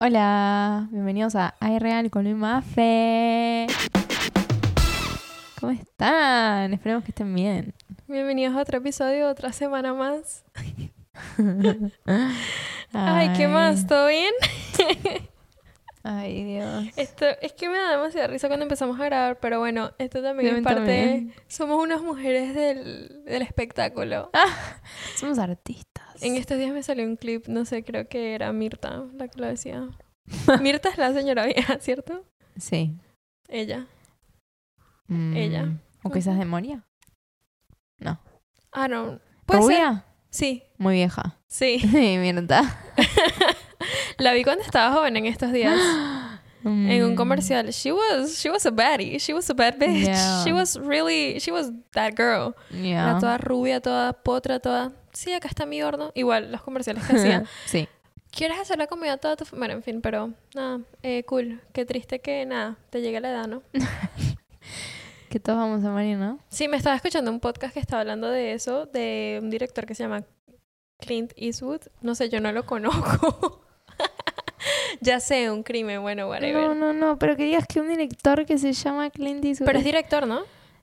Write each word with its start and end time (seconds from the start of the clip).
Hola, 0.00 0.86
bienvenidos 0.92 1.34
a 1.34 1.56
Ay 1.58 1.80
Real 1.80 2.08
con 2.08 2.22
Luis 2.22 2.36
Mafe. 2.36 3.66
¿Cómo 5.58 5.72
están? 5.72 6.72
Esperemos 6.72 7.02
que 7.02 7.10
estén 7.10 7.34
bien. 7.34 7.74
Bienvenidos 8.06 8.54
a 8.54 8.60
otro 8.60 8.78
episodio, 8.78 9.28
otra 9.28 9.52
semana 9.52 9.94
más. 9.94 10.44
Ay, 12.92 13.32
¿qué 13.36 13.48
más? 13.48 13.88
¿Todo 13.88 14.06
bien? 14.06 14.32
Ay, 16.10 16.42
Dios. 16.44 16.86
Esto 16.96 17.26
es 17.42 17.52
que 17.52 17.68
me 17.68 17.76
da 17.76 17.90
demasiada 17.90 18.28
risa 18.28 18.48
cuando 18.48 18.62
empezamos 18.64 18.98
a 18.98 19.04
grabar, 19.04 19.38
pero 19.40 19.58
bueno, 19.58 19.90
esto 19.98 20.22
también 20.22 20.50
Sí, 20.52 20.56
es 20.56 20.62
parte. 20.64 20.78
también. 20.80 21.34
Somos 21.48 21.82
unas 21.82 22.00
mujeres 22.00 22.54
del, 22.54 23.24
del 23.26 23.42
espectáculo. 23.42 24.30
Somos 25.16 25.38
artistas. 25.38 26.22
En 26.22 26.36
estos 26.36 26.56
días 26.56 26.72
me 26.72 26.82
salió 26.82 27.04
un 27.06 27.16
clip, 27.16 27.46
no 27.48 27.66
sé, 27.66 27.84
creo 27.84 28.08
que 28.08 28.34
era 28.34 28.50
Mirta 28.54 29.04
la 29.14 29.28
que 29.28 29.38
lo 29.38 29.46
decía. 29.48 29.86
Mirta 30.62 30.88
es 30.88 30.96
la 30.96 31.12
señora 31.12 31.44
vieja, 31.44 31.78
¿cierto? 31.78 32.24
Sí. 32.56 32.94
Ella. 33.48 33.86
Mm, 35.08 35.36
Ella. 35.36 35.68
¿O 36.02 36.10
quizás 36.10 36.38
de 36.38 36.44
Moria? 36.46 36.84
Ah, 38.72 38.86
no. 38.88 39.20
¿Puede. 39.46 39.78
Sí, 40.30 40.62
Muy 40.78 40.94
vieja. 40.94 41.38
sí. 41.48 41.78
Sí, 41.80 42.16
Mirta. 42.18 42.62
La 44.18 44.32
vi 44.32 44.44
cuando 44.44 44.62
estaba 44.64 44.92
joven 44.94 45.16
en 45.16 45.26
estos 45.26 45.52
días. 45.52 45.78
en 46.64 47.04
un 47.04 47.12
Mm, 47.12 47.16
comercial. 47.16 47.68
She 47.72 47.92
was, 47.92 48.36
she 48.38 48.50
was 48.50 48.66
a 48.66 48.70
baddie. 48.70 49.18
She 49.20 49.32
was 49.32 49.48
a 49.48 49.54
bad 49.54 49.78
bitch. 49.78 50.06
Yeah. 50.06 50.44
She 50.44 50.52
was 50.52 50.76
really, 50.78 51.38
she 51.40 51.50
was 51.52 51.70
that 51.92 52.14
girl. 52.16 52.54
yeah. 52.70 53.10
Era 53.10 53.18
toda 53.20 53.38
rubia, 53.38 53.80
toda 53.80 54.12
potra, 54.12 54.58
toda. 54.60 54.92
Sí, 55.12 55.32
acá 55.32 55.48
está 55.48 55.66
mi 55.66 55.82
horno. 55.82 56.10
Igual, 56.14 56.50
los 56.52 56.62
comerciales 56.62 57.04
que 57.06 57.16
hacía. 57.16 57.44
sí. 57.66 57.88
¿Quieres 58.30 58.58
hacer 58.58 58.76
la 58.78 58.86
comida 58.88 59.16
toda 59.16 59.36
tu 59.36 59.44
fa-?" 59.44 59.56
Bueno, 59.56 59.74
en 59.74 59.82
fin, 59.82 60.00
pero 60.02 60.32
nada, 60.54 60.80
eh, 61.02 61.22
cool. 61.24 61.60
Qué 61.72 61.86
triste 61.86 62.18
que 62.20 62.44
nada, 62.44 62.76
te 62.90 63.00
llegue 63.00 63.20
la 63.20 63.30
edad, 63.30 63.46
¿no? 63.48 63.62
Que 65.30 65.40
todos 65.40 65.58
vamos 65.58 65.84
a 65.84 65.90
morir, 65.90 66.16
¿no? 66.18 66.38
Sí, 66.48 66.68
me 66.68 66.76
estaba 66.76 66.96
escuchando 66.96 67.30
un 67.30 67.40
podcast 67.40 67.72
que 67.74 67.80
estaba 67.80 68.00
hablando 68.00 68.28
de 68.30 68.52
eso, 68.52 68.86
de 68.86 69.38
un 69.42 69.50
director 69.50 69.86
que 69.86 69.94
se 69.94 70.02
llama 70.04 70.24
Clint 70.98 71.32
Eastwood. 71.36 71.82
No 72.00 72.14
sé, 72.14 72.28
yo 72.28 72.40
no 72.40 72.50
lo 72.52 72.64
conozco. 72.66 73.64
ya 75.00 75.20
sé, 75.20 75.50
un 75.50 75.62
crimen, 75.62 76.02
bueno, 76.02 76.28
whatever. 76.28 76.68
No, 76.68 76.74
no, 76.74 76.92
no, 76.92 77.18
pero 77.18 77.36
que 77.36 77.44
digas 77.44 77.66
que 77.66 77.80
un 77.80 77.88
director 77.88 78.44
que 78.46 78.58
se 78.58 78.72
llama 78.72 79.10
Clint 79.10 79.44
Eastwood 79.44 79.66
Pero 79.66 79.78
es 79.78 79.84
director, 79.84 80.26
¿no? 80.26 80.40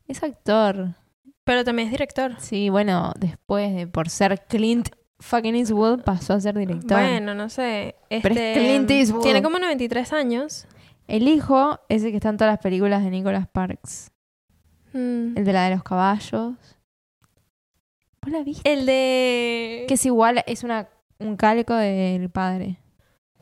es 0.07 0.23
actor. 0.23 0.95
Pero 1.43 1.63
también 1.63 1.87
es 1.87 1.91
director. 1.91 2.35
Sí, 2.39 2.69
bueno, 2.69 3.13
después 3.19 3.75
de 3.75 3.87
por 3.87 4.09
ser 4.09 4.45
Clint 4.47 4.89
fucking 5.19 5.55
Eastwood 5.55 6.01
pasó 6.01 6.33
a 6.33 6.39
ser 6.39 6.57
director. 6.57 6.99
Bueno, 6.99 7.35
no 7.35 7.49
sé. 7.49 7.95
Pero 8.09 8.33
es 8.33 8.41
Este, 8.41 8.53
Clint 8.53 8.91
Eastwood. 8.91 9.23
Tiene 9.23 9.41
como 9.43 9.59
93 9.59 10.13
años. 10.13 10.67
El 11.07 11.27
hijo 11.27 11.79
es 11.87 12.03
el 12.03 12.09
que 12.11 12.17
está 12.17 12.29
en 12.29 12.37
todas 12.37 12.53
las 12.53 12.59
películas 12.61 13.03
de 13.03 13.11
Nicholas 13.11 13.47
Parks. 13.47 14.11
Mm. 14.93 15.37
El 15.37 15.45
de 15.45 15.53
la 15.53 15.65
de 15.65 15.75
los 15.75 15.83
caballos. 15.83 16.55
¿Vos 18.21 18.31
la 18.31 18.43
viste? 18.43 18.71
El 18.71 18.87
de... 18.87 19.85
Que 19.87 19.93
es 19.93 20.05
igual, 20.05 20.43
es 20.47 20.63
una, 20.63 20.89
un 21.19 21.35
calco 21.37 21.75
del 21.75 22.29
padre. 22.31 22.79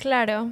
Claro. 0.04 0.52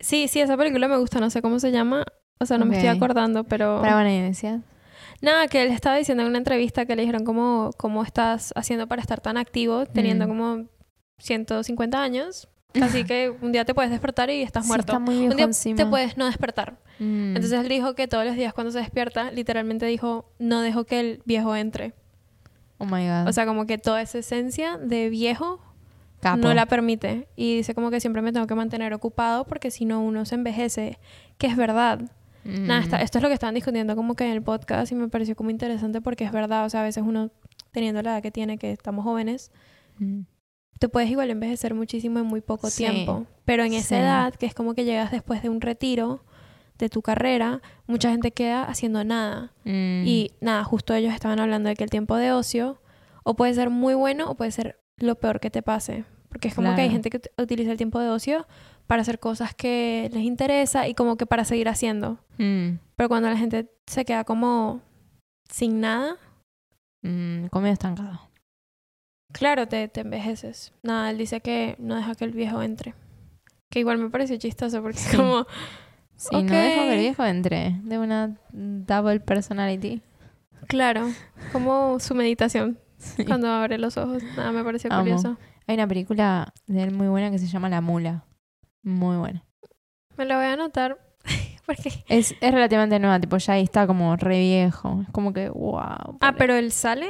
Sí, 0.00 0.26
sí, 0.26 0.40
esa 0.40 0.56
película 0.56 0.88
me 0.88 0.96
gusta, 0.98 1.20
no 1.20 1.30
sé 1.30 1.40
cómo 1.40 1.60
se 1.60 1.70
llama. 1.70 2.04
O 2.40 2.46
sea, 2.46 2.58
no 2.58 2.66
me 2.66 2.74
estoy 2.76 2.88
acordando, 2.88 3.44
pero... 3.44 3.80
Para 3.80 4.02
decías. 4.02 4.60
Nada, 5.22 5.46
que 5.46 5.62
él 5.62 5.70
estaba 5.70 5.94
diciendo 5.96 6.24
en 6.24 6.28
una 6.30 6.38
entrevista 6.38 6.84
que 6.84 6.96
le 6.96 7.02
dijeron 7.02 7.24
cómo, 7.24 7.70
cómo 7.78 8.02
estás 8.02 8.52
haciendo 8.56 8.88
para 8.88 9.00
estar 9.00 9.20
tan 9.20 9.36
activo, 9.36 9.86
teniendo 9.86 10.24
Mm. 10.26 10.28
como 10.28 10.64
150 11.18 12.02
años. 12.02 12.48
Así 12.82 13.04
que 13.04 13.30
un 13.40 13.52
día 13.52 13.64
te 13.64 13.72
puedes 13.74 13.92
despertar 13.92 14.28
y 14.30 14.42
estás 14.42 14.64
Sí, 14.64 14.68
muerto. 14.68 14.92
está 14.92 14.98
muy 14.98 15.28
un 15.28 15.36
día 15.36 15.44
encima. 15.44 15.76
te 15.76 15.86
puedes 15.86 16.16
no 16.16 16.26
despertar. 16.26 16.80
Mm. 16.98 17.36
Entonces 17.36 17.52
él 17.52 17.68
dijo 17.68 17.94
que 17.94 18.08
todos 18.08 18.26
los 18.26 18.34
días 18.34 18.52
cuando 18.52 18.72
se 18.72 18.80
despierta, 18.80 19.30
literalmente 19.30 19.86
dijo, 19.86 20.32
no 20.40 20.60
dejo 20.60 20.82
que 20.84 20.98
el 20.98 21.22
viejo 21.24 21.54
entre. 21.54 21.94
Oh 22.78 22.84
my 22.86 23.06
god. 23.06 23.28
O 23.28 23.32
sea, 23.32 23.46
como 23.46 23.66
que 23.66 23.78
toda 23.78 24.02
esa 24.02 24.18
esencia 24.18 24.76
de 24.78 25.08
viejo 25.08 25.60
Capo. 26.24 26.38
no 26.38 26.52
la 26.54 26.66
permite. 26.66 27.28
Y 27.36 27.56
dice 27.56 27.74
como 27.74 27.90
que 27.90 28.00
siempre 28.00 28.20
me 28.22 28.32
tengo 28.32 28.46
que 28.46 28.54
mantener 28.56 28.92
ocupado 28.94 29.44
porque 29.46 29.70
si 29.70 29.84
no 29.84 30.02
uno 30.02 30.24
se 30.24 30.34
envejece, 30.34 30.98
que 31.38 31.46
es 31.46 31.56
verdad. 31.56 32.00
Mm. 32.44 32.66
Nada, 32.66 32.80
está- 32.82 33.00
esto 33.00 33.18
es 33.18 33.22
lo 33.22 33.28
que 33.28 33.34
estaban 33.34 33.54
discutiendo 33.54 33.94
como 33.96 34.14
que 34.16 34.24
en 34.26 34.32
el 34.32 34.42
podcast 34.42 34.90
y 34.92 34.94
me 34.96 35.08
pareció 35.08 35.34
como 35.36 35.50
interesante 35.50 36.00
porque 36.00 36.24
es 36.24 36.32
verdad. 36.32 36.64
O 36.66 36.68
sea, 36.70 36.80
a 36.80 36.84
veces 36.84 37.02
uno, 37.06 37.30
teniendo 37.70 38.02
la 38.02 38.12
edad 38.14 38.22
que 38.22 38.30
tiene, 38.30 38.58
que 38.58 38.72
estamos 38.72 39.04
jóvenes, 39.04 39.50
Mm. 39.98 40.22
te 40.80 40.88
puedes 40.88 41.08
igual 41.10 41.30
envejecer 41.30 41.72
muchísimo 41.74 42.18
en 42.18 42.26
muy 42.26 42.40
poco 42.40 42.68
Sí. 42.68 42.84
tiempo. 42.84 43.26
Pero 43.44 43.62
en 43.64 43.72
esa 43.74 43.98
edad, 43.98 44.34
que 44.34 44.46
es 44.46 44.54
como 44.54 44.74
que 44.74 44.84
llegas 44.84 45.10
después 45.12 45.42
de 45.42 45.48
un 45.48 45.60
retiro 45.60 46.24
de 46.78 46.88
tu 46.88 47.00
carrera, 47.02 47.62
mucha 47.86 48.10
gente 48.10 48.32
queda 48.32 48.64
haciendo 48.64 49.04
nada. 49.04 49.52
Mm. 49.64 50.02
Y 50.06 50.32
nada, 50.40 50.64
justo 50.64 50.92
ellos 50.94 51.14
estaban 51.14 51.38
hablando 51.38 51.68
de 51.68 51.76
que 51.76 51.84
el 51.84 51.90
tiempo 51.90 52.16
de 52.16 52.32
ocio 52.32 52.80
o 53.22 53.34
puede 53.36 53.54
ser 53.54 53.70
muy 53.70 53.94
bueno 53.94 54.28
o 54.30 54.34
puede 54.34 54.50
ser 54.50 54.80
lo 54.98 55.14
peor 55.14 55.38
que 55.40 55.50
te 55.50 55.62
pase. 55.62 56.04
Porque 56.34 56.48
es 56.48 56.54
como 56.54 56.74
que 56.74 56.80
hay 56.80 56.88
Claro. 56.88 56.92
gente 57.02 57.10
que 57.10 57.20
ut- 57.20 57.42
utiliza 57.42 57.70
el 57.70 57.76
tiempo 57.76 58.00
de 58.00 58.08
ocio 58.08 58.44
para 58.88 59.02
hacer 59.02 59.20
cosas 59.20 59.54
que 59.54 60.10
les 60.12 60.24
interesa 60.24 60.88
y 60.88 60.94
como 60.94 61.16
que 61.16 61.26
para 61.26 61.44
seguir 61.44 61.68
haciendo. 61.68 62.18
Mm. 62.38 62.78
Pero 62.96 63.08
cuando 63.08 63.30
la 63.30 63.36
gente 63.36 63.70
se 63.86 64.04
queda 64.04 64.24
como 64.24 64.80
sin 65.48 65.80
nada, 65.80 66.16
Mm, 67.06 67.46
Comido 67.48 67.72
estancado. 67.72 68.18
claro, 69.32 69.68
te, 69.68 69.88
te 69.88 70.00
envejeces. 70.00 70.72
Nada, 70.82 71.10
él 71.10 71.18
dice 71.18 71.40
que 71.40 71.76
no 71.78 71.94
deja 71.96 72.14
que 72.14 72.24
el 72.24 72.32
viejo 72.32 72.62
entre. 72.62 72.94
Que 73.70 73.80
igual 73.80 73.98
me 73.98 74.08
pareció 74.10 74.36
chistoso 74.38 74.80
porque 74.82 74.98
Sí. 74.98 75.10
es 75.10 75.16
como... 75.16 75.46
Sí, 76.16 76.28
no 76.32 76.40
dejo 76.42 76.82
que 76.82 76.92
el 76.94 76.98
viejo 77.00 77.24
entre. 77.24 77.78
De 77.82 77.98
una 77.98 78.36
double 78.52 79.20
personality. 79.20 80.00
Claro, 80.68 81.10
como 81.52 81.98
su 82.00 82.14
meditación 82.14 82.78
Sí. 82.98 83.24
cuando 83.24 83.48
abre 83.48 83.76
los 83.78 83.96
ojos. 83.98 84.22
Nada, 84.36 84.50
me 84.52 84.64
pareció 84.64 84.90
Amo. 84.92 85.02
curioso. 85.02 85.36
Hay 85.66 85.74
una 85.76 85.86
película 85.86 86.52
de 86.66 86.82
él 86.82 86.92
muy 86.92 87.08
buena 87.08 87.30
que 87.30 87.38
se 87.38 87.46
llama 87.46 87.68
La 87.68 87.80
Mula. 87.80 88.24
Muy 88.82 89.16
buena. 89.16 89.44
Me 90.16 90.26
lo 90.26 90.36
voy 90.36 90.44
a 90.44 90.52
anotar 90.52 90.98
porque... 91.66 91.90
Es, 92.08 92.34
es 92.40 92.52
relativamente 92.52 92.98
nueva, 92.98 93.18
tipo 93.18 93.36
ya 93.38 93.54
ahí 93.54 93.62
está 93.62 93.86
como 93.86 94.14
re 94.16 94.40
viejo. 94.40 95.02
Es 95.06 95.12
como 95.12 95.32
que, 95.32 95.48
wow. 95.48 96.18
Ah, 96.20 96.34
pero 96.36 96.54
él 96.54 96.70
sale 96.70 97.08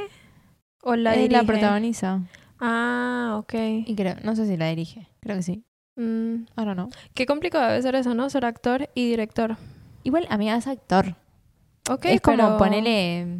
o 0.81 0.95
la 0.95 1.15
él 1.15 1.23
dirige. 1.23 1.41
la 1.41 1.47
protagoniza. 1.47 2.21
Ah, 2.59 3.35
ok. 3.39 3.53
Y 3.85 3.95
creo, 3.95 4.15
no 4.23 4.35
sé 4.35 4.47
si 4.47 4.55
la 4.55 4.67
dirige. 4.69 5.07
Creo 5.19 5.35
que 5.35 5.43
sí. 5.43 5.63
Mm, 5.97 6.45
I 6.57 6.65
don't 6.65 6.73
know. 6.73 6.89
Qué 7.13 7.25
complicado 7.25 7.67
debe 7.67 7.81
ser 7.81 7.95
eso, 7.95 8.13
¿no? 8.13 8.29
Ser 8.29 8.45
actor 8.45 8.89
y 8.95 9.09
director. 9.09 9.57
Igual, 10.03 10.27
amiga, 10.29 10.55
es 10.55 10.67
actor. 10.67 11.15
Ok, 11.89 12.05
es 12.05 12.21
como 12.21 12.57
ponerle. 12.57 13.39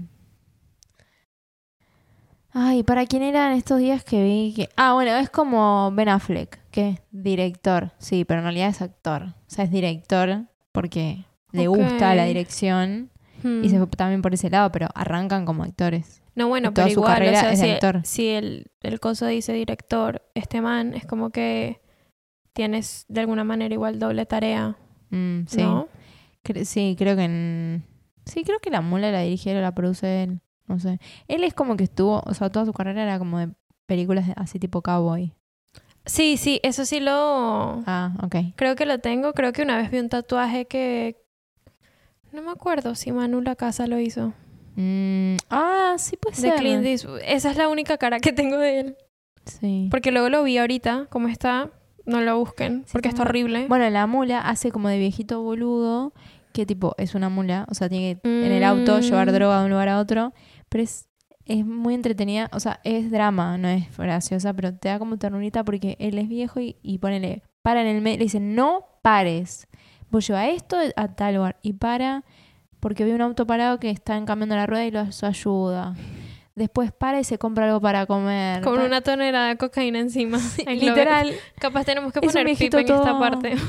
Ay, 2.57 2.83
¿para 2.83 3.05
quién 3.05 3.21
eran 3.21 3.51
estos 3.51 3.79
días 3.79 4.03
que 4.05 4.23
vi 4.23 4.53
que.? 4.55 4.69
Ah, 4.77 4.93
bueno, 4.93 5.11
es 5.17 5.29
como 5.29 5.91
Ben 5.91 6.07
Affleck, 6.07 6.57
que 6.71 6.89
es 6.89 6.99
director. 7.11 7.91
Sí, 7.97 8.23
pero 8.23 8.39
en 8.39 8.45
realidad 8.45 8.69
es 8.69 8.81
actor. 8.81 9.23
O 9.23 9.33
sea, 9.47 9.65
es 9.65 9.71
director 9.71 10.43
porque 10.71 11.25
le 11.51 11.67
gusta 11.67 12.15
la 12.15 12.23
dirección 12.25 13.09
Hmm. 13.43 13.63
y 13.65 13.69
se 13.69 13.77
fue 13.77 13.87
también 13.87 14.21
por 14.21 14.33
ese 14.33 14.49
lado, 14.49 14.71
pero 14.71 14.87
arrancan 14.95 15.43
como 15.45 15.63
actores. 15.63 16.21
No, 16.35 16.47
bueno, 16.47 16.71
toda 16.73 16.85
pero 16.85 16.93
su 16.93 16.99
igual, 17.01 17.13
carrera 17.13 17.37
o 17.39 17.41
sea, 17.41 17.51
es 17.51 17.59
si, 17.59 17.69
actor. 17.69 18.01
si 18.05 18.27
el, 18.29 18.71
el 18.81 18.99
coso 19.01 19.25
dice 19.27 19.51
director, 19.51 20.21
este 20.33 20.61
man, 20.61 20.93
es 20.93 21.05
como 21.05 21.29
que 21.31 21.81
tienes 22.53 23.05
de 23.09 23.19
alguna 23.19 23.43
manera 23.43 23.73
igual 23.73 23.99
doble 23.99 24.25
tarea, 24.25 24.77
Mm, 25.11 25.41
sí. 25.47 25.61
¿no? 25.61 25.87
Cre- 26.43 26.63
sí, 26.65 26.95
creo 26.97 27.15
que 27.17 27.23
en... 27.25 27.83
Sí, 28.25 28.43
creo 28.43 28.59
que 28.59 28.71
la 28.71 28.81
mula 28.81 29.11
la 29.11 29.19
dirige 29.21 29.55
o 29.55 29.61
la 29.61 29.75
produce 29.75 30.23
él. 30.23 30.39
No 30.67 30.79
sé. 30.79 30.99
Él 31.27 31.43
es 31.43 31.53
como 31.53 31.77
que 31.77 31.83
estuvo, 31.83 32.21
o 32.25 32.33
sea, 32.33 32.49
toda 32.49 32.65
su 32.65 32.73
carrera 32.73 33.03
era 33.03 33.19
como 33.19 33.39
de 33.39 33.49
películas 33.85 34.25
así 34.35 34.59
tipo 34.59 34.81
cowboy. 34.81 35.33
Sí, 36.05 36.37
sí, 36.37 36.59
eso 36.63 36.85
sí 36.85 36.99
lo... 36.99 37.83
Ah, 37.87 38.13
ok. 38.21 38.35
Creo 38.55 38.75
que 38.75 38.85
lo 38.85 38.99
tengo. 38.99 39.33
Creo 39.33 39.53
que 39.53 39.63
una 39.63 39.77
vez 39.77 39.89
vi 39.89 39.99
un 39.99 40.09
tatuaje 40.09 40.65
que... 40.65 41.17
No 42.31 42.41
me 42.41 42.51
acuerdo 42.51 42.95
si 42.95 43.11
Manu 43.11 43.41
La 43.41 43.55
Casa 43.55 43.87
lo 43.87 43.99
hizo. 43.99 44.33
Mm, 44.75 45.37
ah, 45.49 45.95
sí 45.97 46.17
puede 46.17 46.35
De 46.35 46.41
ser. 46.41 46.55
Clint 46.59 46.85
Eastwood. 46.85 47.19
Esa 47.25 47.49
es 47.49 47.57
la 47.57 47.69
única 47.69 47.97
cara 47.97 48.19
que 48.19 48.33
tengo 48.33 48.57
de 48.57 48.79
él. 48.81 48.97
Sí. 49.45 49.87
Porque 49.89 50.11
luego 50.11 50.29
lo 50.29 50.43
vi 50.43 50.57
ahorita, 50.57 51.07
como 51.09 51.27
está. 51.27 51.69
No 52.05 52.21
lo 52.21 52.37
busquen, 52.37 52.83
Sí, 52.85 52.91
porque 52.91 53.07
está 53.07 53.23
horrible. 53.23 53.65
Bueno, 53.67 53.89
la 53.89 54.05
mula 54.05 54.41
hace 54.41 54.71
como 54.71 54.89
de 54.89 54.99
viejito 54.99 55.41
boludo, 55.41 56.13
que 56.53 56.67
tipo 56.67 56.93
es 56.99 57.15
una 57.15 57.29
mula, 57.29 57.65
o 57.71 57.73
sea, 57.73 57.89
tiene 57.89 58.19
que 58.21 58.29
en 58.45 58.51
el 58.51 58.63
auto 58.63 58.99
llevar 58.99 59.27
Mm. 59.29 59.33
droga 59.33 59.57
de 59.59 59.65
un 59.65 59.71
lugar 59.71 59.89
a 59.89 59.97
otro, 59.99 60.31
pero 60.75 60.83
es, 60.83 61.07
es 61.45 61.65
muy 61.65 61.93
entretenida, 61.93 62.49
o 62.51 62.59
sea, 62.59 62.81
es 62.83 63.09
drama, 63.09 63.57
no 63.57 63.69
es 63.69 63.95
graciosa, 63.97 64.53
pero 64.53 64.73
te 64.75 64.89
da 64.89 64.99
como 64.99 65.15
ternurita 65.17 65.63
porque 65.63 65.95
él 66.01 66.17
es 66.17 66.27
viejo 66.27 66.59
y, 66.59 66.75
y 66.81 66.97
ponele, 66.97 67.43
para 67.61 67.79
en 67.79 67.87
el 67.87 68.01
medio, 68.01 68.17
le 68.17 68.23
dicen, 68.25 68.55
no 68.55 68.85
pares, 69.01 69.69
vos 70.09 70.27
lleva 70.27 70.49
esto 70.49 70.75
a 70.97 71.15
tal 71.15 71.35
lugar, 71.35 71.55
y 71.61 71.71
para 71.71 72.25
porque 72.81 73.05
ve 73.05 73.15
un 73.15 73.21
auto 73.21 73.47
parado 73.47 73.79
que 73.79 73.89
está 73.89 74.21
cambiando 74.25 74.53
la 74.57 74.65
rueda 74.67 74.83
y 74.83 74.91
lo 74.91 74.99
ayuda. 75.21 75.95
después 76.55 76.91
para 76.91 77.21
y 77.21 77.23
se 77.23 77.37
compra 77.37 77.67
algo 77.67 77.79
para 77.79 78.05
comer. 78.05 78.61
Con 78.61 78.81
una 78.81 78.99
tonelada 78.99 79.47
de 79.47 79.55
cocaína 79.55 79.99
encima. 79.99 80.39
Literal. 80.67 81.31
Capaz 81.57 81.85
tenemos 81.85 82.11
que 82.11 82.19
poner 82.19 82.45
pip 82.47 82.57
viejito 82.57 82.79
en 82.79 82.91
esta 82.91 83.17
parte. 83.17 83.55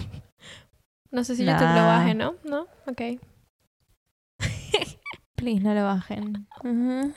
No 1.13 1.23
sé 1.23 1.37
si 1.37 1.45
YouTube 1.45 1.61
lo 1.61 1.67
Nah. 1.69 1.87
baje, 1.87 2.15
¿no? 2.15 2.35
¿No? 2.45 2.67
Ok. 2.89 3.21
Please, 5.37 5.61
no 5.63 5.75
lo 5.75 5.85
bajen. 5.85 6.47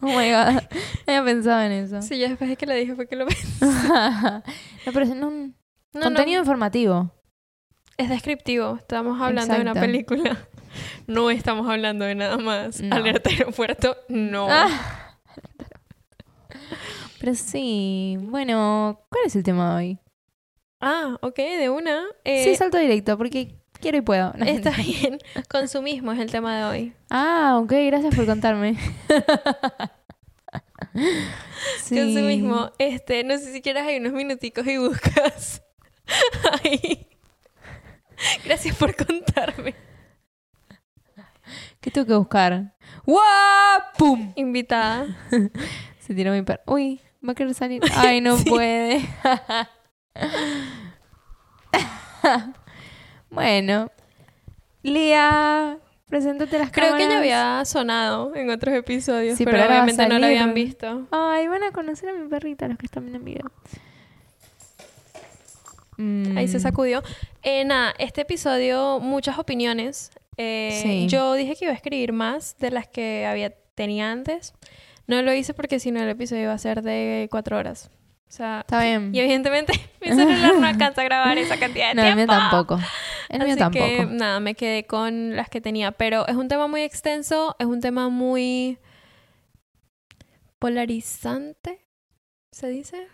Oh 0.00 0.06
my 0.06 0.30
god. 0.30 0.62
No 1.06 1.12
había 1.12 1.24
pensado 1.24 1.60
en 1.62 1.72
eso. 1.72 2.00
Sí, 2.00 2.18
ya 2.18 2.28
después 2.28 2.48
de 2.48 2.56
que 2.56 2.64
le 2.64 2.74
dije 2.76 2.94
fue 2.94 3.06
que 3.06 3.16
lo 3.16 3.26
vi. 3.26 3.34
no, 3.60 4.42
pero 4.86 5.02
es 5.02 5.10
un 5.10 5.54
No, 5.92 6.00
contenido 6.00 6.38
no, 6.38 6.44
informativo. 6.44 7.12
es 7.98 8.08
descriptivo. 8.08 8.76
Estamos 8.76 9.20
hablando 9.20 9.54
de 9.54 9.60
una 9.60 9.74
película. 9.74 10.38
No 11.06 11.30
estamos 11.30 11.68
hablando 11.68 12.04
de 12.04 12.14
nada 12.14 12.36
más. 12.36 12.80
No. 12.80 12.94
Alerta 12.94 13.30
aeropuerto, 13.30 13.96
no. 14.08 14.46
Ah. 14.48 15.16
Pero 17.18 17.34
sí, 17.34 18.16
bueno, 18.20 19.00
¿cuál 19.08 19.24
es 19.26 19.34
el 19.34 19.42
tema 19.42 19.70
de 19.70 19.76
hoy? 19.76 19.98
Ah, 20.80 21.16
ok, 21.22 21.36
de 21.36 21.70
una. 21.70 22.04
Eh, 22.24 22.44
sí, 22.44 22.54
salto 22.54 22.78
directo, 22.78 23.16
porque 23.18 23.57
quiero 23.80 23.98
y 23.98 24.00
puedo. 24.02 24.34
Está 24.34 24.70
bien. 24.70 25.18
Consumismo 25.48 26.12
es 26.12 26.18
el 26.20 26.30
tema 26.30 26.56
de 26.58 26.64
hoy. 26.64 26.92
Ah, 27.10 27.58
ok, 27.62 27.72
gracias 27.86 28.14
por 28.14 28.26
contarme. 28.26 28.76
Sí. 31.82 31.96
Consumismo. 31.96 32.72
Este, 32.78 33.24
no 33.24 33.36
sé 33.38 33.52
si 33.52 33.60
quieras 33.62 33.86
hay 33.86 33.98
unos 33.98 34.12
minuticos 34.12 34.66
y 34.66 34.78
buscas. 34.78 35.62
Ahí. 36.62 37.06
Gracias 38.44 38.76
por 38.76 38.94
contarme. 38.96 39.74
¿Qué 41.80 41.90
tengo 41.90 42.06
que 42.06 42.14
buscar? 42.14 42.74
¡Pum! 43.96 44.32
Invitada. 44.36 45.06
Se 46.00 46.14
tiró 46.14 46.32
mi 46.32 46.42
perro. 46.42 46.62
Uy, 46.66 47.00
va 47.26 47.32
a 47.32 47.34
querer 47.34 47.54
salir. 47.54 47.82
Ay, 47.94 48.20
no 48.20 48.36
puede. 48.38 49.00
Bueno. 53.30 53.90
Lía, 54.82 55.78
preséntate 56.08 56.58
las 56.58 56.70
Creo 56.70 56.96
que 56.96 57.08
ya 57.08 57.18
había 57.18 57.64
sonado 57.64 58.34
en 58.34 58.50
otros 58.50 58.74
episodios, 58.74 59.36
Sí, 59.36 59.44
pero, 59.44 59.64
obviamente 59.66 60.06
no 60.08 60.18
lo 60.18 60.26
habían 60.26 60.54
visto. 60.54 61.06
Ay, 61.10 61.48
van 61.48 61.62
a 61.64 61.72
conocer 61.72 62.08
a 62.10 62.12
mi 62.12 62.28
perrita 62.28 62.68
los 62.68 62.78
que 62.78 62.86
están 62.86 63.04
viendo 63.04 63.18
el 63.18 63.24
video. 63.24 63.50
Ahí 66.36 66.46
se 66.46 66.58
Mm, 66.58 66.60
sacudió. 66.60 67.02
Eh, 67.42 67.64
nada, 67.64 67.92
este 67.98 68.20
episodio, 68.20 69.00
muchas 69.00 69.38
opiniones. 69.38 70.10
Eh, 70.36 70.80
Sí. 70.82 71.06
Yo 71.08 71.34
dije 71.34 71.56
que 71.56 71.64
iba 71.64 71.72
a 71.72 71.76
escribir 71.76 72.12
más 72.12 72.56
de 72.58 72.70
las 72.70 72.86
que 72.86 73.26
había 73.26 73.52
tenía 73.74 74.10
antes. 74.12 74.54
No 75.08 75.22
lo 75.22 75.32
hice 75.32 75.54
porque 75.54 75.80
si 75.80 75.90
no 75.90 76.00
el 76.00 76.08
episodio 76.08 76.42
iba 76.44 76.52
a 76.52 76.58
ser 76.58 76.82
de 76.82 77.26
cuatro 77.30 77.56
horas. 77.58 77.90
O 78.28 78.30
sea, 78.30 78.60
Está 78.60 78.82
bien. 78.84 79.10
y 79.14 79.20
evidentemente 79.20 79.72
mi 80.02 80.08
celular 80.08 80.54
no 80.60 80.66
alcanza 80.66 81.00
a 81.00 81.04
grabar 81.04 81.38
esa 81.38 81.56
cantidad 81.58 81.88
de 81.88 81.94
No, 81.94 82.02
el 82.02 82.14
tiempo. 82.14 82.32
mío 82.32 82.40
tampoco. 82.40 82.78
El 83.30 83.38
mío 83.40 83.48
Así 83.52 83.58
tampoco. 83.58 83.84
que 83.86 84.06
nada, 84.06 84.38
me 84.40 84.54
quedé 84.54 84.86
con 84.86 85.34
las 85.34 85.48
que 85.48 85.60
tenía. 85.60 85.92
Pero 85.92 86.26
es 86.28 86.36
un 86.36 86.48
tema 86.48 86.66
muy 86.66 86.82
extenso, 86.82 87.56
es 87.58 87.66
un 87.66 87.80
tema 87.80 88.08
muy 88.10 88.78
polarizante, 90.58 91.86
¿se 92.52 92.68
dice? 92.68 93.06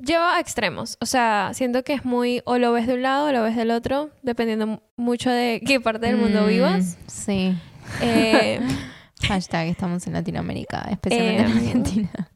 Lleva 0.00 0.36
a 0.36 0.40
extremos. 0.40 0.96
O 1.00 1.06
sea, 1.06 1.50
siento 1.54 1.84
que 1.84 1.92
es 1.94 2.04
muy 2.04 2.42
o 2.44 2.58
lo 2.58 2.72
ves 2.72 2.86
de 2.86 2.94
un 2.94 3.02
lado 3.02 3.26
o 3.28 3.32
lo 3.32 3.42
ves 3.42 3.56
del 3.56 3.70
otro, 3.70 4.10
dependiendo 4.22 4.66
mu- 4.66 4.80
mucho 4.96 5.30
de 5.30 5.60
qué 5.66 5.80
parte 5.80 6.06
del 6.06 6.16
mundo 6.16 6.42
Mm, 6.42 6.48
vivas. 6.48 6.96
Sí. 7.06 7.54
Eh, 8.00 8.60
Hashtag 9.28 9.68
estamos 9.68 10.06
en 10.06 10.12
Latinoamérica, 10.14 10.86
especialmente 10.90 11.42
en 11.42 11.48
Em. 11.50 11.56
Argentina. 11.58 12.10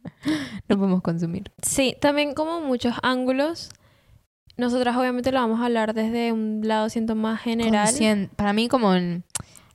No 0.69 0.77
podemos 0.77 1.03
consumir. 1.03 1.53
sí, 1.63 1.97
también 2.01 2.35
como 2.35 2.61
muchos 2.61 2.95
ángulos. 3.03 3.71
Nosotras 4.57 4.97
obviamente 4.97 5.31
lo 5.31 5.39
vamos 5.39 5.61
a 5.61 5.67
hablar 5.67 5.95
desde 5.95 6.33
un 6.33 6.63
lado, 6.65 6.89
siento, 6.89 7.15
más 7.15 7.41
general. 7.43 7.87
Conscien- 7.87 8.31
Para 8.35 8.53
mí 8.53 8.67
como 8.69 8.93
en- 8.95 9.23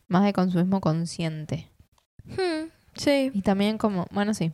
más 0.10 0.25
de 0.25 0.34
consumismo 0.34 0.81
consciente. 0.81 1.69
Hmm, 2.25 2.68
sí. 2.96 3.31
Y 3.34 3.42
también 3.44 3.78
como, 3.78 4.08
bueno, 4.12 4.34
sí. 4.34 4.52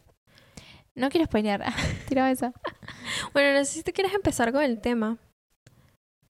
No 0.94 1.10
quiero 1.10 1.26
spoilear. 1.26 1.64
Tiraba 2.08 2.30
esa. 2.30 2.54
Bueno, 3.34 3.58
no 3.58 3.66
sé 3.66 3.72
si 3.74 3.84
tú 3.84 3.92
quieres 3.94 4.14
empezar 4.14 4.52
con 4.52 4.62
el 4.64 4.80
tema. 4.80 5.18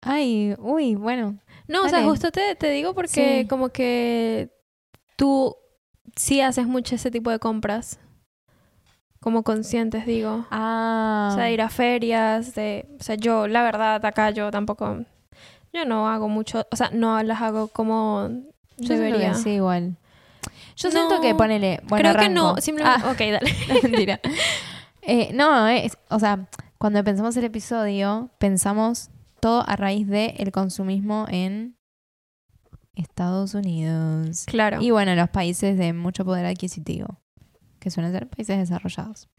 Ay, 0.02 0.56
uy, 0.60 0.96
bueno. 0.96 1.38
No, 1.68 1.84
o 1.84 1.90
sea, 1.90 2.04
justo 2.04 2.32
te, 2.32 2.56
te 2.56 2.70
digo 2.70 2.94
porque 2.94 3.42
Sí. 3.42 3.48
como 3.48 3.70
que 3.70 4.50
tú 5.18 5.56
sí 6.18 6.42
haces 6.42 6.68
mucho 6.68 6.96
ese 6.96 7.12
tipo 7.12 7.32
de 7.32 7.40
compras. 7.40 8.00
Como 9.20 9.44
conscientes, 9.44 10.06
digo. 10.06 10.46
Ah. 10.52 11.30
O 11.32 11.36
sea, 11.36 11.50
ir 11.50 11.62
a 11.62 11.70
ferias, 11.70 12.54
de... 12.54 12.88
O 13.00 13.04
sea, 13.04 13.16
yo, 13.16 13.48
la 13.48 13.64
verdad, 13.64 14.06
acá 14.06 14.30
yo 14.32 14.52
tampoco... 14.52 15.06
Yo 15.74 15.86
no 15.86 16.08
hago 16.08 16.30
mucho... 16.30 16.66
O 16.72 16.76
sea, 16.76 16.92
no 16.94 17.22
las 17.24 17.42
hago 17.42 17.68
como 17.70 18.30
yo 18.78 18.94
debería. 18.94 19.34
sí, 19.34 19.52
igual. 19.52 19.96
Yo 20.76 20.90
No, 20.90 20.92
siento 20.92 21.22
que 21.22 21.34
ponele. 21.34 21.82
Bueno, 21.88 22.12
Creo 22.12 22.22
que 22.24 22.30
no, 22.30 22.58
simplemente... 22.58 23.02
Ah, 23.04 23.12
Ok, 23.12 23.18
dale. 23.18 23.56
mentira. 23.84 24.20
Eh, 25.02 25.32
no, 25.34 25.68
es, 25.68 25.98
o 26.10 26.20
sea, 26.20 26.48
cuando 26.78 27.04
pensamos 27.04 27.36
el 27.38 27.46
episodio, 27.46 28.30
pensamos 28.38 29.10
todo 29.40 29.64
a 29.68 29.76
raíz 29.76 30.08
del 30.08 30.34
el 30.38 30.52
consumismo 30.52 31.26
en 31.30 31.77
Estados 32.98 33.54
Unidos. 33.54 34.44
Claro. 34.48 34.82
Y 34.82 34.92
bueno, 34.92 35.16
los 35.16 35.30
países 35.30 35.78
de 35.78 35.94
mucho 35.94 36.26
poder 36.26 36.46
adquisitivo, 36.46 37.20
que 37.80 37.90
suelen 37.92 38.12
ser 38.12 38.28
países 38.30 38.58
desarrollados. 38.58 39.30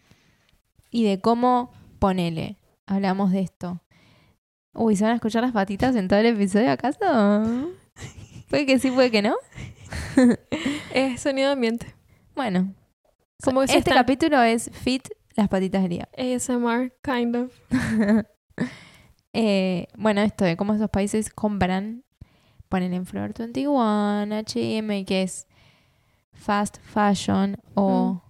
Y 0.91 1.05
de 1.05 1.21
cómo, 1.21 1.73
ponele, 1.99 2.59
hablamos 2.87 3.33
de 3.33 3.41
esto. 3.41 3.83
Uy, 4.75 4.97
¿se 4.97 5.05
van 5.05 5.13
a 5.13 5.17
escuchar 5.17 5.43
las 5.43 5.53
patitas 5.53 5.97
en 5.97 6.09
todo 6.09 6.19
el 6.21 6.27
episodio 6.27 6.71
acaso? 6.71 6.99
Puede 8.49 8.65
que 8.67 8.79
sí, 8.79 8.91
puede 8.91 9.11
que 9.11 9.23
no. 9.23 9.35
Es 10.95 11.21
sonido 11.21 11.51
ambiente. 11.53 11.95
Bueno, 12.35 12.73
Como 13.43 13.63
este 13.63 13.79
están- 13.79 13.95
capítulo 13.95 14.41
es 14.43 14.71
Fit 14.73 15.09
las 15.37 15.49
patitas 15.49 15.83
del 15.83 15.91
día. 15.91 16.09
ASMR, 16.17 16.93
kind 17.03 17.37
of. 17.37 17.53
Eh, 19.35 19.87
bueno, 19.97 20.21
esto 20.23 20.45
de 20.45 20.57
cómo 20.57 20.75
esos 20.75 20.91
países 20.91 21.31
compran, 21.31 22.03
ponen 22.69 22.95
en 22.95 23.07
Forever 23.07 23.33
21, 23.37 24.35
H&M, 24.35 25.05
que 25.05 25.23
es 25.23 25.47
fast 26.33 26.79
fashion 26.83 27.57
o 27.75 28.23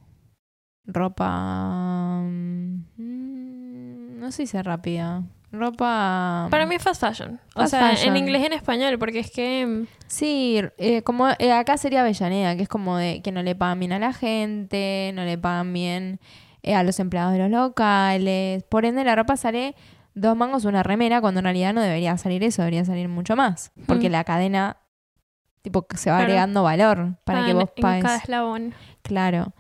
ropa... 0.87 2.21
mm, 2.23 4.19
no 4.19 4.33
sé 4.33 4.47
si 4.47 4.57
es 4.57 4.65
rápida. 4.65 5.23
Ropa... 5.51 6.49
Para 6.51 6.67
mí 6.67 6.75
es 6.75 6.83
fast 6.83 7.01
fashion. 7.01 7.41
O 7.55 7.67
sea, 7.67 7.91
fashion. 7.91 8.17
en 8.17 8.23
inglés 8.23 8.43
y 8.43 8.47
en 8.47 8.53
español, 8.53 8.99
porque 8.99 9.21
es 9.21 9.31
que... 9.31 9.67
mm, 9.67 9.87
Sí, 10.07 10.61
eh, 10.79 11.03
como 11.03 11.29
eh, 11.39 11.53
acá 11.53 11.77
sería 11.77 12.01
Avellaneda, 12.01 12.57
que 12.57 12.63
es 12.63 12.69
como 12.69 12.97
de 12.97 13.23
que 13.23 13.33
no 13.33 13.43
le 13.43 13.55
pagan 13.55 13.79
bien 13.81 13.93
a 13.93 13.99
la 13.99 14.13
gente, 14.13 15.13
no 15.15 15.25
le 15.25 15.37
pagan 15.37 15.73
bien 15.73 16.21
eh, 16.63 16.75
a 16.75 16.83
los 16.83 16.99
empleados 16.99 17.33
de 17.33 17.39
los 17.41 17.51
locales. 17.51 18.63
Por 18.65 18.85
ende, 18.85 19.05
la 19.05 19.15
ropa 19.17 19.37
sale 19.37 19.75
dos 20.21 20.37
mangos 20.37 20.65
una 20.65 20.83
remera, 20.83 21.21
cuando 21.21 21.41
en 21.41 21.45
realidad 21.45 21.73
no 21.75 21.81
debería 21.81 22.17
salir 22.19 22.43
eso, 22.45 22.63
debería 22.63 22.85
salir 22.85 23.09
mucho 23.09 23.37
más. 23.37 23.73
Porque 23.87 24.09
Mm. 24.09 24.13
la 24.13 24.25
cadena, 24.25 24.77
tipo, 25.63 25.87
se 25.97 26.11
va 26.11 26.17
Claro. 26.19 26.25
agregando 26.33 26.63
valor 26.63 27.17
para 27.25 27.45
que 27.45 27.51
en- 27.53 27.59
vos 27.59 27.71
en 27.77 27.83
pagues. 27.83 28.05
cada 28.05 28.17
eslabón. 28.19 28.75
Claro. 29.03 29.53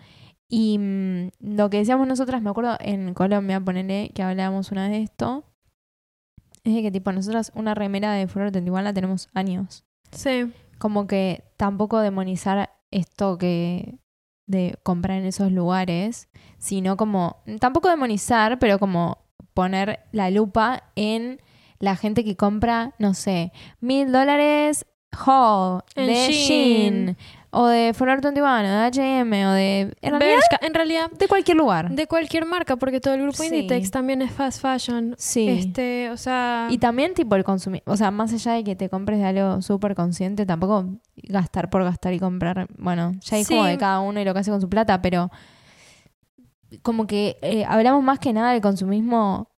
Y 0.49 0.79
mm, 0.79 1.29
lo 1.41 1.69
que 1.71 1.79
decíamos 1.79 2.07
nosotras, 2.09 2.41
me 2.43 2.51
acuerdo 2.51 2.77
en 2.81 3.13
Colombia, 3.15 3.61
ponele 3.61 4.11
que 4.15 4.23
hablábamos 4.23 4.73
una 4.73 4.89
vez 4.89 4.93
de 4.99 5.03
esto, 5.05 5.45
es 6.65 6.75
de 6.75 6.83
que 6.83 6.91
tipo 6.91 7.13
nosotras 7.13 7.53
una 7.55 7.75
remera 7.75 8.13
de 8.13 8.27
21 8.27 8.83
la 8.83 8.93
tenemos 8.93 9.29
años 9.35 9.85
Sí. 10.13 10.53
como 10.79 11.07
que 11.07 11.45
tampoco 11.57 12.01
demonizar 12.01 12.71
esto 12.91 13.37
que 13.39 13.99
de 14.47 14.79
comprar 14.83 15.19
en 15.19 15.27
esos 15.27 15.53
lugares, 15.53 16.29
sino 16.57 16.97
como 16.97 17.43
tampoco 17.61 17.89
demonizar, 17.91 18.59
pero 18.59 18.79
como 18.79 19.19
poner 19.63 19.99
la 20.13 20.31
lupa 20.31 20.85
en 20.95 21.41
la 21.81 21.97
gente 21.97 22.23
que 22.25 22.37
compra, 22.37 22.93
no 23.01 23.13
sé, 23.13 23.51
mil 23.81 24.13
dólares 24.13 24.87
haul 25.11 25.83
En 25.97 26.07
de 26.07 26.15
Shein. 26.15 26.37
Shein 27.07 27.17
o 27.51 27.67
de 27.67 27.93
Forever 27.93 28.21
21 28.21 28.47
o 28.47 28.63
de 28.63 28.69
H&M 28.87 29.47
o 29.49 29.51
de 29.51 29.81
en 29.81 30.11
realidad 30.13 30.21
Bershka, 30.21 30.65
en 30.65 30.75
realidad, 30.75 31.11
de 31.11 31.27
cualquier 31.27 31.57
lugar. 31.57 31.91
de 31.91 32.07
cualquier 32.07 32.45
marca, 32.47 32.77
porque 32.77 33.01
todo 33.01 33.15
el 33.15 33.23
grupo 33.23 33.39
Sí. 33.43 33.47
Inditex 33.47 33.91
también 33.91 34.23
es 34.23 34.31
fast 34.31 34.61
fashion. 34.63 35.17
Sí. 35.19 35.49
Este, 35.49 36.11
o 36.11 36.17
sea... 36.17 36.69
Y 36.71 36.79
también 36.79 37.15
tipo 37.15 37.35
el 37.35 37.43
consumir, 37.43 37.83
o 37.87 37.97
sea, 37.97 38.13
más 38.13 38.33
allá 38.33 38.53
de 38.53 38.63
que 38.63 38.77
te 38.77 38.89
compres 38.89 39.19
de 39.19 39.25
algo 39.25 39.61
súper 39.63 39.97
consciente, 39.97 40.47
tampoco 40.47 40.85
gastar 41.17 41.69
por 41.69 41.83
gastar 41.83 42.13
y 42.13 42.21
comprar, 42.21 42.69
bueno, 42.79 43.13
ya 43.23 43.39
es 43.39 43.49
como 43.49 43.65
Sí. 43.65 43.71
de 43.71 43.79
cada 43.79 43.99
uno 44.01 44.21
y 44.21 44.25
lo 44.25 44.35
que 44.35 44.39
hace 44.41 44.53
con 44.53 44.61
su 44.61 44.69
plata, 44.69 45.03
pero 45.03 45.31
como 46.83 47.07
que 47.07 47.39
eh, 47.43 47.65
hablamos 47.67 48.03
más 48.03 48.19
que 48.19 48.33
nada 48.33 48.53
del 48.53 48.61
consumismo 48.61 49.51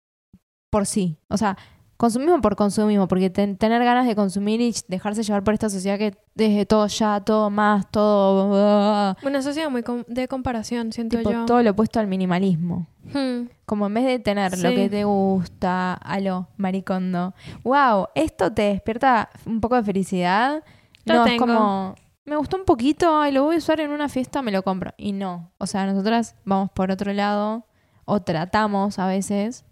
por 0.71 0.87
sí. 0.87 1.19
O 1.29 1.37
sea, 1.37 1.57
consumismo 1.97 2.40
por 2.40 2.57
consumismo, 2.57 3.09
porque 3.09 3.29
ten- 3.29 3.57
tener 3.59 3.85
ganas 3.85 4.07
de 4.07 4.14
consumir 4.14 4.61
y 4.61 4.75
dejarse 4.88 5.23
llevar 5.23 5.43
por 5.45 5.52
esta 5.55 5.69
sociedad 5.69 5.99
que 5.99 6.17
desde 6.35 6.64
todo 6.64 6.87
ya, 6.87 7.21
todo 7.21 7.50
más, 7.50 7.90
todo... 7.90 8.52
ah, 8.55 9.17
Una 9.23 9.43
sociedad 9.43 9.69
muy 9.69 9.83
com- 9.83 10.05
de 10.09 10.26
comparación, 10.29 10.93
siento 10.93 11.19
tipo, 11.19 11.31
yo. 11.31 11.45
todo 11.45 11.62
lo 11.62 11.73
opuesto 11.73 12.00
al 12.00 12.07
minimalismo. 12.07 12.87
Hmm. 13.12 13.49
Como 13.67 13.87
en 13.87 13.95
vez 13.95 14.05
de 14.07 14.19
tener 14.21 14.57
lo 14.59 14.71
que 14.71 14.88
te 14.88 15.05
gusta, 15.05 15.95
a 15.95 16.21
lo 16.21 16.49
maricondo. 16.57 17.35
Wow, 17.64 18.07
esto 18.14 18.52
te 18.52 18.62
despierta 18.62 19.29
un 19.45 19.61
poco 19.61 19.76
de 19.76 19.83
felicidad. 19.83 20.62
Lo 21.05 21.14
no, 21.14 21.25
es 21.26 21.31
tengo. 21.33 21.47
como, 21.47 21.95
me 22.30 22.37
gustó 22.37 22.56
un 22.56 22.64
poquito, 22.64 23.18
ay, 23.20 23.32
lo 23.32 23.42
voy 23.42 23.56
a 23.56 23.58
usar 23.58 23.80
en 23.80 23.90
una 23.90 24.08
fiesta, 24.08 24.40
me 24.40 24.52
lo 24.52 24.62
compro. 24.62 24.92
Y 24.96 25.10
no. 25.12 25.50
O 25.58 25.66
sea, 25.66 25.84
nosotras 25.84 26.37
vamos 26.44 26.70
por 26.70 26.90
otro 26.92 27.12
lado, 27.12 27.66
o 28.04 28.22
tratamos 28.22 29.00
a 29.00 29.06
veces, 29.08 29.64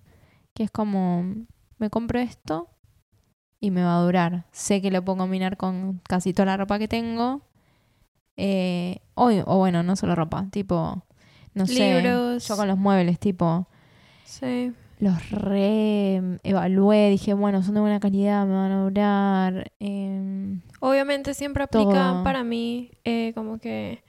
que 0.55 0.65
es 0.65 0.71
como, 0.73 1.25
me 1.79 1.89
compro 1.89 2.19
esto 2.19 2.69
y 3.61 3.71
me 3.71 3.85
va 3.85 3.97
a 3.97 4.03
durar. 4.03 4.47
Sé 4.51 4.83
que 4.83 4.91
lo 4.91 5.05
puedo 5.05 5.19
combinar 5.19 5.57
con 5.57 6.01
casi 6.09 6.33
toda 6.33 6.47
la 6.47 6.57
ropa 6.57 6.79
que 6.81 6.89
tengo. 6.89 7.43
Eh, 8.37 9.01
o, 9.15 9.31
o 9.47 9.59
bueno, 9.59 9.83
no 9.83 9.95
solo 9.97 10.15
ropa, 10.17 10.47
tipo, 10.51 11.03
no 11.55 11.67
sé, 11.67 12.01
Libros. 12.03 12.47
yo 12.49 12.57
con 12.57 12.67
los 12.69 12.79
muebles, 12.79 13.19
tipo, 13.21 13.67
Sí. 14.25 14.73
los 14.99 15.31
re 15.31 16.39
evalué, 16.43 17.11
dije, 17.11 17.35
bueno, 17.35 17.63
son 17.63 17.75
de 17.75 17.81
buena 17.81 18.01
calidad, 18.01 18.47
me 18.47 18.55
van 18.55 18.73
a 18.73 18.83
durar. 18.83 19.73
em, 19.81 20.61
Obviamente 20.81 21.35
siempre 21.35 21.65
aplica 21.65 22.13
Todo. 22.13 22.25
para 22.25 22.45
mí 22.45 22.91
eh, 23.05 23.33
como 23.35 23.59
que... 23.59 24.03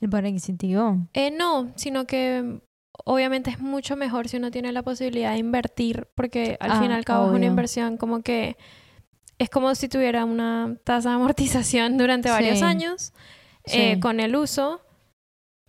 el 0.00 0.14
adquisitivo. 0.14 0.98
eh, 1.14 1.30
no, 1.30 1.72
sino 1.76 2.06
que 2.06 2.42
mm, 2.42 2.60
obviamente 3.04 3.50
es 3.50 3.60
mucho 3.60 3.96
mejor 3.96 4.28
si 4.28 4.36
uno 4.38 4.50
tiene 4.50 4.72
la 4.72 4.82
posibilidad 4.82 5.32
de 5.32 5.38
invertir, 5.38 6.08
porque 6.14 6.56
al 6.60 6.72
Ah, 6.72 6.80
fin 6.80 6.90
y 6.90 6.94
al 6.94 7.04
cabo 7.04 7.26
es 7.30 7.32
una 7.36 7.46
inversión 7.46 7.96
como 7.96 8.22
que... 8.22 8.56
Es 9.38 9.48
como 9.48 9.74
si 9.74 9.88
tuviera 9.88 10.24
una 10.26 10.76
tasa 10.84 11.10
de 11.10 11.14
amortización 11.16 11.96
durante 11.98 12.28
varios 12.28 12.58
Sí. 12.58 12.64
años 12.64 13.12
eh, 13.64 13.94
Sí. 13.94 14.00
con 14.00 14.20
el 14.20 14.36
uso. 14.36 14.82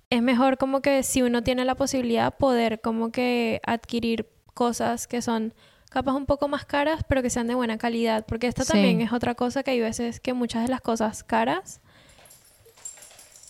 Es 0.10 0.22
mejor 0.22 0.58
como 0.58 0.82
que 0.82 1.04
si 1.04 1.22
uno 1.22 1.42
tiene 1.42 1.64
la 1.64 1.76
posibilidad 1.76 2.36
poder 2.36 2.82
como 2.82 3.12
que 3.14 3.62
adquirir 3.66 4.28
cosas 4.54 5.08
que 5.08 5.22
son 5.22 5.54
capaz 5.92 6.14
un 6.14 6.26
poco 6.26 6.48
más 6.48 6.66
caras, 6.66 7.02
pero 7.08 7.22
que 7.22 7.30
sean 7.30 7.46
de 7.48 7.54
buena 7.56 7.78
calidad. 7.78 8.26
Porque 8.26 8.48
esto 8.48 8.64
Sí. 8.64 8.72
también 8.72 9.02
es 9.02 9.14
otra 9.14 9.36
cosa 9.36 9.62
que 9.62 9.72
hay 9.72 9.80
veces 9.80 10.20
que 10.20 10.34
muchas 10.34 10.64
de 10.64 10.70
las 10.70 10.82
cosas 10.82 11.24
caras. 11.24 11.80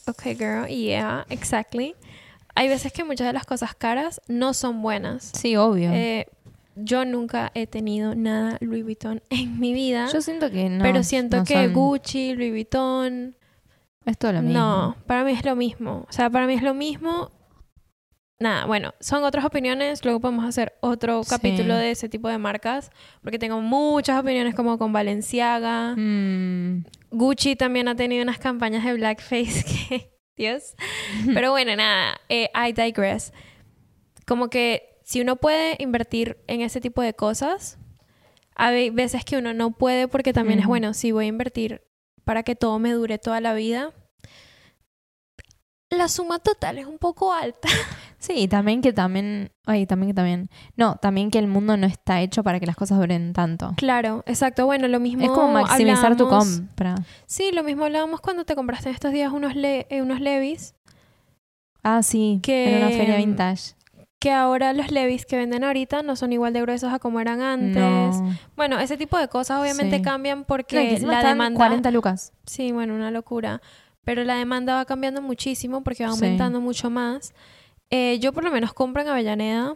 Ok, 0.07 0.24
girl, 0.38 0.67
yeah, 0.67 1.25
exactly. 1.29 1.95
Hay 2.55 2.67
veces 2.67 2.91
que 2.91 3.03
muchas 3.03 3.27
de 3.27 3.33
las 3.33 3.45
cosas 3.45 3.75
caras 3.75 4.19
no 4.27 4.53
son 4.53 4.81
buenas. 4.81 5.31
Sí, 5.33 5.55
obvio. 5.55 5.91
Eh, 5.93 6.27
yo 6.75 7.05
nunca 7.05 7.51
he 7.53 7.67
tenido 7.67 8.15
nada 8.15 8.57
Louis 8.60 8.83
Vuitton 8.83 9.21
en 9.29 9.60
mi 9.60 9.74
vida. 9.74 10.07
Yo 10.12 10.21
siento 10.21 10.50
que 10.50 10.69
no. 10.69 10.83
pero 10.83 11.03
siento 11.03 11.38
no 11.38 11.43
que 11.45 11.53
son- 11.53 11.74
Gucci, 11.74 12.33
Louis 12.33 12.51
Vuitton, 12.51 13.36
Es 14.05 14.17
todo 14.17 14.33
lo 14.33 14.41
mismo. 14.41 14.60
no, 14.60 14.95
para 15.05 15.24
mí 15.24 15.31
es 15.31 15.45
lo 15.45 15.55
mismo. 15.55 16.05
O 16.10 16.12
sea, 16.12 16.29
para 16.29 16.48
mí 16.48 16.53
es 16.55 16.63
lo 16.63 16.74
mismo. 16.74 17.29
Nada, 18.41 18.65
bueno, 18.65 18.93
son 19.00 19.24
otras 19.24 19.45
opiniones. 19.45 20.03
Luego 20.03 20.19
podemos 20.19 20.45
hacer 20.45 20.74
otro 20.81 21.24
Sí. 21.24 21.29
capítulo 21.29 21.75
de 21.75 21.91
ese 21.91 22.10
tipo 22.10 22.27
de 22.27 22.39
marcas. 22.39 22.89
Porque 23.21 23.38
tengo 23.38 23.62
muchas 23.62 24.19
opiniones 24.19 24.55
como 24.55 24.79
con 24.79 24.91
Valenciaga. 24.91 25.95
Mm, 25.95 26.86
Gucci 27.12 27.55
también 27.55 27.88
ha 27.88 27.95
tenido 27.95 28.24
unas 28.24 28.39
campañas 28.39 28.83
de 28.83 28.93
blackface 28.93 29.63
que... 29.89 30.12
Dios. 30.36 30.74
Pero 31.33 31.51
bueno, 31.51 31.75
nada, 31.75 32.19
eh, 32.29 32.50
I 32.55 32.71
digress. 32.74 33.31
Como 34.25 34.50
que 34.50 34.98
si 35.03 35.21
uno 35.21 35.36
puede 35.36 35.75
invertir 35.77 36.38
en 36.48 36.62
ese 36.62 36.81
tipo 36.81 37.03
de 37.03 37.13
cosas, 37.13 37.77
hay 38.55 38.89
veces 38.89 39.24
que 39.24 39.38
uno 39.38 39.53
no 39.53 39.71
puede 39.77 40.07
porque 40.07 40.33
también 40.33 40.57
es 40.60 40.65
bueno, 40.65 40.95
si 40.95 41.12
voy 41.12 41.25
a 41.25 41.27
invertir 41.27 41.83
para 42.24 42.41
que 42.41 42.55
todo 42.55 42.79
me 42.79 42.91
dure 42.91 43.19
toda 43.19 43.39
la 43.39 43.53
vida, 43.53 43.91
la 45.91 46.07
suma 46.07 46.39
total 46.39 46.77
es 46.79 46.86
un 46.88 46.98
poco 46.98 47.33
alta. 47.33 47.67
Sí, 48.21 48.48
también 48.48 48.81
que 48.83 48.93
también. 48.93 49.51
Ay, 49.65 49.88
también 49.88 50.12
que 50.12 50.13
también. 50.13 50.50
No, 50.75 50.98
también 50.98 51.31
que 51.31 51.39
el 51.39 51.48
mundo 51.48 51.75
no 51.75 51.88
está 51.88 52.21
hecho 52.21 52.43
para 52.43 52.60
que 52.60 52.67
las 52.67 52.75
cosas 52.75 53.00
duren 53.00 53.33
tanto. 53.33 53.74
Claro, 53.77 54.21
exacto. 54.27 54.67
Bueno, 54.67 54.88
lo 54.88 55.00
mismo 55.00 55.24
Es 55.24 55.31
como 55.31 55.51
maximizar 55.53 56.15
tu 56.15 56.29
compra. 56.29 56.93
Sí, 57.25 57.50
lo 57.51 57.63
mismo 57.63 57.86
hablábamos 57.86 58.21
cuando 58.21 58.45
te 58.45 58.53
compraste 58.53 58.89
en 58.89 58.93
estos 58.93 59.12
días 59.12 59.33
unos, 59.33 59.55
le- 59.55 59.88
eh, 59.89 60.03
unos 60.03 60.21
Levis. 60.21 60.75
Ah, 61.81 62.03
sí. 62.03 62.39
Que- 62.43 62.69
En 62.77 62.83
una 62.83 62.89
feria 62.95 63.17
vintage. 63.17 63.74
que 64.19 64.31
ahora 64.31 64.74
los 64.74 64.91
Levis 64.91 65.25
que 65.25 65.38
venden 65.38 65.63
ahorita 65.63 66.03
no 66.03 66.15
son 66.15 66.31
igual 66.31 66.53
de 66.53 66.62
gruesos 66.62 66.93
a 66.93 67.00
como 67.00 67.19
eran 67.21 67.41
antes. 67.41 67.81
No. 68.21 68.36
Bueno, 68.55 68.77
ese 68.79 68.98
tipo 68.98 69.17
de 69.17 69.29
cosas 69.29 69.60
obviamente 69.60 69.95
Sí. 69.98 70.01
cambian 70.03 70.43
porque 70.45 71.00
la 71.00 71.24
demanda 71.24 71.57
40 71.57 71.89
lucas. 71.89 72.33
Sí, 72.45 72.71
bueno, 72.71 72.93
una 72.93 73.10
locura. 73.10 73.63
Pero 74.03 74.24
la 74.24 74.36
demanda 74.36 74.75
va 74.75 74.86
cambiando 74.86 75.22
muchísimo 75.22 75.84
porque 75.84 76.03
va 76.05 76.12
Sí. 76.13 76.24
aumentando 76.25 76.60
mucho 76.62 76.89
más. 76.89 77.34
Eh, 77.89 78.20
yo 78.20 78.34
por 78.34 78.43
lo 78.43 78.51
menos 78.51 78.74
compro 78.74 79.01
en 79.01 79.10
Avellaneda 79.10 79.75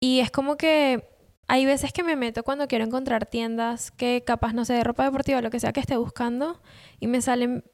y 0.00 0.20
es 0.20 0.30
como 0.30 0.56
que 0.56 1.08
hay 1.48 1.66
veces 1.66 1.92
que 1.92 2.02
me 2.04 2.14
meto 2.16 2.44
cuando 2.44 2.68
quiero 2.68 2.84
encontrar 2.84 3.26
tiendas 3.26 3.90
que 3.90 4.22
capaz, 4.24 4.52
no 4.52 4.64
sé, 4.64 4.74
de 4.74 4.84
ropa 4.84 5.04
deportiva, 5.04 5.40
lo 5.42 5.50
que 5.50 5.60
sea 5.60 5.72
que 5.72 5.80
esté 5.80 5.96
buscando 5.96 6.60
y 7.00 7.06
me 7.06 7.20
salen 7.20 7.64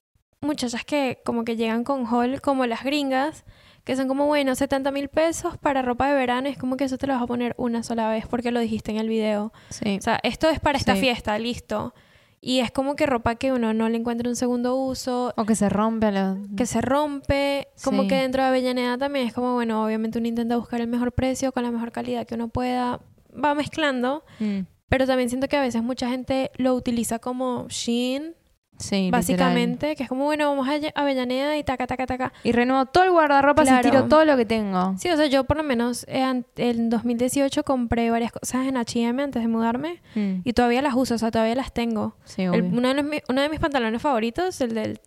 muchachas 0.41 0.85
que 0.85 1.21
como 1.25 1.45
que 1.45 1.57
llegan 1.57 1.85
con 1.85 2.07
haul 2.07 2.41
como 2.41 2.65
las 2.67 2.83
gringas 2.85 3.45
que 3.85 3.97
son 3.97 4.07
como, 4.07 4.27
bueno, 4.27 4.55
70 4.55 4.91
mil 4.93 5.09
pesos 5.09 5.57
para 5.57 5.81
ropa 5.81 6.09
de 6.09 6.15
verano. 6.15 6.47
Es 6.49 6.59
como 6.59 6.77
que 6.77 6.85
eso 6.85 6.99
te 6.99 7.07
lo 7.07 7.15
vas 7.15 7.23
a 7.23 7.27
poner 7.27 7.55
una 7.57 7.83
sola 7.83 8.11
vez 8.11 8.27
porque 8.27 8.51
lo 8.51 8.61
dijiste 8.61 8.91
en 8.91 8.99
el 8.99 9.09
video. 9.09 9.51
Sí. 9.71 9.97
O 9.99 10.03
sea, 10.03 10.21
esto 10.25 10.51
es 10.51 10.61
para 10.61 10.77
esta 10.77 10.95
Sí. 10.95 11.01
fiesta, 11.01 11.39
listo. 11.39 11.95
Y 12.41 12.61
es 12.61 12.71
como 12.71 12.95
que 12.95 13.05
ropa 13.07 13.35
que 13.35 13.53
uno 13.53 13.75
no 13.75 13.89
le 13.89 13.97
encuentra 13.99 14.29
un 14.29 14.37
segundo 14.37 14.77
uso, 14.77 15.33
O 15.37 15.45
que 15.45 15.57
se 15.57 15.69
rompe 15.69 16.07
a 16.07 16.11
los... 16.13 16.39
que 16.57 16.67
se 16.67 16.81
rompe. 16.81 17.69
Como 17.83 18.03
Sí. 18.03 18.09
que 18.09 18.15
dentro 18.15 18.43
de 18.43 18.49
Avellaneda 18.49 18.97
también 18.97 19.27
es 19.27 19.33
como, 19.33 19.55
bueno, 19.55 19.85
obviamente 19.85 20.19
uno 20.19 20.29
intenta 20.29 20.57
buscar 20.57 20.81
el 20.81 20.87
mejor 20.87 21.11
precio 21.13 21.51
con 21.53 21.65
la 21.65 21.71
mejor 21.73 21.91
calidad 21.91 22.27
que 22.27 22.37
uno 22.37 22.49
pueda. 22.49 23.01
Va 23.45 23.55
mezclando. 23.55 24.25
Mm, 24.39 24.61
Pero 24.89 25.07
también 25.07 25.29
siento 25.29 25.49
que 25.49 25.57
a 25.57 25.61
veces 25.61 25.83
mucha 25.83 26.09
gente 26.09 26.51
lo 26.57 26.75
utiliza 26.75 27.19
como 27.19 27.67
Shein, 27.69 28.35
Sí, 28.79 28.95
literal. 29.07 29.11
básicamente. 29.11 29.97
Que 29.97 30.05
es 30.05 30.09
como, 30.09 30.25
bueno, 30.25 30.49
vamos 30.49 30.69
a 30.69 30.73
Ave- 30.75 30.93
Avellaneda 30.95 31.57
y 31.57 31.65
taca, 31.65 31.87
taca, 31.87 32.07
taca. 32.07 32.33
Y 32.45 32.53
renuevo 32.53 32.87
todo 32.87 33.05
el 33.05 33.11
guardarropa 33.11 33.63
y 33.63 33.67
Claro. 33.67 33.83
tiro 33.91 34.05
todo 34.09 34.25
lo 34.25 34.37
que 34.37 34.45
tengo. 34.45 34.95
Sí, 34.99 35.09
o 35.11 35.17
sea, 35.17 35.27
yo 35.27 35.45
por 35.45 35.57
lo 35.57 35.63
menos 35.65 36.07
an- 36.09 36.47
en 36.57 36.89
2018 36.89 37.65
compré 37.65 38.11
varias 38.11 38.31
cosas 38.33 38.67
en 38.67 38.77
H&M 38.77 39.23
antes 39.23 39.43
de 39.43 39.49
mudarme. 39.49 40.01
Mm, 40.15 40.41
Y 40.45 40.53
todavía 40.53 40.81
las 40.83 40.95
uso, 40.95 41.15
o 41.17 41.19
sea, 41.19 41.31
todavía 41.31 41.55
las 41.57 41.73
tengo. 41.73 42.17
Sí, 42.25 42.43
El- 42.43 42.63
uno, 42.63 42.87
de 42.89 42.95
los 42.95 43.05
mi- 43.05 43.21
uno 43.29 43.41
de 43.43 43.49
mis 43.49 43.59
pantalones 43.61 44.01
favoritos, 44.01 44.61
el 44.61 44.75
de 44.75 45.01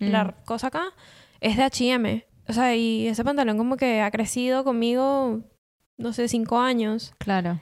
Mm. 0.00 0.06
la 0.10 0.34
cosa 0.44 0.66
acá, 0.66 0.82
es 1.40 1.56
de 1.56 1.62
H&M. 1.62 2.26
O 2.48 2.52
sea, 2.52 2.74
y 2.74 3.06
ese 3.06 3.24
pantalón 3.24 3.56
como 3.56 3.76
que 3.76 4.02
ha 4.02 4.10
crecido 4.10 4.64
conmigo, 4.64 5.40
no 5.96 6.12
sé, 6.12 6.26
cinco 6.28 6.58
años. 6.58 7.14
Claro. 7.18 7.60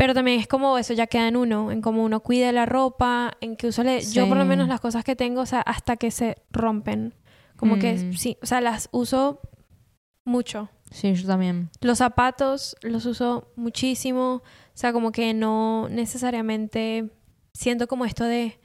Pero 0.00 0.14
también 0.14 0.40
es 0.40 0.46
como 0.48 0.78
eso 0.78 0.94
ya 0.94 1.06
queda 1.08 1.28
en 1.28 1.36
uno, 1.36 1.70
en 1.70 1.82
cómo 1.82 2.02
uno 2.02 2.20
cuide 2.20 2.52
la 2.52 2.64
ropa, 2.64 3.32
en 3.42 3.54
que 3.54 3.66
uso... 3.66 3.82
le- 3.84 4.00
Yo 4.00 4.26
por 4.28 4.38
lo 4.38 4.44
Sí. 4.44 4.48
menos 4.48 4.66
las 4.66 4.80
cosas 4.80 5.04
que 5.04 5.14
tengo, 5.14 5.42
o 5.42 5.46
sea, 5.46 5.60
hasta 5.60 5.98
que 5.98 6.10
se 6.10 6.36
rompen. 6.50 7.12
Como 7.58 7.78
que, 7.78 7.92
Mm. 7.92 8.12
sí, 8.14 8.38
o 8.42 8.46
sea, 8.46 8.62
las 8.62 8.88
uso 8.92 9.40
mucho. 10.24 10.70
Sí, 10.90 11.12
yo 11.14 11.26
también. 11.26 11.68
Los 11.82 11.98
zapatos 11.98 12.76
los 12.80 13.04
uso 13.04 13.52
muchísimo. 13.56 14.36
O 14.36 14.42
sea, 14.72 14.92
como 14.94 15.12
que 15.12 15.34
no 15.34 15.88
necesariamente 15.90 17.10
siento 17.52 17.86
como 17.86 18.04
esto 18.04 18.24
de 18.24 18.58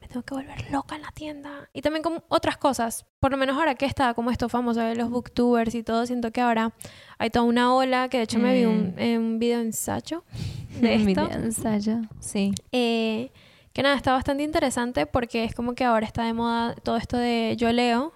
me 0.00 0.08
tengo 0.08 0.22
que 0.22 0.34
volver 0.34 0.70
loca 0.70 0.96
en 0.96 1.02
la 1.02 1.10
tienda. 1.12 1.68
Y 1.72 1.82
también 1.82 2.02
como 2.02 2.22
otras 2.28 2.56
cosas. 2.56 3.04
Por 3.20 3.30
lo 3.30 3.36
menos 3.36 3.56
ahora 3.58 3.74
que 3.74 3.84
está 3.86 4.14
como 4.14 4.30
esto 4.30 4.48
famoso 4.48 4.80
de 4.80 4.94
los 4.96 5.10
booktubers 5.10 5.74
y 5.74 5.82
todo, 5.82 6.06
siento 6.06 6.30
que 6.32 6.40
ahora 6.40 6.72
hay 7.18 7.30
toda 7.30 7.44
una 7.44 7.74
ola, 7.74 8.08
que 8.08 8.16
de 8.18 8.22
hecho 8.24 8.38
me 8.38 8.54
vi 8.54 8.64
un, 8.64 8.94
Mm. 8.94 8.98
eh, 8.98 9.18
un 9.18 9.38
video 9.38 9.60
ensayo 9.60 10.24
de 10.80 10.96
Un 10.96 11.08
esto. 11.08 11.26
video 11.26 11.38
ensayo. 11.44 11.98
Sí. 12.18 12.52
Eh, 12.72 13.30
que 13.72 13.82
nada, 13.82 13.94
está 13.94 14.12
bastante 14.12 14.42
interesante 14.42 15.06
porque 15.06 15.44
es 15.44 15.54
como 15.54 15.74
que 15.74 15.84
ahora 15.84 16.06
está 16.06 16.24
de 16.24 16.32
moda 16.32 16.74
todo 16.82 16.96
esto 16.96 17.16
de 17.16 17.54
yo 17.58 17.70
leo. 17.72 18.12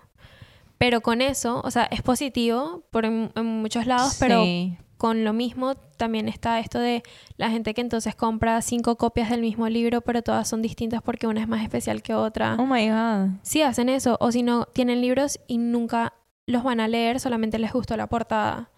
Pero 0.79 1.01
con 1.03 1.23
eso, 1.23 1.61
o 1.65 1.71
sea, 1.71 1.85
es 1.85 2.03
positivo 2.03 2.83
por 2.91 3.05
en, 3.05 3.31
en 3.37 3.47
muchos 3.47 3.87
lados, 3.87 4.17
pero 4.19 4.43
Sí. 4.43 4.77
Con 4.97 5.25
lo 5.25 5.33
mismo 5.33 5.75
también 5.75 6.29
está 6.29 6.61
esto 6.61 6.79
de 6.79 7.03
la 7.37 7.51
gente 7.51 7.75
que 7.75 7.81
entonces 7.81 8.15
compra 8.15 8.61
cinco 8.63 8.97
copias 8.97 9.31
del 9.31 9.41
mismo 9.41 9.69
libro, 9.69 10.01
pero 10.01 10.23
todas 10.23 10.49
son 10.49 10.63
distintas 10.63 11.03
porque 11.03 11.27
una 11.27 11.41
es 11.41 11.49
más 11.49 11.63
especial 11.63 12.03
que 12.03 12.15
otra. 12.15 12.57
Oh 12.59 12.67
my 12.67 12.89
god. 12.89 13.39
Sí, 13.43 13.63
hacen 13.63 13.89
eso. 13.89 14.17
O 14.21 14.31
si 14.33 14.43
no, 14.43 14.67
tienen 14.67 15.01
libros 15.01 15.41
y 15.47 15.59
nunca 15.59 16.15
los 16.47 16.63
van 16.63 16.81
a 16.81 16.89
leer, 16.89 17.21
solamente 17.21 17.59
les 17.59 17.73
gustó 17.73 17.97
la 17.97 18.07
portada. 18.07 18.71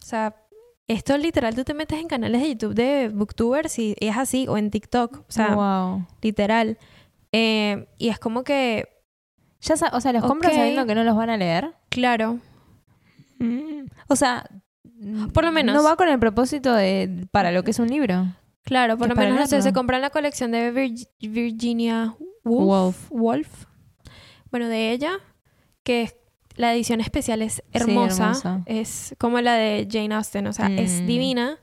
O 0.00 0.04
sea, 0.04 0.36
esto 0.88 1.16
literal, 1.16 1.54
tú 1.54 1.64
te 1.64 1.74
metes 1.74 1.98
en 2.00 2.08
canales 2.08 2.42
de 2.42 2.48
YouTube 2.50 2.74
de 2.74 3.08
booktubers 3.08 3.78
y 3.78 3.94
es 4.00 4.16
así, 4.16 4.46
o 4.48 4.58
en 4.58 4.70
TikTok. 4.70 5.20
O 5.20 5.32
sea, 5.32 5.54
wow. 5.54 6.06
literal. 6.20 6.78
Eh, 7.32 7.86
y 7.98 8.08
es 8.08 8.18
como 8.18 8.44
que, 8.44 8.88
Ya 9.60 9.74
o 9.92 10.00
sea, 10.00 10.12
los 10.12 10.24
compras 10.24 10.52
Ok. 10.52 10.58
sabiendo 10.58 10.86
que 10.86 10.94
no 10.94 11.04
los 11.04 11.16
van 11.16 11.30
a 11.30 11.36
leer. 11.36 11.72
claro, 11.88 12.38
O 14.08 14.16
sea, 14.16 14.44
Por 15.32 15.44
lo 15.44 15.52
menos. 15.52 15.74
No 15.74 15.82
va 15.82 15.96
con 15.96 16.08
el 16.08 16.18
propósito 16.18 16.72
de 16.74 17.26
para 17.30 17.52
lo 17.52 17.62
que 17.64 17.70
es 17.72 17.78
un 17.78 17.88
libro. 17.88 18.26
Claro, 18.64 18.96
por 18.96 19.08
lo 19.08 19.14
menos 19.16 19.38
no 19.38 19.46
sé, 19.46 19.60
se 19.62 19.72
compran 19.72 20.00
la 20.00 20.10
colección 20.10 20.52
de 20.52 20.72
Vir- 20.72 21.08
Virginia 21.20 22.14
Woolf, 22.44 23.08
Wolf. 23.08 23.10
Wolf. 23.10 23.64
Bueno, 24.50 24.68
de 24.68 24.92
ella, 24.92 25.12
que 25.82 26.02
es- 26.02 26.16
la 26.54 26.72
edición 26.74 27.00
especial 27.00 27.42
es 27.42 27.62
hermosa. 27.72 28.24
hermosa. 28.24 28.62
Es 28.66 29.14
como 29.18 29.40
la 29.40 29.54
de 29.54 29.88
Jane 29.90 30.14
Austen, 30.14 30.46
o 30.46 30.52
sea, 30.52 30.66
es 30.68 31.00
Mm. 31.00 31.06
divina, 31.06 31.58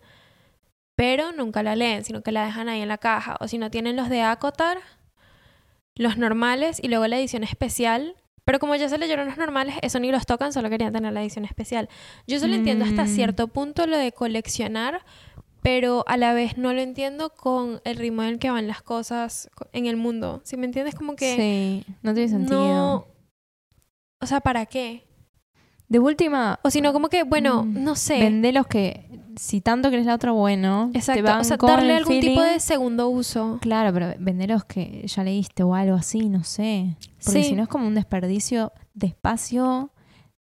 pero 0.95 1.31
nunca 1.31 1.63
la 1.63 1.75
leen, 1.75 2.03
sino 2.03 2.21
que 2.21 2.31
la 2.31 2.43
dejan 2.45 2.67
ahí 2.67 2.81
en 2.81 2.87
la 2.89 2.97
caja. 2.97 3.37
O 3.39 3.47
si 3.47 3.57
no 3.57 3.69
tienen 3.71 3.95
los 3.95 4.09
de 4.09 4.21
Acotar, 4.23 4.79
los 5.95 6.17
normales 6.17 6.79
y 6.83 6.87
luego 6.87 7.07
la 7.07 7.17
edición 7.19 7.43
especial. 7.43 8.15
Pero 8.49 8.57
como 8.57 8.73
ya 8.75 8.89
se 8.89 8.97
leyeron 8.97 9.27
los 9.27 9.37
normales, 9.37 9.75
eso 9.83 9.99
ni 9.99 10.11
los 10.11 10.25
tocan, 10.25 10.51
solo 10.53 10.71
querían 10.71 10.91
tener 10.91 11.13
la 11.13 11.21
edición 11.21 11.45
especial. 11.45 11.87
Yo 12.25 12.37
eso 12.37 12.47
lo 12.47 12.55
entiendo 12.55 12.83
hasta 12.83 13.03
Mm. 13.03 13.07
cierto 13.07 13.47
punto 13.47 13.85
lo 13.85 13.95
de 13.95 14.11
coleccionar, 14.11 15.01
pero 15.61 16.03
a 16.07 16.17
la 16.17 16.33
vez 16.33 16.57
no 16.57 16.73
lo 16.73 16.81
entiendo 16.81 17.29
con 17.29 17.79
el 17.83 17.95
ritmo 17.97 18.23
en 18.23 18.29
el 18.29 18.39
que 18.39 18.49
van 18.49 18.65
las 18.67 18.81
cosas 18.81 19.51
co- 19.53 19.67
en 19.71 19.85
el 19.85 19.97
mundo. 19.97 20.41
Si 20.45 20.57
me 20.57 20.65
entiendes, 20.65 20.95
como 20.95 21.15
que 21.15 21.35
Sí, 21.85 21.93
no 22.01 22.15
tiene 22.15 22.27
sentido. 22.29 22.57
no... 22.57 23.05
O 24.19 24.25
sea, 24.25 24.39
¿para 24.41 24.65
qué? 24.65 25.03
De 25.89 25.99
última, 25.99 26.59
O 26.63 26.69
si 26.69 26.81
no, 26.81 26.93
como 26.93 27.09
que, 27.09 27.23
bueno, 27.23 27.63
Mm, 27.63 27.83
no 27.83 27.95
sé. 27.95 28.19
vende 28.19 28.51
los 28.53 28.67
que, 28.67 29.09
si 29.35 29.59
tanto 29.59 29.89
querés 29.89 30.05
la 30.05 30.15
otra, 30.15 30.31
bueno. 30.31 30.89
te 30.93 30.99
Exacto. 30.99 31.23
van 31.23 31.41
O 31.41 31.43
sea, 31.43 31.57
darle 31.57 31.95
algún 31.95 32.19
tipo 32.19 32.41
de 32.43 32.59
segundo 32.59 33.09
uso. 33.09 33.57
Claro, 33.61 33.91
pero 33.93 34.13
vender 34.19 34.49
los 34.51 34.65
que 34.65 35.03
ya 35.07 35.23
leíste 35.23 35.63
o 35.63 35.73
algo 35.73 35.95
así, 35.95 36.29
no 36.29 36.43
sé. 36.43 36.95
Porque 37.25 37.43
Sí. 37.43 37.49
si 37.49 37.55
no 37.55 37.63
es 37.63 37.69
como 37.69 37.87
un 37.87 37.95
desperdicio 37.95 38.71
de 38.93 39.07
espacio 39.07 39.89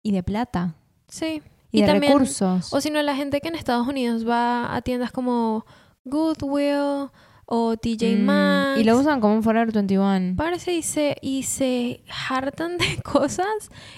y 0.04 0.12
de 0.12 0.24
plata. 0.24 0.76
Sí. 1.08 1.42
Y, 1.72 1.80
Y 1.80 1.82
de 1.82 1.88
también- 1.88 2.12
recursos. 2.14 2.74
O 2.74 2.82
si 2.82 2.90
no, 2.90 3.02
la 3.02 3.16
gente 3.16 3.40
que 3.42 3.48
en 3.48 3.56
Estados 3.56 3.88
Unidos 3.88 4.28
va 4.28 4.76
a 4.76 4.82
tiendas 4.82 5.12
como 5.12 5.66
Goodwill 6.04 7.10
o 7.52 7.76
TJ 7.78 8.16
Mm, 8.18 8.26
Maxx. 8.26 8.82
y 8.82 8.84
lo 8.84 9.00
usan 9.00 9.20
como 9.20 9.34
un 9.34 9.44
Forever 9.44 9.72
21. 9.74 10.36
Parece 10.36 10.74
y 10.74 10.84
se, 10.84 11.16
y 11.22 11.44
se 11.44 12.04
hartan 12.30 12.78
de 12.78 12.86
cosas 13.04 13.48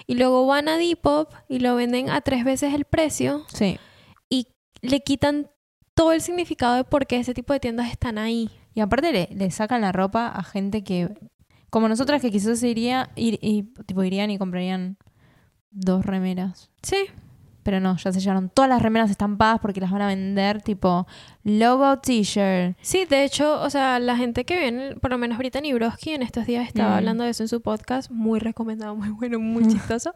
y 0.07 0.15
luego 0.15 0.45
van 0.47 0.69
a 0.69 0.77
Depop 0.77 1.33
y 1.49 1.59
lo 1.59 1.75
venden 1.75 2.09
a 2.09 2.21
tres 2.21 2.45
veces 2.45 2.73
el 2.73 2.85
precio 2.85 3.43
Sí. 3.53 3.77
y 4.29 4.47
le 4.81 5.01
quitan 5.01 5.49
todo 5.93 6.13
el 6.13 6.21
significado 6.21 6.75
de 6.75 6.83
por 6.85 7.05
qué 7.07 7.17
ese 7.17 7.33
tipo 7.33 7.51
de 7.51 7.59
tiendas 7.59 7.91
están 7.91 8.17
ahí. 8.17 8.49
Y 8.73 8.79
aparte 8.79 9.11
le, 9.11 9.27
le 9.35 9.51
sacan 9.51 9.81
la 9.81 9.91
ropa 9.91 10.27
a 10.29 10.43
gente 10.43 10.83
que, 10.85 11.09
como 11.69 11.89
nosotras 11.89 12.21
que 12.21 12.31
quizás 12.31 12.63
iría, 12.63 13.09
ir, 13.17 13.37
y, 13.41 13.63
tipo, 13.85 14.01
irían 14.03 14.31
y 14.31 14.37
comprarían 14.37 14.97
dos 15.71 16.05
remeras. 16.05 16.69
Sí, 16.81 16.95
Pero 17.63 17.79
no, 17.79 17.95
ya 17.97 18.11
se 18.11 18.19
llevaron 18.19 18.49
todas 18.49 18.69
las 18.69 18.81
remeras 18.81 19.11
estampadas 19.11 19.59
porque 19.61 19.79
las 19.79 19.91
van 19.91 20.01
a 20.01 20.07
vender 20.07 20.61
tipo 20.63 21.05
logo 21.43 21.99
t-shirt. 21.99 22.75
sí, 22.81 23.05
de 23.05 23.23
hecho, 23.23 23.61
o 23.61 23.69
sea, 23.69 23.99
la 23.99 24.17
gente 24.17 24.45
que 24.45 24.59
viene, 24.59 24.95
por 24.95 25.11
lo 25.11 25.17
menos 25.17 25.37
Brittany 25.37 25.71
Broski 25.73 26.11
en 26.11 26.23
estos 26.23 26.45
días 26.47 26.67
estaba 26.67 26.89
Mm. 26.91 26.97
hablando 26.97 27.23
de 27.23 27.29
eso 27.29 27.43
en 27.43 27.49
su 27.49 27.61
podcast, 27.61 28.09
muy 28.09 28.39
recomendado, 28.39 28.95
muy 28.95 29.09
bueno, 29.09 29.39
muy 29.39 29.67
chistoso. 29.67 30.13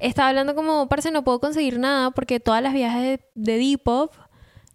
Estaba 0.00 0.28
hablando 0.28 0.54
como, 0.54 0.88
parece 0.88 1.10
no 1.10 1.24
puedo 1.24 1.40
conseguir 1.40 1.78
nada 1.80 2.12
porque 2.12 2.38
todas 2.38 2.62
las 2.62 2.72
viajes 2.72 3.02
de, 3.02 3.20
de 3.34 3.58
Depop 3.58 4.14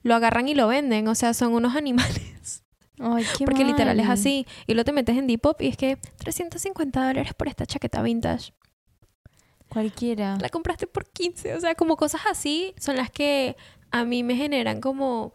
lo 0.02 0.16
agarran 0.16 0.50
y 0.50 0.54
lo 0.56 0.68
venden, 0.68 1.08
o 1.08 1.16
sea, 1.16 1.34
son 1.34 1.54
unos 1.54 1.76
animales. 1.78 2.64
Ay, 3.00 3.26
qué 3.38 3.46
Porque 3.46 3.64
literal 3.66 4.00
es 4.00 4.08
así. 4.10 4.46
Y 4.68 4.74
lo 4.76 4.84
te 4.86 4.92
metes 4.92 5.18
en 5.18 5.28
Depop 5.28 5.62
y 5.62 5.68
es 5.68 5.78
que 5.78 5.98
350 6.18 7.08
dólares 7.08 7.34
por 7.34 7.48
esta 7.48 7.66
chaqueta 7.66 8.02
vintage. 8.02 8.54
Cualquiera. 9.74 10.38
La 10.40 10.50
compraste 10.50 10.88
por 10.88 11.06
15. 11.10 11.56
O 11.56 11.60
sea, 11.60 11.76
como 11.76 11.98
cosas 11.98 12.22
así 12.30 12.74
son 12.80 12.96
las 12.96 13.10
que 13.10 13.58
a 13.92 14.06
mí 14.06 14.24
me 14.24 14.36
generan 14.36 14.80
como... 14.82 15.34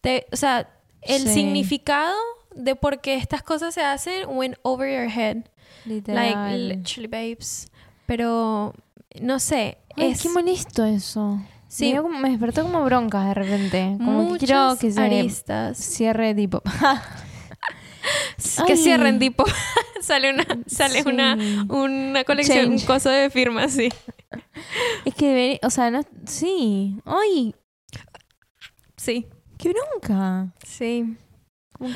te- 0.00 0.26
o 0.32 0.36
sea, 0.36 0.68
el 1.02 1.22
Sí. 1.22 1.34
significado 1.34 2.14
de 2.54 2.74
por 2.74 3.00
qué 3.00 3.14
estas 3.16 3.42
cosas 3.42 3.74
se 3.74 3.82
hacen 3.82 4.28
went 4.28 4.56
over 4.62 4.88
your 4.88 5.10
head. 5.16 5.44
Literal. 5.84 6.16
Like, 6.24 6.58
literally, 6.74 7.06
babes. 7.08 7.70
Pero, 8.06 8.74
no 9.20 9.38
sé. 9.38 9.78
Ay, 9.96 10.10
es 10.12 10.22
qué 10.22 10.28
molesto 10.30 10.84
eso. 10.84 11.40
Sí. 11.68 11.92
Me, 11.92 12.00
como- 12.02 12.18
me 12.18 12.30
despertó 12.30 12.62
como 12.62 12.84
broncas 12.84 13.26
de 13.26 13.34
repente. 13.34 13.94
Como 13.98 14.32
que 14.32 14.38
quiero 14.46 14.64
muchas 14.64 14.78
que 14.80 14.90
se 14.92 15.00
aristas. 15.00 15.76
cierre 15.78 16.34
tipo. 16.34 16.62
Que 18.66 18.72
Ay. 18.74 18.76
cierren 18.78 19.18
tipo. 19.18 19.44
Sale 20.06 20.32
una, 20.32 20.44
sale 20.66 21.02
Sí. 21.02 21.08
una, 21.08 21.34
una 21.68 22.24
colección, 22.24 22.58
un 22.70 22.76
Change. 22.78 22.86
coso 22.86 23.10
de 23.10 23.30
firmas, 23.30 23.72
sí. 23.72 23.88
Es 25.04 25.14
que 25.14 25.58
o 25.62 25.70
sea, 25.70 25.90
no, 25.90 26.02
sí. 26.26 26.98
Ay, 27.04 27.54
Sí. 28.96 29.26
qué 29.58 29.70
bronca. 29.72 30.52
Sí. 30.66 31.16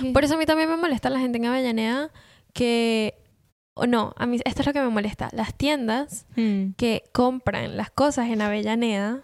Que- 0.03 0.11
Por 0.13 0.25
eso 0.25 0.35
a 0.35 0.37
mí 0.37 0.47
también 0.47 0.69
me 0.69 0.77
molesta 0.77 1.11
la 1.11 1.19
gente 1.19 1.39
en 1.39 1.47
Avellaneda 1.47 2.11
que... 2.53 3.15
O 3.75 3.87
no, 3.87 4.13
a 4.19 4.27
mí 4.27 4.39
esto 4.45 4.61
es 4.61 4.67
lo 4.67 4.73
que 4.75 4.81
me 4.83 4.89
molesta. 4.91 5.31
Las 5.33 5.55
tiendas 5.57 6.27
Mm. 6.37 6.73
que 6.77 7.05
compran 7.13 7.77
las 7.77 7.91
cosas 7.91 8.29
en 8.29 8.43
Avellaneda 8.43 9.23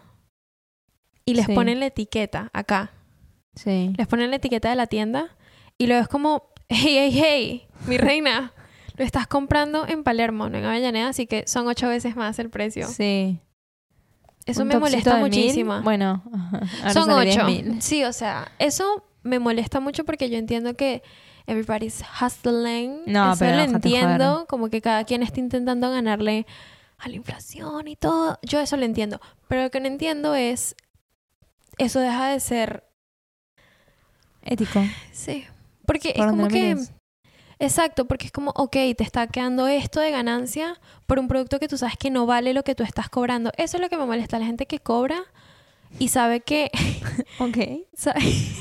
y 1.27 1.35
les 1.35 1.47
Sí. 1.47 1.53
ponen 1.55 1.81
la 1.81 1.87
etiqueta 1.87 2.49
acá. 2.55 2.93
Sí. 3.55 3.93
Les 3.99 4.07
ponen 4.07 4.31
la 4.31 4.37
etiqueta 4.37 4.71
de 4.71 4.77
la 4.77 4.87
tienda 4.87 5.37
y 5.77 5.87
luego 5.89 6.03
es 6.03 6.09
como, 6.09 6.45
hey, 6.69 6.97
hey, 6.97 7.11
hey, 7.13 7.69
mi 7.87 7.99
reina, 7.99 8.55
lo 8.97 9.05
estás 9.05 9.27
comprando 9.27 9.87
en 9.87 10.03
Palermo, 10.03 10.49
no 10.49 10.59
en 10.59 10.65
Avellaneda, 10.65 11.09
así 11.09 11.27
que 11.27 11.45
son 11.47 11.67
ocho 11.69 11.89
veces 11.89 12.17
más 12.17 12.39
el 12.39 12.51
precio. 12.51 12.89
Sí. 12.89 13.39
Eso 14.47 14.65
me 14.65 14.79
molesta 14.79 15.15
mil, 15.15 15.23
muchísimo. 15.25 15.83
Bueno, 15.83 16.23
ahora 16.83 16.93
Son 16.93 17.11
ocho. 17.11 17.41
10.000. 17.41 17.81
Sí, 17.81 18.05
o 18.05 18.13
sea, 18.13 18.53
eso 18.59 19.05
me 19.23 19.39
molesta 19.41 19.81
mucho 19.81 20.05
porque 20.05 20.31
yo 20.31 20.39
entiendo 20.39 20.75
que 20.75 21.03
everybody's 21.47 22.03
hustling. 22.21 23.03
No, 23.07 23.33
eso 23.33 23.41
pero 23.41 23.57
lo 23.57 23.63
entiendo. 23.63 24.33
joder. 24.33 24.47
Como 24.47 24.71
que 24.71 24.81
cada 24.81 25.05
quien 25.05 25.23
está 25.23 25.41
intentando 25.41 25.91
ganarle 25.91 26.47
a 26.99 27.09
la 27.09 27.17
inflación 27.17 27.89
y 27.89 27.97
todo. 27.97 28.39
Yo 28.43 28.61
eso 28.61 28.77
lo 28.77 28.85
entiendo. 28.85 29.21
Pero 29.49 29.65
lo 29.65 29.71
que 29.71 29.81
no 29.81 29.89
entiendo 29.89 30.35
es. 30.35 30.77
Eso 31.79 32.01
deja 32.01 32.29
de 32.29 32.41
ser. 32.41 32.85
Ético. 34.43 34.81
Sí. 35.13 35.45
Porque 35.87 36.15
es 36.17 36.25
como 36.25 36.47
que. 36.49 36.77
Exacto, 37.59 38.07
porque 38.07 38.27
es 38.27 38.33
como, 38.33 38.51
ok, 38.55 38.73
te 38.73 39.03
está 39.03 39.27
quedando 39.29 39.67
esto 39.67 40.01
de 40.01 40.11
ganancia 40.11 40.79
por 41.07 41.19
un 41.19 41.27
producto 41.27 41.59
que 41.59 41.69
tú 41.69 41.79
sabes 41.79 41.97
que 41.97 42.11
no 42.11 42.27
vale 42.27 42.53
lo 42.53 42.63
que 42.65 42.75
tú 42.75 42.83
estás 42.83 43.09
cobrando. 43.09 43.51
Eso 43.57 43.79
es 43.79 43.83
lo 43.83 43.89
que 43.89 43.97
me 43.97 44.05
molesta. 44.05 44.39
La 44.39 44.47
gente 44.47 44.67
que 44.67 44.79
cobra 44.79 45.23
y 45.99 46.09
sabe 46.09 46.41
que 46.41 46.71
Ok. 47.39 47.87
sabe, 47.95 48.21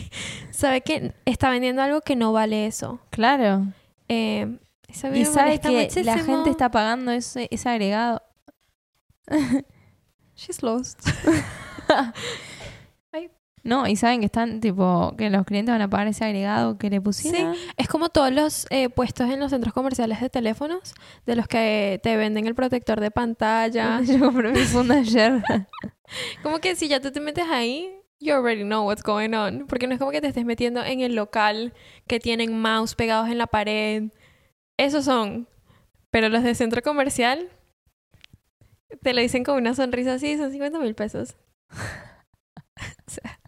sabe 0.51 0.81
que 0.81 1.13
está 1.25 1.49
vendiendo 1.49 1.81
algo 1.81 2.01
que 2.01 2.15
no 2.15 2.31
vale 2.31 2.67
eso. 2.67 2.99
Claro. 3.09 3.65
Eh, 4.07 4.57
eso 4.87 5.07
Y 5.07 5.11
me 5.11 5.25
sabe 5.25 5.59
molesta 5.63 5.69
que 5.93 6.03
la 6.03 6.17
gente 6.19 6.49
está 6.49 6.71
pagando 6.71 7.11
ese, 7.11 7.47
ese 7.51 7.67
agregado. 7.67 8.21
She's 10.35 10.61
lost. 10.61 10.99
No, 13.65 13.87
y 13.87 13.95
saben 13.95 14.19
que 14.19 14.27
están, 14.27 14.59
tipo, 14.59 15.15
que 15.17 15.31
los 15.31 15.43
clientes 15.43 15.73
van 15.73 15.81
a 15.81 15.89
pagar 15.89 16.05
ese 16.05 16.23
agregado 16.23 16.77
que 16.77 16.91
le 16.91 17.01
pusieron. 17.01 17.55
Es 17.77 17.87
como 17.87 18.09
todos 18.09 18.31
los 18.31 18.67
eh, 18.69 18.89
puestos 18.89 19.27
en 19.31 19.39
los 19.39 19.49
centros 19.49 19.73
comerciales 19.73 20.21
de 20.21 20.29
teléfonos, 20.29 20.93
de 21.25 21.35
los 21.35 21.47
que 21.47 21.99
te 22.03 22.15
venden 22.15 22.45
el 22.45 22.53
protector 22.53 22.99
de 22.99 23.09
pantalla. 23.09 24.01
Yo 24.05 24.19
compré 24.19 24.51
mi 24.51 24.59
funda 24.59 24.99
ayer. 24.99 25.43
como 26.43 26.59
que 26.59 26.75
si 26.75 26.87
ya 26.87 26.99
tú 27.01 27.11
te 27.11 27.19
metes 27.19 27.45
ahí, 27.49 27.91
you 28.19 28.35
already 28.35 28.61
know 28.61 28.85
what's 28.85 29.01
going 29.01 29.33
on. 29.33 29.65
Porque 29.65 29.87
no 29.87 29.93
es 29.93 29.99
como 29.99 30.11
que 30.11 30.21
te 30.21 30.27
estés 30.27 30.45
metiendo 30.45 30.83
en 30.83 31.01
el 31.01 31.15
local 31.15 31.73
que 32.05 32.19
tienen 32.19 32.61
mouse 32.61 32.93
pegados 32.93 33.29
en 33.29 33.39
la 33.39 33.47
pared. 33.47 34.03
Esos 34.77 35.05
son. 35.05 35.47
Pero 36.11 36.29
los 36.29 36.43
de 36.43 36.53
centro 36.53 36.83
comercial 36.83 37.49
te 39.01 39.15
lo 39.15 39.21
dicen 39.21 39.43
con 39.43 39.57
una 39.57 39.73
sonrisa 39.73 40.13
así, 40.13 40.37
son 40.37 40.51
50 40.51 40.77
mil 40.77 40.93
pesos. 40.93 41.35
o 41.71 43.11
sea, 43.11 43.39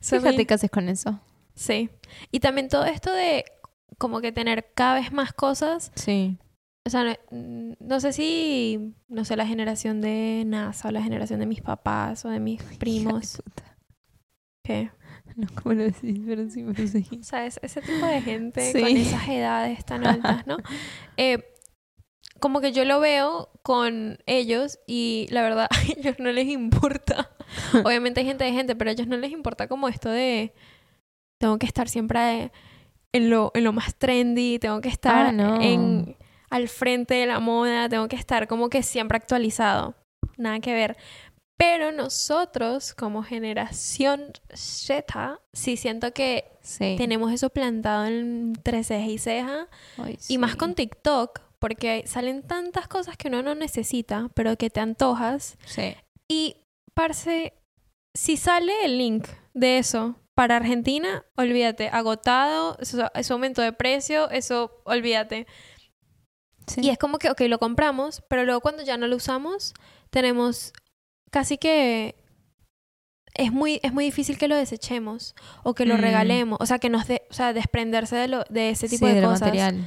Fíjate 0.00 0.44
qué 0.46 0.54
haces 0.54 0.70
con 0.70 0.88
eso. 0.88 1.20
Sí. 1.54 1.90
Y 2.32 2.40
también 2.40 2.68
todo 2.68 2.84
esto 2.84 3.12
de 3.12 3.44
como 3.98 4.20
que 4.20 4.32
tener 4.32 4.72
cada 4.74 4.94
vez 4.94 5.12
más 5.12 5.32
cosas. 5.32 5.90
Sí. 5.94 6.38
O 6.86 6.90
sea, 6.90 7.02
no, 7.04 7.12
mm, 7.30 7.72
no 7.80 7.98
sé 8.00 8.12
si, 8.12 8.94
no 9.08 9.24
sé, 9.24 9.36
la 9.36 9.46
generación 9.46 10.00
de 10.00 10.44
NASA 10.46 10.88
o 10.88 10.92
la 10.92 11.02
generación 11.02 11.40
de 11.40 11.46
mis 11.46 11.60
papás 11.62 12.24
o 12.24 12.28
de 12.28 12.38
mis 12.40 12.62
primos. 12.62 13.42
¿Qué? 14.64 14.90
No, 15.36 15.46
¿cómo 15.62 15.74
lo 15.74 15.82
decís? 15.82 16.18
Pero 16.24 16.48
sí, 16.48 16.64
pero 16.64 16.88
sí. 16.88 17.04
O 17.20 17.22
sea, 17.22 17.44
es- 17.44 17.60
ese 17.62 17.82
tipo 17.82 18.06
de 18.06 18.22
gente 18.22 18.72
Sí. 18.72 18.80
con 18.80 18.88
esas 18.96 19.28
edades 19.28 19.84
tan 19.84 20.06
altas, 20.06 20.46
¿no? 20.46 20.56
Eh, 21.18 21.44
como 22.40 22.60
que 22.62 22.72
yo 22.72 22.84
lo 22.86 23.00
veo 23.00 23.50
con 23.62 24.18
ellos 24.26 24.78
y 24.86 25.26
la 25.30 25.42
verdad 25.42 25.68
a 25.70 25.82
ellos 25.92 26.16
no 26.18 26.30
les 26.32 26.46
importa. 26.48 27.30
Obviamente 27.84 28.20
hay 28.20 28.26
gente 28.26 28.44
de 28.44 28.52
gente, 28.52 28.76
pero 28.76 28.90
a 28.90 28.92
ellos 28.92 29.06
no 29.06 29.16
les 29.16 29.32
importa 29.32 29.68
como 29.68 29.88
esto 29.88 30.08
de 30.10 30.52
tengo 31.38 31.58
que 31.58 31.66
estar 31.66 31.88
siempre 31.88 32.50
en 33.12 33.30
lo, 33.30 33.50
en 33.54 33.64
lo 33.64 33.72
más 33.72 33.94
trendy, 33.94 34.58
tengo 34.58 34.80
que 34.80 34.88
estar 34.88 35.26
Ah, 35.26 35.32
no. 35.32 35.60
en 35.60 36.16
al 36.50 36.68
frente 36.68 37.14
de 37.14 37.26
la 37.26 37.40
moda, 37.40 37.88
tengo 37.88 38.08
que 38.08 38.16
estar 38.16 38.46
como 38.48 38.68
que 38.70 38.82
siempre 38.82 39.16
actualizado. 39.16 39.94
Nada 40.36 40.60
que 40.60 40.72
ver. 40.74 40.96
Pero 41.58 41.90
nosotros, 41.90 42.94
como 42.94 43.22
generación 43.22 44.32
Z, 44.54 45.40
sí 45.54 45.76
siento 45.76 46.12
que 46.12 46.44
Sí. 46.60 46.96
tenemos 46.98 47.32
eso 47.32 47.48
plantado 47.50 48.04
entre 48.06 48.84
ceja 48.84 49.06
y 49.06 49.18
ceja. 49.18 49.68
Ay, 49.96 50.18
Y 50.28 50.36
más 50.38 50.56
con 50.56 50.74
TikTok, 50.74 51.40
porque 51.58 52.04
salen 52.06 52.42
tantas 52.42 52.88
cosas 52.88 53.16
que 53.16 53.28
uno 53.28 53.42
no 53.42 53.54
necesita, 53.54 54.28
pero 54.34 54.56
que 54.56 54.68
te 54.68 54.80
antojas. 54.80 55.56
Sí. 55.64 55.94
Y, 56.28 56.56
parce, 56.96 57.52
si 58.16 58.36
sale 58.36 58.72
el 58.84 58.96
link 58.98 59.28
de 59.54 59.78
eso 59.78 60.16
para 60.34 60.56
Argentina, 60.56 61.24
olvídate, 61.36 61.88
agotado, 61.88 62.76
eso, 62.80 63.10
eso 63.14 63.34
aumento 63.34 63.62
de 63.62 63.72
precio, 63.72 64.28
eso, 64.30 64.82
olvídate. 64.84 65.46
Sí. 66.66 66.80
Y 66.82 66.90
es 66.90 66.98
como 66.98 67.18
que, 67.18 67.30
ok, 67.30 67.42
lo 67.42 67.58
compramos, 67.58 68.22
pero 68.28 68.44
luego 68.44 68.60
cuando 68.60 68.82
ya 68.82 68.96
no 68.96 69.06
lo 69.06 69.16
usamos, 69.16 69.72
tenemos 70.10 70.72
casi 71.30 71.58
que... 71.58 72.16
Es 73.34 73.52
muy, 73.52 73.80
es 73.82 73.92
muy 73.92 74.04
difícil 74.06 74.38
que 74.38 74.48
lo 74.48 74.56
desechemos 74.56 75.34
o 75.62 75.74
que 75.74 75.84
lo 75.84 75.96
Mm. 75.96 76.00
regalemos, 76.00 76.58
o 76.60 76.64
sea, 76.64 76.78
que 76.78 76.88
nos 76.88 77.06
de, 77.06 77.22
o 77.30 77.34
sea, 77.34 77.52
desprenderse 77.52 78.16
de, 78.16 78.28
lo, 78.28 78.44
de 78.48 78.70
ese 78.70 78.88
tipo 78.88 79.06
Sí, 79.06 79.12
de 79.12 79.20
cosas. 79.22 79.42
material. 79.42 79.86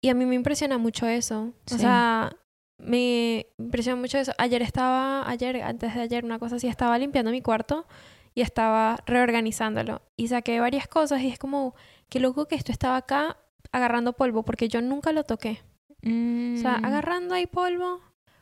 Y 0.00 0.10
a 0.10 0.14
mí 0.14 0.24
me 0.24 0.36
impresiona 0.36 0.78
mucho 0.78 1.08
eso. 1.08 1.52
O 1.66 1.74
Sí. 1.74 1.78
sea, 1.78 2.36
me 2.78 3.46
impresiona 3.58 4.00
mucho 4.00 4.18
eso. 4.18 4.32
Ayer 4.38 4.62
estaba, 4.62 5.28
ayer, 5.28 5.62
antes 5.62 5.94
de 5.94 6.00
ayer, 6.00 6.24
una 6.24 6.38
cosa 6.38 6.56
así, 6.56 6.68
estaba 6.68 6.98
limpiando 6.98 7.30
mi 7.30 7.42
cuarto 7.42 7.86
y 8.34 8.40
estaba 8.40 8.98
reorganizándolo. 9.06 10.02
Y 10.16 10.28
saqué 10.28 10.60
varias 10.60 10.88
cosas 10.88 11.20
y 11.22 11.28
es 11.28 11.38
como, 11.38 11.74
qué 12.08 12.20
loco 12.20 12.46
que 12.46 12.54
esto 12.54 12.72
estaba 12.72 12.96
acá 12.96 13.36
agarrando 13.72 14.14
polvo 14.14 14.44
porque 14.44 14.68
yo 14.68 14.80
nunca 14.80 15.12
lo 15.12 15.24
toqué. 15.24 15.60
O 15.90 16.56
sea, 16.56 16.78
Mm, 16.78 16.84
agarrando 16.84 17.34
ahí 17.34 17.46
polvo 17.46 18.00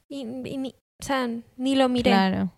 y, 0.08 0.20
y 0.20 0.58
ni, 0.58 0.74
o 1.00 1.04
sea, 1.04 1.28
ni 1.56 1.74
lo 1.74 1.88
miré. 1.88 2.10
Claro. 2.10 2.52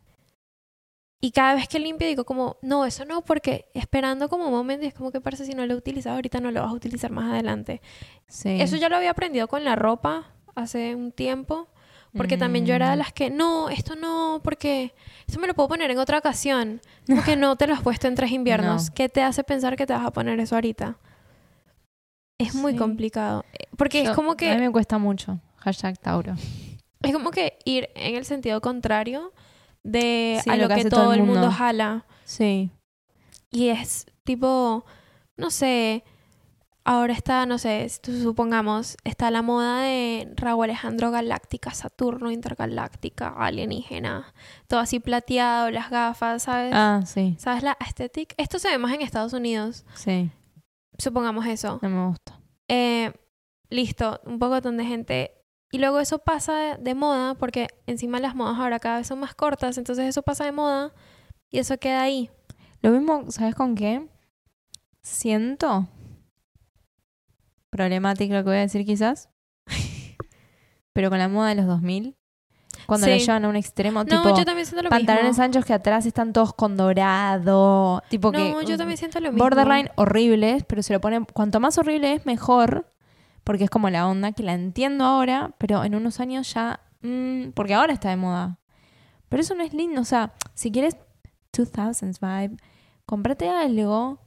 Y 1.21 1.33
cada 1.33 1.55
vez 1.55 1.69
que 1.69 1.81
limpio 1.81 2.07
digo 2.07 2.25
como, 2.25 2.59
no, 2.63 2.85
eso 2.85 3.05
no, 3.05 3.25
porque 3.25 3.69
esperando 3.75 4.29
como 4.29 4.47
un 4.47 4.53
momento 4.53 4.85
y 4.85 4.89
es 4.89 4.95
como 4.95 5.11
que 5.11 5.21
parece 5.21 5.45
si 5.45 5.53
no 5.53 5.67
lo 5.67 5.75
he 5.75 5.77
utilizado 5.77 6.17
ahorita 6.17 6.41
no 6.41 6.53
lo 6.53 6.63
vas 6.63 6.71
a 6.71 6.75
utilizar 6.75 7.11
más 7.11 7.33
adelante. 7.33 7.81
Sí. 8.29 8.61
Eso 8.61 8.77
ya 8.77 8.89
lo 8.89 8.97
había 8.97 9.11
aprendido 9.11 9.49
con 9.49 9.65
la 9.65 9.75
ropa 9.75 10.33
hace 10.55 10.95
un 10.95 11.13
tiempo. 11.13 11.69
Porque 12.17 12.39
también 12.39 12.65
yo 12.65 12.75
era 12.75 12.89
de 12.91 12.97
Mm. 12.97 12.99
las 13.01 13.13
que, 13.13 13.29
no, 13.31 13.69
esto 13.69 13.95
no, 13.95 14.41
porque 14.43 14.95
esto 15.27 15.39
me 15.41 15.47
lo 15.47 15.53
puedo 15.55 15.69
poner 15.69 15.91
en 15.91 15.99
otra 15.99 16.17
ocasión. 16.19 16.81
Porque 17.07 17.37
no 17.37 17.55
te 17.57 17.67
lo 17.67 17.75
has 17.75 17.83
puesto 17.83 18.09
en 18.09 18.15
tres 18.15 18.31
inviernos. 18.33 18.87
No. 18.89 18.95
¿Qué 18.95 19.09
te 19.11 19.23
hace 19.23 19.45
pensar 19.45 19.77
que 19.77 19.87
te 19.87 19.93
vas 19.93 20.07
a 20.07 20.11
poner 20.11 20.41
eso 20.41 20.55
ahorita? 20.55 20.97
Es 22.39 22.55
muy 22.55 22.73
Sí. 22.73 22.79
complicado. 22.79 23.45
Eh, 23.53 23.67
Porque 23.77 24.03
Yo- 24.05 24.11
es 24.11 24.17
como 24.17 24.31
A 24.31 24.35
mí 24.35 24.39
que, 24.39 24.57
me 24.57 24.73
cuesta 24.73 24.99
mucho. 24.99 25.39
Hashtag 25.59 25.99
Tauro. 25.99 26.35
es 27.03 27.13
como 27.13 27.31
que 27.31 27.59
ir 27.65 27.91
en 27.95 28.17
el 28.17 28.25
sentido 28.25 28.61
contrario 28.61 29.33
de 29.83 30.41
Sí, 30.43 30.51
a 30.51 30.57
lo 30.57 30.63
lo, 30.69 30.75
que 30.75 30.85
que, 30.85 30.89
todo, 30.91 31.13
el 31.13 31.21
mundo 31.21 31.41
mundo. 31.43 31.51
jala. 31.51 32.07
Sí. 32.25 32.71
Y 33.51 33.69
es 33.69 34.07
tipo, 34.25 34.85
no 35.37 35.51
sé, 35.51 36.05
ahora 36.89 37.13
está, 37.13 37.45
no 37.45 37.59
sé, 37.59 37.87
supongamos, 38.03 38.97
está 39.05 39.31
la 39.31 39.43
moda 39.43 39.83
de 39.83 40.33
Raúl 40.37 40.65
Alejandro 40.65 41.11
Galáctica, 41.11 41.73
Saturno 41.75 42.31
Intergaláctica, 42.31 43.29
alienígena, 43.29 44.33
todo 44.69 44.81
así 44.81 44.99
plateado, 44.99 45.71
las 45.71 45.91
gafas, 45.91 46.45
¿sabes? 46.45 46.73
Ah, 46.75 47.03
sí. 47.05 47.37
¿Sabes 47.39 47.63
la 47.63 47.77
aesthetic? 47.79 48.33
Esto 48.39 48.59
se 48.59 48.69
ve 48.71 48.79
más 48.79 48.95
en 48.95 49.03
Estados 49.03 49.35
Unidos, 49.35 49.85
Sí. 49.95 50.31
supongamos 50.97 51.45
eso. 51.47 51.79
No 51.83 51.91
me 51.91 52.07
gusta. 52.09 52.41
Eh, 52.69 53.13
listo, 53.69 54.21
un 54.25 54.39
poco 54.39 54.59
de 54.59 54.85
gente. 54.85 55.35
Y 55.71 55.77
luego 55.79 56.01
eso 56.01 56.21
pasa 56.21 56.79
de 56.79 56.95
moda, 56.95 57.35
porque 57.35 57.67
encima 57.87 58.19
las 58.19 58.35
modas 58.35 58.59
ahora 58.59 58.79
cada 58.79 58.97
vez 58.97 59.07
son 59.07 59.21
más 59.21 59.35
cortas, 59.35 59.77
entonces 59.77 60.07
eso 60.07 60.23
pasa 60.23 60.47
de 60.47 60.53
moda 60.53 60.95
y 61.51 61.59
eso 61.59 61.77
queda 61.77 62.01
ahí. 62.01 62.31
Lo 62.81 62.91
mismo, 62.93 63.31
¿sabes 63.31 63.55
con 63.55 63.75
qué? 63.75 64.09
Siento. 65.03 65.87
Problemático 67.71 68.35
lo 68.35 68.41
que 68.45 68.51
voy 68.51 68.57
a 68.59 68.61
decir 68.61 68.85
quizás. 68.87 69.29
Pero 70.93 71.11
con 71.11 71.19
la 71.19 71.29
moda 71.29 71.51
de 71.51 71.55
los 71.57 71.67
2000. 71.67 72.17
Cuando 72.87 73.07
lo 73.07 73.13
Sí. 73.15 73.21
llevan 73.27 73.45
a 73.45 73.49
un 73.49 73.57
extremo, 73.57 74.01
No, 74.01 74.05
tipo 74.07 74.37
yo 74.37 74.45
también 74.45 74.67
siento 74.67 74.83
lo 74.83 74.89
pantalones 74.89 75.31
mismo. 75.33 75.45
anchos 75.45 75.65
que 75.65 75.75
atrás 75.75 76.07
están 76.07 76.33
todos 76.33 76.55
con 76.55 76.77
dorado. 76.77 78.03
Tipo 78.09 78.33
que 78.33 78.39
No, 78.51 78.63
yo 78.63 78.77
también 78.79 78.97
siento 78.97 79.21
lo 79.21 79.31
mismo. 79.31 79.45
borderline 79.45 79.91
horribles, 79.97 80.65
pero 80.65 80.83
se 80.83 80.93
lo 80.95 81.01
ponen. 81.01 81.25
Cuanto 81.27 81.61
más 81.61 81.77
horrible 81.79 82.15
es, 82.15 82.25
mejor. 82.25 82.91
Porque 83.45 83.65
es 83.65 83.71
como 83.71 83.91
la 83.91 84.07
onda 84.09 84.33
que 84.33 84.43
la 84.43 84.55
entiendo 84.55 85.05
ahora, 85.05 85.55
pero 85.59 85.85
en 85.85 85.95
unos 85.95 86.21
años 86.21 86.53
ya. 86.55 86.81
mm, 87.01 87.51
porque 87.55 87.75
ahora 87.75 87.93
está 87.93 88.09
de 88.11 88.17
moda. 88.17 88.59
Pero 89.29 89.41
eso 89.43 89.55
no 89.55 89.63
es 89.63 89.73
lindo. 89.75 90.01
O 90.01 90.05
sea, 90.05 90.33
si 90.55 90.73
quieres 90.73 90.97
2000s 91.53 92.19
vibe, 92.21 92.57
comprate 93.07 93.49
algo 93.49 94.19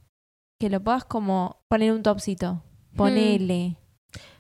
que 0.60 0.70
lo 0.70 0.80
puedas 0.82 1.04
como 1.04 1.58
poner 1.68 1.92
un 1.92 2.02
topcito. 2.04 2.64
Ponele. 2.96 3.78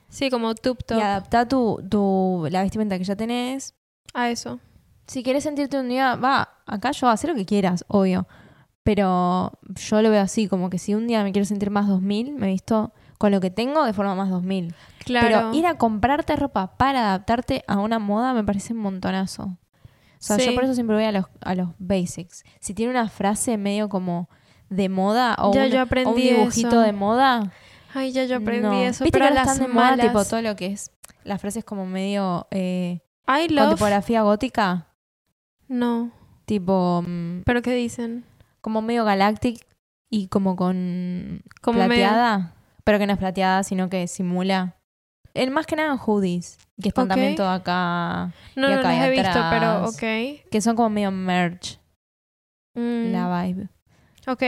Sí, 0.09 0.29
como 0.29 0.53
tube 0.55 0.83
top. 0.85 0.97
Y 0.97 1.01
adapta 1.01 1.47
tu, 1.47 1.81
tu, 1.89 2.47
la 2.49 2.61
vestimenta 2.63 2.97
que 2.97 3.03
ya 3.03 3.15
tenés. 3.15 3.73
A 4.13 4.29
eso. 4.29 4.59
Si 5.07 5.23
quieres 5.23 5.43
sentirte 5.43 5.79
un 5.79 5.89
día, 5.89 6.15
va, 6.15 6.49
acá 6.65 6.91
yo 6.91 7.07
hacer 7.09 7.29
lo 7.29 7.35
que 7.35 7.45
quieras, 7.45 7.85
obvio. 7.87 8.27
Pero 8.83 9.51
yo 9.75 10.01
lo 10.01 10.09
veo 10.09 10.21
así, 10.21 10.47
como 10.47 10.69
que 10.69 10.79
si 10.79 10.95
un 10.95 11.07
día 11.07 11.23
me 11.23 11.31
quiero 11.31 11.45
sentir 11.45 11.69
más 11.69 11.87
2000, 11.87 12.33
me 12.33 12.47
visto 12.47 12.93
con 13.17 13.31
lo 13.31 13.39
que 13.39 13.51
tengo 13.51 13.85
de 13.85 13.93
forma 13.93 14.15
más 14.15 14.29
2000. 14.29 14.73
Claro. 15.05 15.27
Pero 15.27 15.53
ir 15.53 15.65
a 15.67 15.77
comprarte 15.77 16.35
ropa 16.35 16.75
para 16.77 17.01
adaptarte 17.09 17.63
a 17.67 17.77
una 17.77 17.99
moda 17.99 18.33
me 18.33 18.43
parece 18.43 18.73
un 18.73 18.79
montonazo. 18.79 19.43
O 19.43 19.57
sea, 20.23 20.37
yo 20.37 20.53
por 20.53 20.63
eso 20.63 20.73
siempre 20.75 20.95
voy 20.95 21.05
a 21.05 21.11
los, 21.11 21.25
a 21.41 21.55
los 21.55 21.69
basics. 21.79 22.43
Si 22.59 22.73
tiene 22.73 22.91
una 22.91 23.09
frase 23.09 23.57
medio 23.57 23.89
como 23.89 24.29
de 24.69 24.87
moda 24.89 25.35
o, 25.39 25.53
Ya 25.53 25.65
un, 25.65 25.69
yo 25.69 25.75
o 25.75 25.81
un 25.81 25.87
aprendí 25.87 26.21
dibujito 26.21 26.69
eso. 26.69 26.79
de 26.81 26.93
moda. 26.93 27.51
Ay, 27.93 28.11
ya 28.11 28.25
yo 28.25 28.37
aprendí 28.37 28.61
no. 28.67 28.73
eso. 28.83 29.03
Viste 29.03 29.17
pero 29.19 29.25
que 29.25 29.29
ahora 29.29 29.43
las 29.45 29.53
están 29.53 29.67
de 29.67 29.73
moda, 29.73 29.91
malas... 29.91 30.07
tipo 30.07 30.25
todo 30.25 30.41
lo 30.41 30.55
que 30.55 30.67
es 30.67 30.91
las 31.23 31.39
frases 31.41 31.63
como 31.63 31.85
medio 31.85 32.47
eh, 32.51 32.99
I 33.27 33.53
con 33.55 33.69
tipografía 33.71 34.21
gótica. 34.23 34.87
No. 35.67 36.11
Tipo, 36.45 37.03
mm, 37.07 37.41
¿Pero 37.45 37.61
qué 37.61 37.73
dicen? 37.73 38.25
como 38.61 38.81
medio 38.81 39.05
galactic 39.05 39.65
y 40.09 40.27
como 40.27 40.55
con 40.55 41.41
Como 41.61 41.79
medio- 41.79 41.87
plateada. 41.89 42.53
Pero 42.83 42.97
que 42.99 43.07
no 43.07 43.13
es 43.13 43.19
plateada, 43.19 43.63
sino 43.63 43.89
que 43.89 44.07
simula. 44.07 44.75
El 45.33 45.51
más 45.51 45.65
que 45.65 45.75
nada 45.75 45.91
en 45.93 45.97
hoodies. 45.99 46.57
Que 46.81 46.89
están 46.89 47.07
también 47.07 47.35
todo 47.35 47.49
acá. 47.49 48.33
No, 48.55 48.67
Y 48.69 48.73
no 48.73 48.79
acá 48.79 48.89
las 48.89 48.97
y 48.97 49.01
he 49.01 49.09
visto, 49.11 49.29
pero 49.51 49.67
atrás. 49.67 49.89
ok. 49.95 50.49
Que 50.51 50.61
son 50.61 50.75
como 50.75 50.89
medio 50.89 51.11
merch. 51.11 51.79
Mm, 52.73 53.11
La 53.11 53.43
vibe. 53.43 53.69
Ok. 54.27 54.43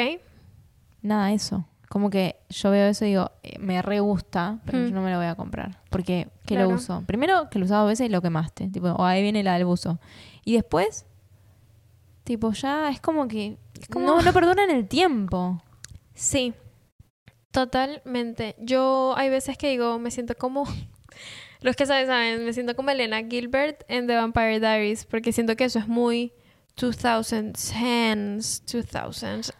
Nada, 1.01 1.31
eso. 1.31 1.65
Como 1.93 2.09
que 2.09 2.37
yo 2.49 2.71
veo 2.71 2.87
eso 2.87 3.05
y 3.05 3.09
digo, 3.09 3.29
eh, 3.43 3.59
me 3.59 3.79
re 3.83 3.99
gusta, 3.99 4.57
pero 4.65 4.79
yo 4.83 4.89
no 4.95 5.03
me 5.03 5.11
lo 5.11 5.17
voy 5.17 5.27
a 5.27 5.35
comprar. 5.35 5.77
Porque, 5.91 6.27
¿qué 6.47 6.55
Claro. 6.55 6.69
lo 6.71 6.75
uso? 6.77 7.03
Primero, 7.05 7.51
que 7.51 7.59
lo 7.59 7.65
usaba 7.65 7.81
dos 7.81 7.89
veces 7.89 8.07
y 8.07 8.09
lo 8.09 8.19
quemaste. 8.19 8.67
Tipo, 8.69 8.87
o 8.93 9.05
ahí 9.05 9.21
viene 9.21 9.43
la 9.43 9.53
del 9.53 9.65
buzo. 9.65 9.99
Y 10.43 10.53
después, 10.55 11.05
tipo, 12.23 12.51
ya 12.53 12.89
es 12.89 12.99
como 12.99 13.27
que 13.27 13.59
como- 13.91 14.07
no, 14.07 14.21
no 14.23 14.33
perdonan 14.33 14.71
el 14.71 14.87
tiempo. 14.87 15.61
Sí. 16.15 16.55
Totalmente. 17.51 18.55
Yo 18.57 19.13
hay 19.15 19.29
veces 19.29 19.55
que 19.55 19.69
digo, 19.69 19.99
me 19.99 20.09
siento 20.09 20.33
como... 20.35 20.63
Los 21.61 21.75
que 21.75 21.85
saben, 21.85 22.07
saben, 22.07 22.43
me 22.43 22.53
siento 22.53 22.75
como 22.75 22.89
Elena 22.89 23.21
Gilbert 23.23 23.83
en 23.87 24.07
The 24.07 24.15
Vampire 24.15 24.59
Diaries, 24.59 25.05
porque 25.05 25.31
siento 25.31 25.55
que 25.55 25.65
eso 25.65 25.77
es 25.77 25.87
muy 25.87 26.33
2010s, 26.75 28.63
2008, 28.65 29.53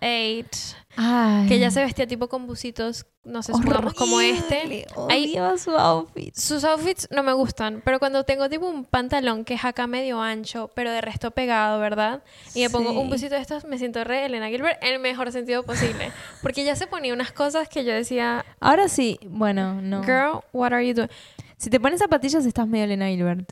Ay. 0.95 1.47
que 1.47 1.55
ella 1.55 1.71
se 1.71 1.81
vestía 1.83 2.07
tipo 2.07 2.27
con 2.29 2.45
bucitos, 2.47 3.05
no 3.23 3.41
sé, 3.43 3.53
supongamos 3.53 3.93
como 3.93 4.19
este. 4.21 4.85
Odiaba 4.95 5.57
su 5.57 5.71
outfit. 5.71 6.35
Sus 6.35 6.63
outfits 6.63 7.07
no 7.11 7.23
me 7.23 7.33
gustan, 7.33 7.81
pero 7.85 7.99
cuando 7.99 8.23
tengo 8.23 8.49
tipo 8.49 8.67
un 8.67 8.85
pantalón 8.85 9.45
que 9.45 9.53
es 9.55 9.63
acá 9.65 9.87
medio 9.87 10.21
ancho, 10.21 10.69
pero 10.75 10.91
de 10.91 11.01
resto 11.01 11.31
pegado, 11.31 11.79
¿verdad? 11.79 12.23
Y 12.53 12.61
me 12.63 12.69
pongo 12.69 12.99
un 12.99 13.09
busito 13.09 13.35
de 13.35 13.41
estos, 13.41 13.65
me 13.65 13.77
siento 13.77 14.03
re 14.03 14.25
Elena 14.25 14.49
Gilbert 14.49 14.83
en 14.83 14.93
el 14.93 14.99
mejor 14.99 15.31
sentido 15.31 15.63
posible. 15.63 16.11
Porque 16.41 16.61
ella 16.63 16.75
se 16.75 16.87
ponía 16.87 17.13
unas 17.13 17.31
cosas 17.31 17.69
que 17.69 17.83
yo 17.85 17.93
decía, 17.93 18.45
Ahora 18.59 18.89
sí, 18.89 19.19
bueno, 19.23 19.81
no. 19.81 20.03
girl, 20.03 20.41
what 20.51 20.73
are 20.73 20.85
you 20.87 20.93
doing? 20.93 21.09
Si 21.57 21.69
te 21.69 21.79
pones 21.79 21.99
zapatillas 21.99 22.45
estás 22.45 22.67
medio 22.67 22.85
Elena 22.85 23.07
Gilbert. 23.07 23.51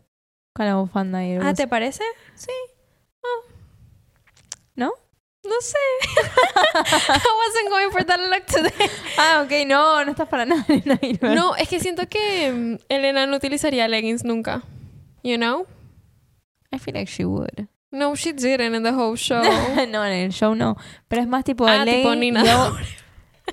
Con 0.53 0.65
la 0.65 0.75
bufanda 0.75 1.23
y 1.25 1.31
el 1.31 1.41
Ah. 1.47 1.53
¿te 1.53 1.65
parece? 1.65 2.03
Sí. 2.35 2.51
¿No? 3.23 3.29
No 5.43 5.55
sé. 5.61 5.77
I 6.75 7.31
wasn't 7.41 7.69
going 7.69 7.91
for 7.91 8.03
that 8.03 8.19
look 8.19 8.45
today. 8.45 8.89
Ah, 9.17 9.41
ok, 9.43 9.65
no, 9.67 10.03
no 10.05 10.11
estás 10.11 10.27
para 10.29 10.45
nada. 10.45 10.63
No, 11.21 11.55
es 11.55 11.67
que 11.67 11.79
siento 11.79 12.07
que 12.07 12.51
mm, 12.51 12.77
Elena 12.89 13.25
no 13.25 13.37
utilizaría 13.37 13.87
leggings 13.87 14.23
nunca. 14.23 14.61
You 15.23 15.37
know? 15.37 15.65
I 16.71 16.77
feel 16.77 16.93
like 16.95 17.07
she 17.11 17.25
would. 17.25 17.67
No, 17.91 18.15
she 18.15 18.31
didn't 18.33 18.75
in 18.75 18.83
the 18.83 18.91
whole 18.93 19.15
show. 19.17 19.41
no, 19.89 20.05
en 20.05 20.13
el 20.25 20.31
show 20.31 20.53
no. 20.55 20.77
Pero 21.07 21.23
es 21.23 21.27
más 21.27 21.43
tipo 21.43 21.65
Ah, 21.67 21.83
tipo 21.85 22.09
legging 22.13 22.19
Nina 22.19 22.41
y 22.41 22.43
luego- 22.45 22.77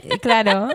Eh, 0.05 0.19
Claro. 0.23 0.69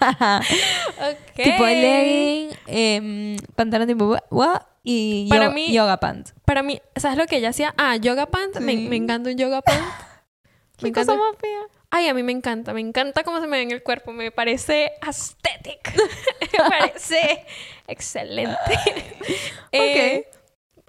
ok. 0.00 1.34
Tipo 1.36 1.64
legging, 1.64 2.50
em, 2.66 3.36
pantalón 3.54 3.86
tipo... 3.86 4.16
What? 4.30 4.62
Y 4.82 5.28
Para 5.28 5.46
yo- 5.46 5.52
mí- 5.52 5.72
yoga 5.72 5.98
pants. 5.98 6.34
Para 6.44 6.62
mí, 6.62 6.80
¿sabes 6.96 7.18
lo 7.18 7.26
que 7.26 7.36
ella 7.36 7.50
hacía? 7.50 7.74
Ah, 7.76 7.96
yoga 7.96 8.26
pant. 8.26 8.56
Me, 8.58 8.72
Sí. 8.72 8.88
me 8.88 8.96
encanta 8.96 9.30
un 9.30 9.36
yoga 9.36 9.60
pant. 9.62 9.78
¿Qué 10.78 10.86
Me 10.86 10.92
cosa 10.92 11.12
encanta. 11.12 11.30
más 11.32 11.36
fea? 11.40 11.60
Ay, 11.90 12.06
a 12.08 12.14
mí 12.14 12.22
me 12.22 12.32
encanta. 12.32 12.72
Me 12.72 12.80
encanta 12.80 13.24
cómo 13.24 13.40
se 13.40 13.46
me 13.46 13.56
ve 13.58 13.64
en 13.64 13.70
el 13.72 13.82
cuerpo. 13.82 14.12
Me 14.12 14.30
parece 14.30 14.92
aesthetic. 15.02 15.92
me 16.52 16.68
parece 16.70 17.44
excelente. 17.88 18.56
Eh, 19.72 20.26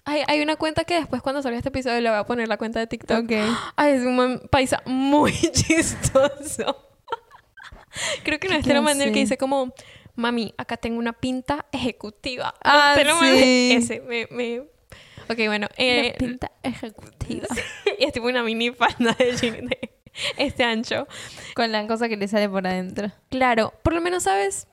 hay, 0.06 0.24
hay 0.28 0.42
una 0.42 0.56
cuenta 0.56 0.84
que 0.86 0.96
después 0.96 1.22
cuando 1.22 1.42
salga 1.44 1.58
este 1.58 1.70
episodio 1.70 2.02
le 2.02 2.10
voy 2.10 2.18
a 2.20 2.24
poner 2.26 2.48
la 2.48 2.58
cuenta 2.58 2.80
de 2.80 2.88
TikTok. 2.88 3.26
Ok. 3.26 3.32
Ay, 3.76 3.94
es 3.94 4.02
un 4.04 4.16
man- 4.16 4.42
paisa 4.50 4.82
muy 4.86 5.32
chistoso. 5.34 6.88
Creo 8.24 8.40
que 8.40 8.48
no 8.48 8.56
es 8.56 8.64
te 8.66 8.74
lo 8.74 8.82
mandé 8.82 9.04
el 9.06 9.12
que 9.14 9.20
dice 9.20 9.38
como, 9.38 9.74
mami, 10.16 10.54
acá 10.58 10.78
tengo 10.78 11.00
una 11.00 11.14
pinta 11.14 11.66
ejecutiva. 11.72 12.54
Ah, 12.64 12.96
mandé. 12.98 13.44
sí. 13.44 13.74
Ese, 13.74 14.00
me, 14.02 14.28
me... 14.32 14.60
Ok, 15.30 15.38
bueno. 15.48 15.68
eh, 15.78 16.12
La 16.14 16.18
pinta 16.18 16.52
ejecutiva. 16.64 17.48
y 18.00 18.04
es 18.06 18.12
tipo 18.14 18.28
una 18.28 18.44
mini 18.44 18.72
falda 18.72 19.14
de, 19.18 19.32
de 19.34 19.92
este 20.38 20.64
ancho. 20.64 21.08
Con 21.56 21.72
la 21.72 21.88
cosa 21.88 22.10
que 22.10 22.18
le 22.18 22.28
sale 22.28 22.50
por 22.50 22.66
adentro. 22.68 23.12
Claro, 23.30 23.74
por 23.84 23.94
lo 23.94 24.02
menos, 24.02 24.24
¿sabes? 24.24 24.68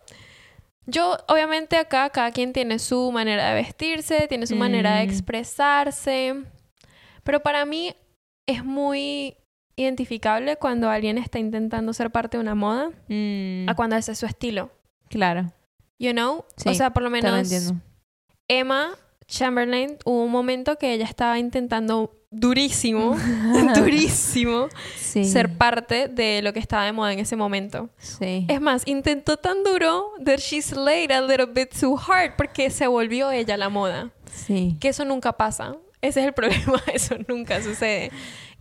Yo, 0.87 1.19
obviamente, 1.29 1.77
acá 1.77 2.09
cada 2.11 2.31
quien 2.33 2.53
tiene 2.53 2.79
su 2.79 3.13
manera 3.13 3.49
de 3.51 3.55
vestirse, 3.55 4.27
tiene 4.27 4.47
su 4.47 4.57
manera 4.57 4.97
de 4.97 5.07
Mm. 5.07 5.11
expresarse. 5.11 6.35
Pero 7.25 7.41
para 7.41 7.65
mí 7.67 7.95
es 8.47 8.65
muy 8.65 9.37
identificable 9.77 10.57
cuando 10.57 10.89
alguien 10.91 11.19
está 11.19 11.39
intentando 11.39 11.93
ser 11.93 12.11
parte 12.11 12.37
de 12.39 12.41
una 12.41 12.55
moda 12.55 12.91
Mm, 13.09 13.69
a 13.69 13.75
cuando 13.77 13.97
ese 13.97 14.13
es 14.13 14.19
su 14.19 14.27
estilo. 14.27 14.71
Claro. 15.09 15.53
You 15.99 16.13
know? 16.13 16.45
Sí, 16.57 16.69
o 16.69 16.75
sea, 16.75 16.91
por 16.91 17.03
lo 17.03 17.11
menos 17.11 17.37
entiendo. 17.39 17.75
Emma 18.47 18.91
Chamberlain 19.27 19.99
hubo 20.05 20.23
un 20.25 20.31
momento 20.31 20.77
que 20.79 20.93
ella 20.93 21.05
estaba 21.05 21.39
intentando 21.39 22.15
durísimo, 22.31 23.17
durísimo, 23.77 24.69
Sí. 24.97 25.25
ser 25.25 25.57
parte 25.57 26.09
de 26.09 26.41
lo 26.43 26.53
que 26.53 26.59
estaba 26.61 26.85
de 26.85 26.93
moda 26.93 27.13
en 27.13 27.19
ese 27.19 27.37
momento. 27.37 27.89
Sí. 27.99 28.47
Es 28.49 28.61
más, 28.61 28.83
intentó 28.87 29.37
tan 29.39 29.65
duro 29.65 30.13
that 30.25 30.39
she 30.39 30.61
slayed 30.63 31.11
a 31.11 31.21
little 31.21 31.47
bit 31.47 31.71
too 31.79 31.97
hard 31.99 32.37
porque 32.37 32.71
se 32.71 32.87
volvió 32.87 33.31
ella 33.31 33.57
la 33.57 33.69
moda. 33.69 34.11
Sí. 34.33 34.77
Que 34.81 34.89
eso 34.89 35.05
nunca 35.05 35.33
pasa. 35.33 35.77
Ese 36.01 36.21
es 36.21 36.27
el 36.27 36.33
problema, 36.35 36.83
eso 36.93 37.17
nunca 37.27 37.63
sucede. 37.63 38.11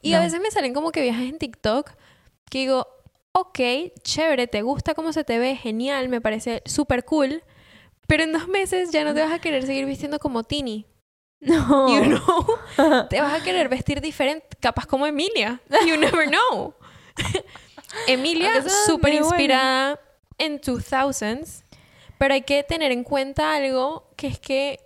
Y 0.01 0.13
a 0.13 0.17
No. 0.17 0.23
veces 0.23 0.39
me 0.41 0.49
salen 0.51 0.73
como 0.73 0.91
que 0.91 1.01
viajes 1.01 1.29
en 1.29 1.37
TikTok 1.37 1.91
que 2.49 2.59
digo, 2.59 2.87
ok, 3.39 3.59
chévere, 4.01 4.47
te 4.47 4.63
gusta 4.63 4.95
cómo 4.95 5.13
se 5.13 5.23
te 5.23 5.37
ve, 5.37 5.55
genial, 5.55 6.09
me 6.09 6.21
parece 6.21 6.63
súper 6.65 7.05
cool, 7.05 7.43
pero 8.07 8.23
en 8.23 8.33
dos 8.33 8.47
meses 8.47 8.91
ya 8.91 9.03
no 9.03 9.13
te 9.13 9.21
vas 9.21 9.31
a 9.31 9.39
querer 9.39 9.63
seguir 9.63 9.85
vistiendo 9.85 10.17
como 10.17 10.43
Tini. 10.43 10.87
No. 11.39 11.87
You 11.87 12.17
know? 12.17 13.07
te 13.09 13.21
vas 13.21 13.39
a 13.39 13.43
querer 13.43 13.69
vestir 13.69 14.01
diferente, 14.01 14.47
capaz 14.59 14.87
como 14.87 15.05
Emilia. 15.05 15.61
You 15.85 15.97
never 15.97 16.27
know. 16.27 16.73
Emilia, 18.07 18.61
sea 18.61 18.71
súper 18.87 19.13
inspirada 19.13 19.99
en 20.39 20.59
2000s, 20.59 21.63
pero 22.17 22.33
hay 22.33 22.41
que 22.41 22.63
tener 22.63 22.91
en 22.91 23.03
cuenta 23.03 23.53
algo 23.53 24.09
que 24.15 24.27
es 24.27 24.39
que 24.39 24.79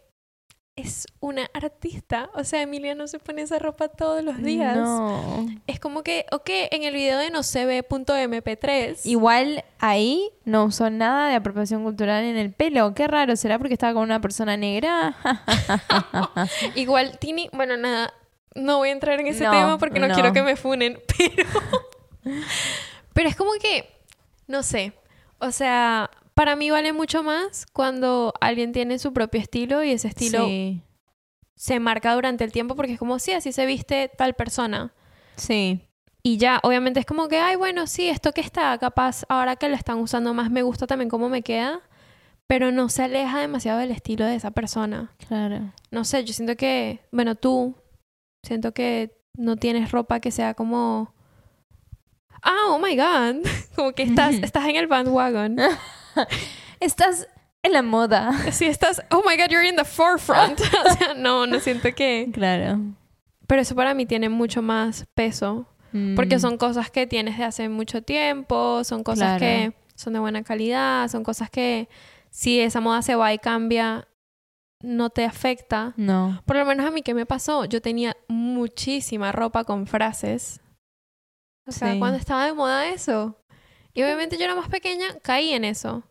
es 0.82 1.08
una 1.20 1.50
artista. 1.54 2.30
O 2.34 2.44
sea, 2.44 2.62
Emilia 2.62 2.96
no 2.96 3.08
se 3.08 3.20
pone 3.20 3.42
esa 3.42 3.60
ropa 3.60 3.88
todos 3.88 4.24
los 4.24 4.38
días. 4.42 4.76
No. 4.76 5.46
Es 5.68 5.80
como 5.80 6.04
que, 6.04 6.26
ok, 6.32 6.50
en 6.72 6.84
el 6.84 6.94
video 6.94 7.18
de 7.20 7.30
no 7.30 7.44
se 7.44 7.66
ve 7.66 7.84
punto 7.84 8.16
MP3. 8.16 9.00
Igual 9.06 9.64
ahí 9.80 10.30
no 10.46 10.66
usó 10.66 10.90
nada 10.90 11.30
de 11.30 11.36
apropiación 11.36 11.84
cultural 11.84 12.24
en 12.24 12.38
el 12.38 12.52
pelo. 12.54 12.94
Qué 12.94 13.08
raro, 13.08 13.36
¿será 13.36 13.58
porque 13.58 13.74
estaba 13.74 13.94
con 13.94 14.04
una 14.04 14.22
persona 14.22 14.58
negra? 14.58 15.16
Igual, 16.76 17.18
Tini, 17.20 17.50
bueno, 17.54 17.78
nada, 17.78 18.14
no 18.56 18.78
voy 18.78 18.90
a 18.90 18.94
entrar 18.94 19.20
en 19.20 19.28
ese 19.28 19.44
No, 19.44 19.52
tema 19.52 19.78
porque 19.78 20.00
no, 20.00 20.08
no. 20.08 20.14
quiero 20.14 20.34
que 20.34 20.44
me 20.44 20.56
funen, 20.56 21.00
pero. 21.18 21.50
pero 23.14 23.30
es 23.30 23.36
como 23.36 23.52
que, 23.62 23.90
no 24.48 24.64
sé. 24.64 24.94
O 25.40 25.52
sea, 25.52 26.10
para 26.42 26.56
mí 26.56 26.72
vale 26.72 26.92
mucho 26.92 27.22
más 27.22 27.68
cuando 27.72 28.34
alguien 28.42 28.72
tiene 28.72 28.98
su 28.98 29.14
propio 29.14 29.40
estilo 29.40 29.84
y 29.84 29.92
ese 29.92 30.08
estilo 30.08 30.48
Sí. 30.48 30.82
se 31.56 31.80
marca 31.80 32.16
durante 32.16 32.44
el 32.44 32.52
tiempo 32.52 32.76
porque 32.76 32.94
es 32.94 32.98
como, 32.98 33.20
sí, 33.20 33.32
así 33.32 33.52
se 33.52 33.68
viste 33.68 34.10
tal 34.18 34.34
persona. 34.34 34.92
Sí. 35.36 35.82
Y 36.24 36.38
ya, 36.38 36.60
obviamente 36.64 37.00
es 37.00 37.06
como 37.06 37.28
que, 37.28 37.38
ay, 37.38 37.58
bueno, 37.58 37.86
sí, 37.86 38.10
esto 38.10 38.32
que 38.32 38.42
está 38.42 38.76
capaz, 38.80 39.24
ahora 39.30 39.56
que 39.56 39.70
lo 39.70 39.76
están 39.76 40.00
usando 40.00 40.34
más, 40.34 40.50
me 40.50 40.64
gusta 40.64 40.88
también 40.88 41.10
cómo 41.10 41.30
me 41.30 41.44
queda, 41.44 41.82
pero 42.48 42.72
no 42.72 42.90
se 42.90 43.04
aleja 43.04 43.40
demasiado 43.40 43.78
del 43.78 43.92
estilo 43.92 44.26
de 44.26 44.34
esa 44.34 44.50
persona. 44.50 45.14
Claro. 45.28 45.72
No 45.92 46.06
sé, 46.06 46.24
yo 46.26 46.34
siento 46.34 46.56
que, 46.56 47.02
bueno, 47.12 47.36
tú, 47.36 47.76
siento 48.42 48.74
que 48.74 49.16
no 49.36 49.58
tienes 49.58 49.92
ropa 49.92 50.20
que 50.20 50.32
sea 50.32 50.56
como... 50.56 51.14
Ah, 52.42 52.70
oh 52.70 52.80
my 52.80 52.96
God. 52.96 53.46
Como 53.76 53.92
que 53.92 54.02
estás, 54.02 54.34
estás 54.42 54.68
en 54.68 54.76
el 54.78 54.88
bandwagon. 54.88 55.58
Estás 56.80 57.28
en 57.64 57.74
la 57.74 57.82
moda. 57.82 58.32
Sí, 58.52 58.66
estás... 58.66 59.02
Oh 59.12 59.22
my 59.28 59.36
God, 59.38 59.50
you're 59.50 59.68
in 59.68 59.76
the 59.76 59.86
forefront. 59.86 60.60
o 60.86 60.94
sea, 60.98 61.14
no, 61.16 61.46
no 61.46 61.60
siento 61.60 61.94
que... 61.94 62.30
Claro. 62.34 62.80
Pero 63.48 63.62
eso 63.62 63.76
para 63.76 63.94
mí 63.94 64.06
tiene 64.06 64.30
mucho 64.30 64.62
más 64.62 65.06
peso. 65.14 65.68
Porque 66.16 66.38
Mm. 66.38 66.40
son 66.40 66.58
cosas 66.58 66.90
que 66.90 67.06
tienes 67.06 67.38
de 67.38 67.44
hace 67.44 67.68
mucho 67.68 68.02
tiempo, 68.02 68.82
son 68.86 69.04
cosas 69.04 69.38
Claro. 69.38 69.40
que 69.40 69.74
son 69.96 70.14
de 70.14 70.20
buena 70.20 70.42
calidad, 70.42 71.10
son 71.10 71.22
cosas 71.24 71.50
que 71.50 71.90
si 72.30 72.62
esa 72.62 72.80
moda 72.80 73.02
se 73.02 73.16
va 73.16 73.34
y 73.34 73.40
cambia, 73.40 74.08
no 74.82 75.10
te 75.10 75.26
afecta. 75.26 75.94
No. 75.98 76.42
Por 76.46 76.56
lo 76.56 76.66
menos 76.66 76.86
a 76.86 76.92
mí, 76.92 77.02
¿qué 77.02 77.14
me 77.14 77.26
pasó? 77.26 77.66
Yo 77.66 77.82
tenía 77.82 78.16
muchísima 78.30 79.34
ropa 79.34 79.66
con 79.66 79.86
frases. 79.86 80.62
O 81.68 81.74
sea, 81.74 81.92
Sí. 81.92 82.00
cuando 82.00 82.18
estaba 82.18 82.46
de 82.46 82.54
moda 82.54 82.88
eso. 82.88 83.36
Y 83.94 84.04
obviamente 84.04 84.38
yo 84.38 84.46
era 84.46 84.56
más 84.56 84.70
pequeña, 84.70 85.08
caí 85.22 85.54
en 85.54 85.66
eso. 85.66 86.04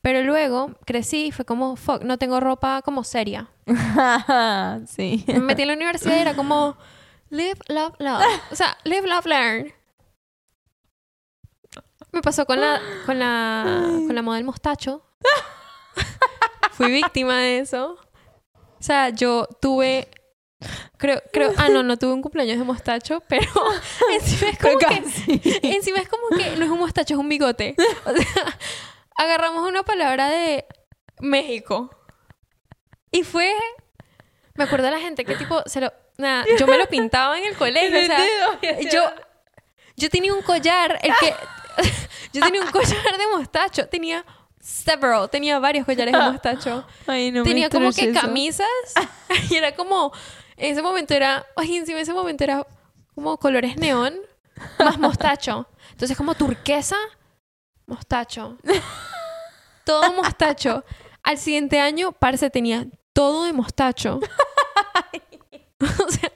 Pero 0.00 0.22
luego 0.22 0.70
crecí 0.86 1.26
y 1.26 1.32
fue 1.32 1.44
como, 1.44 1.76
fuck, 1.76 2.02
no 2.02 2.18
tengo 2.18 2.40
ropa 2.40 2.82
como 2.82 3.04
seria. 3.04 3.50
sí. 4.86 5.24
Me 5.26 5.40
metí 5.40 5.62
en 5.62 5.68
la 5.68 5.74
universidad 5.74 6.16
y 6.16 6.20
era 6.20 6.34
como, 6.34 6.76
live, 7.30 7.58
love, 7.68 7.94
love. 7.98 8.22
O 8.50 8.56
sea, 8.56 8.76
live, 8.84 9.06
love, 9.06 9.26
learn. 9.26 9.72
Me 12.12 12.22
pasó 12.22 12.46
con 12.46 12.60
la, 12.60 12.80
con 13.04 13.18
la, 13.18 13.64
con 14.06 14.14
la 14.14 14.22
moda 14.22 14.36
del 14.36 14.46
mostacho. 14.46 15.02
Fui 16.72 16.90
víctima 16.90 17.38
de 17.38 17.58
eso. 17.58 17.98
O 18.54 18.82
sea, 18.82 19.10
yo 19.10 19.46
tuve, 19.60 20.08
creo, 20.96 21.22
creo, 21.32 21.52
ah, 21.56 21.68
no, 21.68 21.82
no 21.82 21.96
tuve 21.96 22.12
un 22.12 22.22
cumpleaños 22.22 22.58
de 22.58 22.64
mostacho, 22.64 23.22
pero 23.28 23.50
encima 24.12 24.50
es 24.50 24.58
como 24.58 24.78
que, 24.78 25.02
encima 25.62 25.98
es 25.98 26.08
como 26.08 26.28
que 26.36 26.56
no 26.56 26.64
es 26.64 26.70
un 26.70 26.78
mostacho, 26.78 27.14
es 27.14 27.20
un 27.20 27.28
bigote. 27.28 27.74
O 28.04 28.16
sea, 28.16 28.58
agarramos 29.16 29.68
una 29.68 29.82
palabra 29.82 30.28
de 30.28 30.66
México. 31.20 31.90
Y 33.10 33.22
fue, 33.22 33.54
me 34.54 34.64
acuerdo 34.64 34.86
de 34.86 34.92
la 34.92 35.00
gente 35.00 35.24
que 35.24 35.34
tipo, 35.34 35.62
se 35.66 35.80
lo, 35.80 35.92
nada, 36.18 36.44
yo 36.58 36.66
me 36.66 36.76
lo 36.76 36.86
pintaba 36.86 37.38
en 37.38 37.44
el 37.44 37.56
colegio, 37.56 37.98
o 37.98 38.02
sea, 38.60 38.80
yo, 38.90 39.02
yo 39.96 40.10
tenía 40.10 40.34
un 40.34 40.42
collar, 40.42 40.98
el 41.02 41.12
que, 41.16 41.34
yo 42.32 42.42
tenía 42.42 42.62
un 42.62 42.70
collar 42.70 43.18
de 43.18 43.26
mostacho, 43.34 43.88
tenía 43.88 44.24
several, 44.60 45.30
tenía 45.30 45.58
varios 45.58 45.86
collares 45.86 46.12
de 46.12 46.20
mostacho. 46.20 46.86
Ay, 47.06 47.30
no 47.30 47.42
me 47.42 47.48
tenía 47.48 47.70
como 47.70 47.92
que 47.92 48.10
eso. 48.10 48.20
camisas 48.20 48.66
y 49.50 49.56
era 49.56 49.74
como, 49.74 50.12
ese 50.58 50.82
momento 50.82 51.14
era, 51.14 51.46
ay, 51.56 51.76
encima 51.76 51.98
en 51.98 52.02
ese 52.02 52.12
momento 52.12 52.44
era 52.44 52.66
como 53.14 53.36
colores 53.38 53.76
neón 53.76 54.14
más 54.78 54.98
mostacho. 54.98 55.68
Entonces 55.92 56.16
como 56.16 56.34
turquesa, 56.34 56.96
mostacho. 57.86 58.58
Todo 59.84 60.12
mostacho. 60.12 60.84
Al 61.22 61.38
siguiente 61.38 61.80
año, 61.80 62.12
parce, 62.12 62.50
tenía 62.50 62.86
todo 63.12 63.44
de 63.44 63.52
mostacho. 63.52 64.20
o 65.80 66.10
sea, 66.10 66.32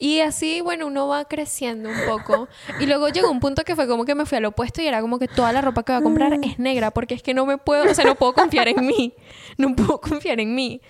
y 0.00 0.20
así, 0.20 0.60
bueno, 0.60 0.86
uno 0.86 1.08
va 1.08 1.24
creciendo 1.24 1.88
un 1.88 1.96
poco. 2.06 2.48
Y 2.78 2.86
luego 2.86 3.08
llegó 3.08 3.30
un 3.30 3.40
punto 3.40 3.64
que 3.64 3.74
fue 3.74 3.88
como 3.88 4.04
que 4.04 4.14
me 4.14 4.26
fui 4.26 4.38
al 4.38 4.44
opuesto 4.44 4.80
y 4.80 4.86
era 4.86 5.00
como 5.00 5.18
que 5.18 5.26
toda 5.26 5.52
la 5.52 5.60
ropa 5.60 5.82
que 5.82 5.92
voy 5.92 6.00
a 6.00 6.04
comprar 6.04 6.32
es 6.40 6.58
negra 6.60 6.92
porque 6.92 7.14
es 7.14 7.22
que 7.22 7.34
no 7.34 7.46
me 7.46 7.58
puedo, 7.58 7.90
o 7.90 7.94
sea, 7.94 8.04
no 8.04 8.14
puedo 8.14 8.32
confiar 8.32 8.68
en 8.68 8.86
mí. 8.86 9.14
No 9.56 9.74
puedo 9.74 10.00
confiar 10.00 10.38
en 10.38 10.54
mí. 10.54 10.80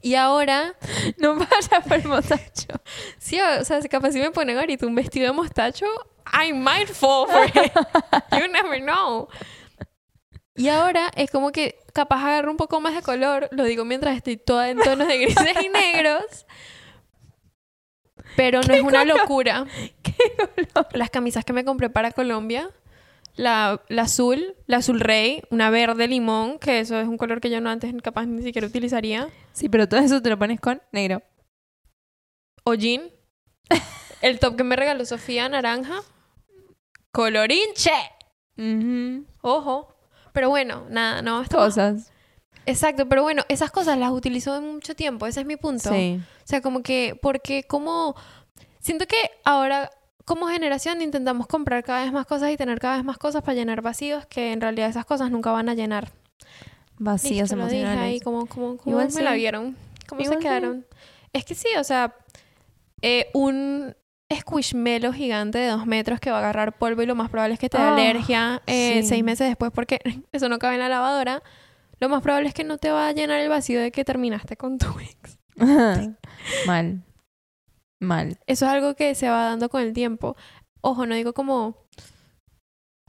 Y 0.00 0.14
ahora, 0.14 0.74
No 1.18 1.34
vayas 1.34 1.68
por 1.86 1.94
el 1.98 2.08
mostacho. 2.08 2.68
sí, 3.18 3.38
o 3.40 3.64
sea, 3.64 3.80
capaz 3.82 4.12
si 4.12 4.20
me 4.20 4.30
ponen 4.30 4.58
ahorita 4.58 4.86
un 4.86 4.94
vestido 4.94 5.26
de 5.26 5.32
mostacho, 5.32 5.86
I 6.32 6.52
might 6.52 6.88
fall 6.88 7.26
for 7.28 7.44
it. 7.46 7.72
You 8.32 8.48
never 8.48 8.80
know. 8.80 9.28
Y 10.54 10.68
ahora 10.68 11.10
es 11.14 11.30
como 11.30 11.52
que 11.52 11.78
capaz 11.92 12.24
agarro 12.24 12.50
un 12.50 12.56
poco 12.56 12.80
más 12.80 12.94
de 12.94 13.02
color, 13.02 13.48
lo 13.52 13.64
digo 13.64 13.84
mientras 13.84 14.16
estoy 14.16 14.36
toda 14.36 14.70
en 14.70 14.78
tonos 14.78 15.06
de 15.06 15.18
grises 15.18 15.62
y 15.62 15.68
negros. 15.68 16.46
Pero 18.36 18.60
no 18.62 18.74
es 18.74 18.82
una 18.82 19.04
locura. 19.04 19.66
¿Qué 20.02 20.14
color? 20.36 20.86
Las 20.92 21.10
camisas 21.10 21.44
que 21.44 21.52
me 21.52 21.64
compré 21.64 21.90
para 21.90 22.12
Colombia, 22.12 22.70
la, 23.38 23.80
la 23.88 24.02
azul, 24.02 24.56
la 24.66 24.78
azul 24.78 25.00
rey, 25.00 25.42
una 25.50 25.70
verde 25.70 26.08
limón, 26.08 26.58
que 26.58 26.80
eso 26.80 26.98
es 26.98 27.06
un 27.06 27.16
color 27.16 27.40
que 27.40 27.50
yo 27.50 27.60
no 27.60 27.70
antes 27.70 27.94
capaz 28.02 28.26
ni 28.26 28.42
siquiera 28.42 28.66
utilizaría. 28.66 29.28
Sí, 29.52 29.68
pero 29.68 29.88
todo 29.88 30.00
eso 30.00 30.20
te 30.20 30.28
lo 30.28 30.38
pones 30.38 30.60
con 30.60 30.82
negro. 30.92 31.22
O 32.64 32.74
jean. 32.74 33.10
El 34.22 34.40
top 34.40 34.56
que 34.56 34.64
me 34.64 34.74
regaló 34.74 35.04
Sofía, 35.04 35.48
naranja. 35.48 36.00
Colorinche. 37.12 37.92
Ujú. 38.56 39.24
Ojo. 39.42 39.94
Pero 40.32 40.50
bueno, 40.50 40.86
nada, 40.90 41.22
no. 41.22 41.40
Esto 41.40 41.58
Cosas. 41.58 42.12
Exacto, 42.66 43.08
pero 43.08 43.22
bueno, 43.22 43.44
esas 43.48 43.70
cosas 43.70 43.96
las 43.98 44.10
utilizó 44.10 44.56
en 44.56 44.74
mucho 44.74 44.94
tiempo, 44.94 45.26
ese 45.26 45.40
es 45.40 45.46
mi 45.46 45.56
punto. 45.56 45.90
Sí. 45.90 46.20
O 46.20 46.46
sea, 46.46 46.60
como 46.60 46.82
que, 46.82 47.18
porque 47.22 47.62
como, 47.62 48.14
siento 48.80 49.06
que 49.06 49.16
ahora 49.44 49.90
como 50.28 50.46
generación 50.46 51.02
intentamos 51.02 51.46
comprar 51.46 51.82
cada 51.82 52.04
vez 52.04 52.12
más 52.12 52.26
cosas 52.26 52.52
y 52.52 52.56
tener 52.56 52.78
cada 52.78 52.96
vez 52.96 53.04
más 53.04 53.18
cosas 53.18 53.42
para 53.42 53.54
llenar 53.54 53.82
vacíos 53.82 54.26
que 54.26 54.52
en 54.52 54.60
realidad 54.60 54.88
esas 54.90 55.04
cosas 55.04 55.30
nunca 55.30 55.50
van 55.50 55.68
a 55.68 55.74
llenar. 55.74 56.10
Vacíos 56.98 57.50
Listo, 57.50 57.56
lo 57.56 57.64
dije 57.66 57.80
emocionales. 57.80 58.12
ahí, 58.12 58.20
como, 58.20 58.46
como, 58.46 58.76
como 58.76 58.90
Igual 58.90 59.06
me 59.06 59.10
sí. 59.12 59.22
la 59.22 59.32
vieron, 59.32 59.76
cómo 60.08 60.20
Igual 60.20 60.36
se 60.36 60.42
sí. 60.42 60.48
quedaron. 60.48 60.86
Es 61.32 61.44
que 61.44 61.54
sí, 61.54 61.68
o 61.78 61.84
sea, 61.84 62.14
eh, 63.02 63.30
un 63.34 63.94
squishmallow 64.32 65.12
gigante 65.12 65.58
de 65.58 65.68
dos 65.68 65.86
metros 65.86 66.20
que 66.20 66.30
va 66.30 66.36
a 66.36 66.40
agarrar 66.40 66.76
polvo 66.76 67.02
y 67.02 67.06
lo 67.06 67.14
más 67.14 67.30
probable 67.30 67.54
es 67.54 67.60
que 67.60 67.68
te 67.70 67.78
dé 67.78 67.84
Ah, 67.84 67.94
alergia 67.94 68.62
eh, 68.66 69.00
sí. 69.02 69.08
seis 69.08 69.24
meses 69.24 69.48
después 69.48 69.72
porque 69.72 70.00
eso 70.32 70.48
no 70.48 70.58
cabe 70.58 70.74
en 70.74 70.80
la 70.80 70.88
lavadora. 70.90 71.42
Lo 72.00 72.08
más 72.08 72.22
probable 72.22 72.48
es 72.48 72.54
que 72.54 72.62
no 72.64 72.78
te 72.78 72.90
va 72.90 73.08
a 73.08 73.12
llenar 73.12 73.40
el 73.40 73.48
vacío 73.48 73.80
de 73.80 73.90
que 73.90 74.04
terminaste 74.04 74.56
con 74.56 74.78
tu 74.78 74.86
ex. 75.00 75.38
Mal. 76.66 77.02
Mal. 78.00 78.38
Eso 78.46 78.66
es 78.66 78.70
algo 78.72 78.94
que 78.94 79.14
se 79.14 79.28
va 79.28 79.44
dando 79.46 79.68
con 79.68 79.82
el 79.82 79.92
tiempo. 79.92 80.36
Ojo, 80.80 81.06
no 81.06 81.14
digo 81.14 81.32
como... 81.32 81.76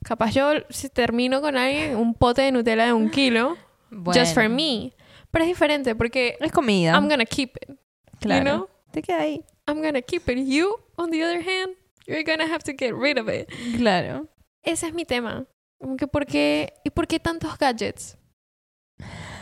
Capaz 0.03 0.31
yo, 0.33 0.51
si 0.69 0.89
termino 0.89 1.41
con 1.41 1.57
alguien, 1.57 1.95
un 1.97 2.13
pote 2.13 2.41
de 2.41 2.51
Nutella 2.53 2.85
de 2.85 2.93
un 2.93 3.09
kilo, 3.09 3.57
just 4.05 4.33
for 4.33 4.43
Bueno. 4.47 4.55
me. 4.55 4.93
Pero 5.29 5.43
es 5.43 5.49
diferente 5.49 5.93
porque 5.93 6.37
Es 6.39 6.51
comida. 6.53 6.93
I'm 6.93 7.09
gonna 7.09 7.25
keep 7.25 7.51
it. 7.57 7.77
claro. 8.21 8.39
You 8.39 8.49
know? 8.57 8.69
Te 8.91 9.01
queda 9.01 9.19
ahí. 9.21 9.43
I'm 9.67 9.81
gonna 9.83 10.01
keep 10.01 10.27
it. 10.29 10.47
You, 10.47 10.73
on 10.95 11.11
the 11.11 11.21
other 11.23 11.41
hand, 11.41 11.75
you're 12.07 12.23
gonna 12.23 12.45
have 12.45 12.63
to 12.63 12.71
get 12.71 12.93
rid 12.97 13.17
of 13.19 13.27
it. 13.29 13.49
Claro. 13.77 14.27
Ese 14.63 14.87
es 14.87 14.93
mi 14.93 15.03
tema. 15.05 15.45
Como 15.79 15.97
que 15.97 16.07
¿por 16.07 16.25
qué, 16.25 16.73
¿Y 16.83 16.89
por 16.89 17.05
qué 17.05 17.19
tantos 17.19 17.57
gadgets? 17.57 18.17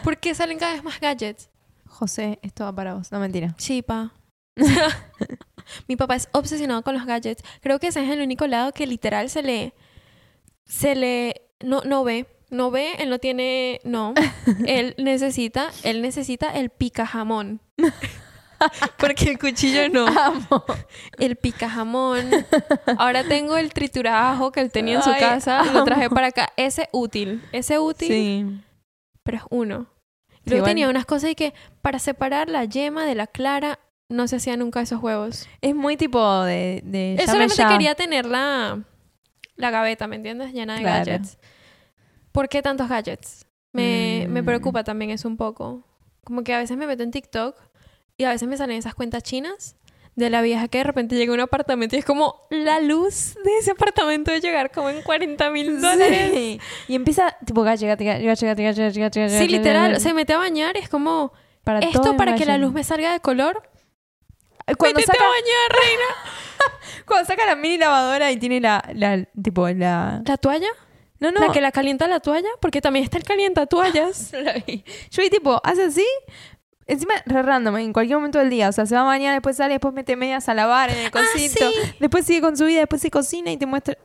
¿Por 0.03 0.17
qué 0.17 0.33
salen 0.35 0.57
cada 0.59 0.73
vez 0.73 0.83
más 0.83 0.99
gadgets? 0.99 1.49
José, 1.85 2.39
esto 2.41 2.63
va 2.63 2.73
para 2.73 2.95
vos. 2.95 3.11
No, 3.11 3.19
mentira. 3.19 3.55
Chipa. 3.57 4.11
Mi 5.87 5.95
papá 5.95 6.15
es 6.15 6.29
obsesionado 6.31 6.81
con 6.81 6.93
los 6.95 7.05
gadgets. 7.05 7.43
Creo 7.61 7.79
que 7.79 7.87
ese 7.87 8.03
es 8.03 8.09
el 8.09 8.21
único 8.21 8.47
lado 8.47 8.71
que 8.71 8.87
literal 8.87 9.29
se 9.29 9.43
le. 9.43 9.73
Se 10.65 10.95
le. 10.95 11.41
No, 11.63 11.81
no 11.85 12.03
ve. 12.03 12.25
No 12.49 12.71
ve, 12.71 12.93
él 12.99 13.09
no 13.09 13.19
tiene. 13.19 13.81
No. 13.83 14.13
Él 14.65 14.95
necesita. 14.97 15.69
Él 15.83 16.01
necesita 16.01 16.47
el 16.57 16.69
pica 16.69 17.05
jamón. 17.05 17.59
Porque 18.97 19.25
el 19.31 19.37
cuchillo 19.37 19.89
no. 19.89 20.07
Amo. 20.07 20.63
El 21.19 21.35
pica 21.35 21.69
jamón. 21.69 22.27
Ahora 22.97 23.23
tengo 23.23 23.55
el 23.57 23.71
triturajo 23.71 24.51
que 24.51 24.61
él 24.61 24.71
tenía 24.71 24.95
en 24.95 25.03
su 25.03 25.11
Ay, 25.11 25.19
casa. 25.19 25.61
y 25.69 25.73
Lo 25.73 25.83
traje 25.83 26.05
amo. 26.05 26.15
para 26.15 26.27
acá. 26.27 26.53
Ese 26.57 26.89
útil. 26.91 27.43
Ese 27.51 27.77
útil. 27.77 28.07
Sí. 28.07 28.45
Pero 29.23 29.37
es 29.37 29.43
uno. 29.51 29.85
Sí, 30.29 30.35
luego 30.45 30.57
igual- 30.59 30.69
tenía 30.71 30.89
unas 30.89 31.05
cosas 31.05 31.29
y 31.31 31.35
que 31.35 31.53
para 31.83 31.99
separar 31.99 32.49
la 32.49 32.65
yema 32.65 33.05
de 33.05 33.13
la 33.13 33.27
clara 33.27 33.77
no 34.09 34.27
se 34.27 34.37
hacía 34.37 34.57
nunca 34.57 34.81
esos 34.81 35.01
huevos. 35.01 35.47
Es 35.61 35.75
muy 35.75 35.97
tipo 35.97 36.43
de... 36.43 36.81
de 36.83 37.17
Yo 37.19 37.25
solamente 37.25 37.55
ya. 37.55 37.69
quería 37.69 37.95
tener 37.95 38.25
la, 38.25 38.83
la 39.55 39.71
gaveta, 39.71 40.07
¿me 40.07 40.15
entiendes? 40.15 40.53
Llena 40.53 40.77
de 40.77 40.83
gadgets. 40.83 41.37
¿Por 42.31 42.49
qué 42.49 42.61
tantos 42.61 42.87
gadgets? 42.87 43.45
Me, 43.73 44.25
mm. 44.27 44.31
me 44.31 44.43
preocupa 44.43 44.83
también 44.83 45.11
eso 45.11 45.27
un 45.27 45.37
poco. 45.37 45.83
Como 46.23 46.43
que 46.43 46.53
a 46.53 46.59
veces 46.59 46.77
me 46.77 46.87
meto 46.87 47.03
en 47.03 47.11
TikTok 47.11 47.55
y 48.17 48.23
a 48.23 48.29
veces 48.29 48.47
me 48.47 48.57
salen 48.57 48.77
esas 48.77 48.95
cuentas 48.95 49.23
chinas 49.23 49.75
de 50.15 50.31
la 50.31 50.41
vieja 50.41 50.67
que 50.67 50.79
de 50.79 50.83
repente 50.83 51.15
llega 51.15 51.31
a 51.31 51.35
un 51.35 51.41
apartamento 51.41 51.95
y 51.95 51.99
es 51.99 52.05
como 52.05 52.47
la 52.49 52.79
luz 52.79 53.35
de 53.43 53.57
ese 53.59 53.71
apartamento 53.71 54.31
de 54.31 54.41
llegar 54.41 54.71
como 54.71 54.89
en 54.89 55.03
40 55.03 55.51
mil 55.51 55.79
dólares. 55.79 56.59
Y 56.87 56.95
empieza 56.95 57.37
tipo 57.45 57.61
gacha, 57.61 57.85
gacha, 57.85 58.17
gacha, 58.17 58.47
gacha, 58.47 58.63
gacha, 58.63 58.99
gacha, 58.99 59.29
Sí, 59.29 59.47
literal, 59.47 59.99
se 59.99 60.13
mete 60.13 60.33
a 60.33 60.37
bañar 60.39 60.75
y 60.75 60.79
es 60.79 60.89
como 60.89 61.33
para 61.63 61.79
esto 61.79 62.17
para 62.17 62.35
que 62.35 62.45
la 62.45 62.57
luz 62.57 62.73
me 62.73 62.83
salga 62.83 63.11
de 63.11 63.19
color 63.19 63.61
cuando 64.75 64.99
saca, 65.01 65.23
a 65.23 65.27
bañar, 65.27 65.83
reina. 65.83 66.03
cuando 67.05 67.25
saca 67.25 67.45
la 67.45 67.55
mini 67.55 67.77
lavadora 67.77 68.31
y 68.31 68.37
tiene 68.37 68.59
la, 68.59 68.83
la 68.93 69.23
tipo 69.41 69.67
la... 69.69 70.21
¿La 70.25 70.37
toalla? 70.37 70.67
No, 71.19 71.31
no. 71.31 71.39
¿La 71.39 71.51
que 71.53 71.61
la 71.61 71.71
calienta 71.71 72.07
la 72.07 72.19
toalla? 72.19 72.49
Porque 72.59 72.81
también 72.81 73.03
está 73.05 73.17
el 73.17 73.23
calienta 73.23 73.65
toallas. 73.65 74.31
La 74.33 74.53
vi. 74.53 74.83
Yo 75.09 75.23
vi 75.23 75.29
tipo, 75.31 75.59
hace 75.63 75.85
así, 75.85 76.05
encima 76.85 77.13
re 77.25 77.41
random, 77.41 77.77
en 77.77 77.91
cualquier 77.93 78.17
momento 78.19 78.37
del 78.37 78.49
día. 78.51 78.69
O 78.69 78.71
sea, 78.71 78.85
se 78.85 78.93
va 78.93 79.01
a 79.01 79.05
bañar, 79.05 79.33
después 79.33 79.57
sale, 79.57 79.73
después 79.73 79.93
mete 79.95 80.15
medias 80.15 80.47
a 80.47 80.53
lavar 80.53 80.91
en 80.91 80.97
el 80.99 81.09
cosito. 81.11 81.65
Ah, 81.65 81.71
sí. 81.85 81.93
Después 81.99 82.25
sigue 82.25 82.41
con 82.41 82.55
su 82.55 82.65
vida, 82.65 82.81
después 82.81 83.01
se 83.01 83.09
cocina 83.09 83.51
y 83.51 83.57
te 83.57 83.65
muestra. 83.65 83.97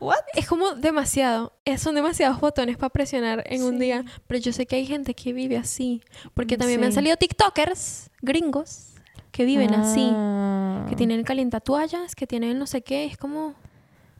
¿What? 0.00 0.16
Es 0.34 0.46
como 0.46 0.74
demasiado. 0.74 1.58
Eh, 1.64 1.76
Son 1.76 1.94
demasiados 1.94 2.40
botones 2.40 2.76
para 2.76 2.88
presionar 2.90 3.42
en 3.46 3.64
un 3.64 3.74
Sí. 3.74 3.80
día. 3.80 4.04
Pero 4.28 4.40
yo 4.40 4.52
sé 4.52 4.64
que 4.64 4.76
hay 4.76 4.86
gente 4.86 5.12
que 5.12 5.32
vive 5.34 5.56
así. 5.58 6.02
Porque 6.34 6.56
también 6.56 6.78
me 6.80 6.86
han 6.86 6.92
Sí. 6.92 6.96
salido 6.96 7.16
TikTokers 7.16 8.08
gringos 8.22 8.94
que 9.38 9.44
viven 9.44 9.72
así. 9.72 10.10
Ah. 10.12 10.84
Que 10.88 10.96
tienen 10.96 11.20
el 11.20 11.24
calienta 11.24 11.60
toallas, 11.60 12.16
que 12.16 12.26
tienen 12.26 12.58
no 12.58 12.66
sé 12.66 12.82
qué. 12.82 13.04
Es 13.04 13.16
como... 13.16 13.54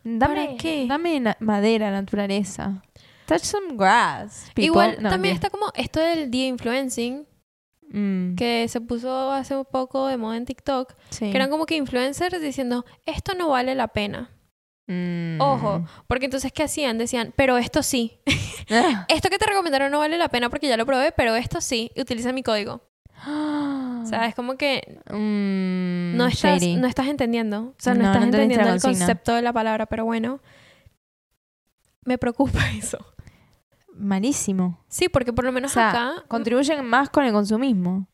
Dame, 0.04 0.34
¿Para 0.46 0.56
qué? 0.56 0.86
Dame 0.88 1.18
na- 1.18 1.36
madera, 1.40 1.90
naturaleza. 1.90 2.84
Touch 3.26 3.42
some 3.42 3.74
grass. 3.76 4.44
people. 4.54 4.64
Igual 4.64 4.98
No, 5.00 5.10
también 5.10 5.34
está 5.34 5.50
como 5.50 5.66
esto 5.74 5.98
del 5.98 6.30
día 6.30 6.46
influencing. 6.46 7.26
Mm, 7.90 8.36
Que 8.36 8.68
se 8.68 8.80
puso 8.80 9.32
hace 9.32 9.56
un 9.56 9.64
poco 9.64 10.06
de 10.06 10.16
moda 10.18 10.36
en 10.36 10.44
TikTok. 10.44 10.94
sí. 11.10 11.30
Que 11.32 11.36
eran 11.36 11.50
como 11.50 11.66
que 11.66 11.74
influencers 11.74 12.40
diciendo, 12.40 12.84
esto 13.04 13.34
no 13.34 13.48
vale 13.48 13.74
la 13.74 13.88
pena. 13.88 14.30
Mm. 14.86 15.40
Ojo, 15.40 15.84
porque 16.06 16.26
entonces, 16.26 16.52
¿qué 16.52 16.62
hacían? 16.62 16.96
Decían, 16.96 17.34
pero 17.34 17.58
esto 17.58 17.82
sí. 17.82 18.20
Ah. 18.70 19.04
Esto 19.08 19.30
que 19.30 19.38
te 19.38 19.46
recomendaron 19.46 19.90
no 19.90 19.98
vale 19.98 20.16
la 20.16 20.28
pena 20.28 20.48
porque 20.48 20.68
ya 20.68 20.76
lo 20.76 20.86
probé, 20.86 21.10
pero 21.10 21.34
esto 21.34 21.60
sí. 21.60 21.90
Utiliza 21.96 22.32
mi 22.32 22.44
código. 22.44 22.82
O 24.02 24.06
sea, 24.06 24.26
es 24.26 24.34
como 24.34 24.56
que 24.56 25.00
Mm, 25.10 26.16
no 26.16 26.26
estás, 26.26 26.60
shady. 26.60 26.76
no 26.76 26.86
estás 26.86 27.06
entendiendo. 27.08 27.62
O 27.62 27.74
sea, 27.78 27.94
no, 27.94 28.00
No, 28.02 28.06
estás 28.06 28.20
no 28.20 28.26
entendiendo 28.26 28.68
el 28.74 28.80
concepto 28.80 29.34
de 29.34 29.42
la 29.42 29.52
palabra, 29.52 29.86
pero 29.86 30.04
bueno. 30.04 30.40
Me 32.04 32.18
preocupa 32.18 32.60
eso. 32.78 32.98
Malísimo. 33.94 34.78
Sí, 34.88 35.08
porque 35.08 35.32
por 35.32 35.44
lo 35.44 35.52
menos 35.52 35.72
O 35.72 35.74
sea, 35.74 35.90
acá. 35.90 36.24
Contribuyen 36.28 36.84
más 36.84 37.10
con 37.10 37.24
el 37.24 37.32
consumismo. 37.32 38.06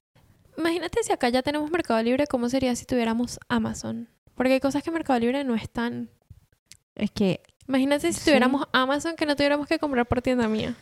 Imagínate 0.57 1.03
si 1.03 1.13
acá 1.13 1.29
ya 1.29 1.43
tenemos 1.43 1.71
Mercado 1.71 2.03
Libre, 2.03 2.27
¿cómo 2.27 2.49
sería 2.49 2.75
si 2.77 2.85
tuviéramos 2.87 3.39
Amazon? 3.49 4.09
Porque 4.35 4.55
hay 4.55 4.61
cosas 4.61 4.83
que 4.83 4.91
Mercado 4.91 5.19
Libre 5.19 5.45
no 5.45 5.55
están. 5.55 6.11
Es 6.95 7.11
que 7.11 7.41
Imagínate 7.67 8.13
si 8.13 8.19
Sí. 8.21 8.27
tuviéramos 8.27 8.67
Amazon 8.73 9.17
que 9.17 9.25
no 9.27 9.37
tuviéramos 9.37 9.67
que 9.67 9.79
comprar 9.79 10.07
por 10.07 10.21
tienda 10.21 10.47
mía. 10.49 10.75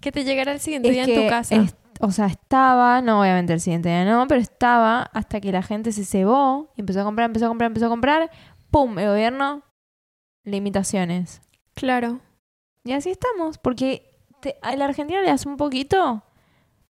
Que 0.00 0.10
te 0.10 0.24
llegara 0.24 0.52
el 0.52 0.60
siguiente 0.60 0.88
Es 0.88 0.94
día 0.94 1.04
que 1.04 1.14
en 1.14 1.22
tu 1.24 1.28
casa. 1.28 1.54
es- 1.56 1.74
o 2.00 2.10
sea, 2.10 2.26
estaba, 2.26 3.00
no 3.02 3.20
obviamente 3.20 3.52
el 3.52 3.60
siguiente 3.60 3.88
día 3.90 4.04
no, 4.04 4.26
pero 4.26 4.40
estaba 4.40 5.02
hasta 5.02 5.40
que 5.40 5.52
la 5.52 5.62
gente 5.62 5.92
se 5.92 6.04
cebó 6.04 6.72
y 6.76 6.80
empezó 6.80 7.00
a 7.02 7.04
comprar, 7.04 7.26
empezó 7.26 7.44
a 7.46 7.48
comprar, 7.48 7.66
empezó 7.68 7.86
a 7.86 7.90
comprar. 7.90 8.30
¡Pum! 8.70 8.98
El 8.98 9.08
gobierno, 9.08 9.62
limitaciones. 10.44 11.42
Claro. 11.74 12.20
Y 12.84 12.92
así 12.92 13.10
estamos, 13.10 13.58
porque 13.58 14.10
te- 14.40 14.56
a 14.62 14.74
la 14.76 14.86
Argentina 14.86 15.20
le 15.20 15.28
das 15.28 15.46
un 15.46 15.56
poquito. 15.56 16.22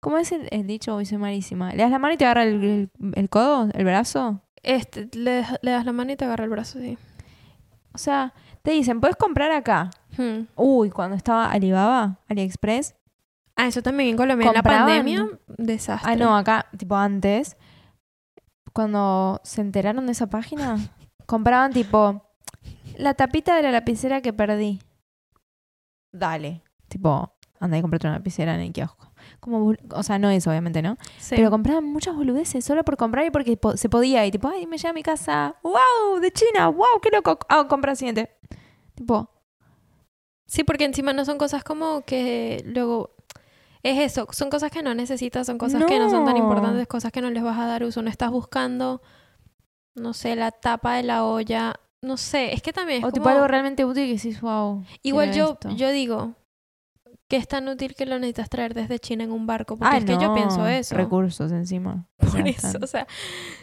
¿Cómo 0.00 0.18
es 0.18 0.32
el, 0.32 0.48
el 0.50 0.66
dicho? 0.66 0.94
Hoy 0.94 1.06
soy 1.06 1.18
malísima. 1.18 1.70
¿Le 1.72 1.82
das 1.82 1.90
la 1.90 1.98
mano 1.98 2.14
y 2.14 2.16
te 2.16 2.24
agarra 2.24 2.42
el, 2.44 2.62
el- 2.64 2.90
el 3.14 3.28
codo, 3.28 3.68
el 3.72 3.84
brazo? 3.84 4.40
Este, 4.62 5.08
le, 5.16 5.44
le 5.62 5.70
das 5.70 5.84
la 5.84 5.92
mano 5.92 6.12
y 6.12 6.16
te 6.16 6.24
agarra 6.24 6.44
el 6.44 6.50
brazo, 6.50 6.78
sí. 6.78 6.96
O 7.94 7.98
sea, 7.98 8.32
te 8.62 8.70
dicen, 8.72 9.00
puedes 9.00 9.16
comprar 9.16 9.50
acá. 9.52 9.90
Hmm. 10.16 10.46
Uy, 10.56 10.90
cuando 10.90 11.16
estaba 11.16 11.50
Alibaba, 11.50 12.18
AliExpress. 12.28 12.94
Ah, 13.56 13.66
eso 13.68 13.82
también 13.82 14.10
en 14.10 14.16
Colombia. 14.16 14.48
En 14.48 14.54
la 14.54 14.62
pandemia, 14.62 15.28
desastre. 15.46 16.12
Ah, 16.12 16.16
no, 16.16 16.36
acá, 16.36 16.66
tipo 16.76 16.96
antes, 16.96 17.56
cuando 18.72 19.40
se 19.44 19.60
enteraron 19.60 20.06
de 20.06 20.12
esa 20.12 20.28
página, 20.28 20.76
compraban 21.26 21.72
tipo 21.72 22.22
la 22.96 23.14
tapita 23.14 23.54
de 23.56 23.62
la 23.62 23.70
lapicera 23.70 24.20
que 24.20 24.32
perdí. 24.32 24.80
Dale. 26.12 26.62
Tipo, 26.88 27.32
anda 27.60 27.78
y 27.78 27.80
comprate 27.80 28.06
una 28.06 28.16
lapicera 28.18 28.54
en 28.54 28.60
el 28.60 28.72
kiosco. 28.72 29.12
Como, 29.40 29.72
o 29.90 30.02
sea, 30.02 30.18
no 30.18 30.30
eso, 30.30 30.50
obviamente, 30.50 30.82
¿no? 30.82 30.96
Sí. 31.18 31.34
Pero 31.36 31.50
compraban 31.50 31.84
muchas 31.84 32.14
boludeces 32.14 32.64
solo 32.64 32.84
por 32.84 32.96
comprar 32.96 33.24
y 33.26 33.30
porque 33.30 33.56
po- 33.56 33.76
se 33.76 33.88
podía. 33.88 34.24
Y 34.26 34.30
tipo, 34.30 34.48
ay, 34.48 34.66
me 34.66 34.76
llega 34.76 34.90
a 34.90 34.94
mi 34.94 35.02
casa. 35.02 35.56
¡Wow! 35.62 36.20
De 36.20 36.30
China. 36.30 36.68
¡Wow! 36.68 37.00
¡Qué 37.02 37.10
loco! 37.10 37.38
Ah, 37.48 37.66
compra 37.68 37.94
siguiente. 37.94 38.36
Tipo, 38.94 39.30
Sí, 40.46 40.62
porque 40.62 40.84
encima 40.84 41.12
no 41.14 41.24
son 41.24 41.38
cosas 41.38 41.64
como 41.64 42.02
que 42.02 42.62
luego... 42.66 43.16
Es 43.84 43.98
eso, 44.00 44.26
son 44.32 44.50
cosas 44.50 44.72
que 44.72 44.82
no 44.82 44.94
necesitas, 44.94 45.46
son 45.46 45.58
cosas 45.58 45.84
que 45.84 45.98
no 46.00 46.10
son 46.10 46.24
tan 46.24 46.36
importantes, 46.36 46.88
cosas 46.88 47.12
que 47.12 47.20
no 47.20 47.30
les 47.30 47.42
vas 47.44 47.58
a 47.58 47.66
dar 47.66 47.84
uso. 47.84 48.02
No 48.02 48.10
estás 48.10 48.30
buscando, 48.32 49.00
no 49.94 50.12
sé, 50.14 50.34
la 50.34 50.50
tapa 50.50 50.94
de 50.96 51.04
la 51.04 51.24
olla 51.24 51.74
no 52.04 52.18
sé, 52.18 52.52
es 52.52 52.60
que 52.60 52.72
también 52.72 52.98
es 52.98 53.04
O 53.04 53.12
tipo 53.12 53.24
como- 53.24 53.34
algo 53.34 53.48
realmente 53.48 53.84
útil 53.84 54.06
que 54.06 54.14
decís, 54.14 54.40
wow. 54.42 54.84
Igual 55.02 55.32
yo, 55.32 55.52
esto". 55.52 55.70
yo 55.70 55.90
digo 55.90 56.34
que 57.28 57.36
es 57.38 57.48
tan 57.48 57.66
útil 57.66 57.94
que 57.94 58.04
lo 58.04 58.18
necesitas 58.18 58.50
traer 58.50 58.74
desde 58.74 58.98
China 58.98 59.24
en 59.24 59.32
un 59.32 59.46
barco. 59.46 59.76
Porque 59.78 59.96
es 59.96 60.04
que 60.04 60.18
yo 60.18 60.34
pienso 60.34 60.66
eso. 60.66 60.94
Recursos 60.94 61.50
encima. 61.50 62.06
O 62.18 62.26
sea, 62.26 62.30
Por 62.42 62.48
eso, 62.48 62.78
o 62.82 62.86
sea, 62.86 63.06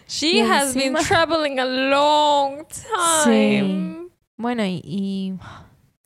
Y 0.08 0.12
she 0.12 0.42
has 0.42 0.74
been 0.74 0.96
traveling 1.08 1.60
a 1.60 1.66
long 1.66 2.66
time. 3.24 4.10
Bueno, 4.38 4.66
y, 4.66 4.82
y 4.84 5.34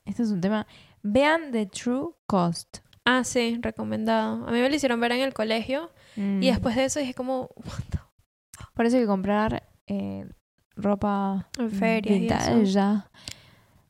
este 0.04 0.22
es 0.22 0.30
un 0.30 0.42
tema. 0.42 0.66
Vean 1.02 1.50
The 1.52 1.66
True 1.66 2.10
Cost. 2.26 2.78
Ah, 3.06 3.24
sí, 3.24 3.58
recomendado. 3.62 4.46
A 4.46 4.50
mí 4.50 4.58
me 4.60 4.68
lo 4.68 4.74
hicieron 4.74 5.00
ver 5.00 5.12
en 5.12 5.20
el 5.22 5.32
colegio 5.32 5.90
Mm. 6.16 6.42
y 6.42 6.46
después 6.50 6.74
de 6.76 6.84
eso 6.86 6.98
dije 7.00 7.14
como, 7.14 7.48
Por 8.74 8.84
hay 8.86 8.90
que 8.92 9.06
comprar 9.06 9.62
eh, 9.86 10.26
ropa 10.76 11.48
En 11.58 11.70
ferias 11.70 12.18
vintage 12.20 12.64
ya. 12.66 13.10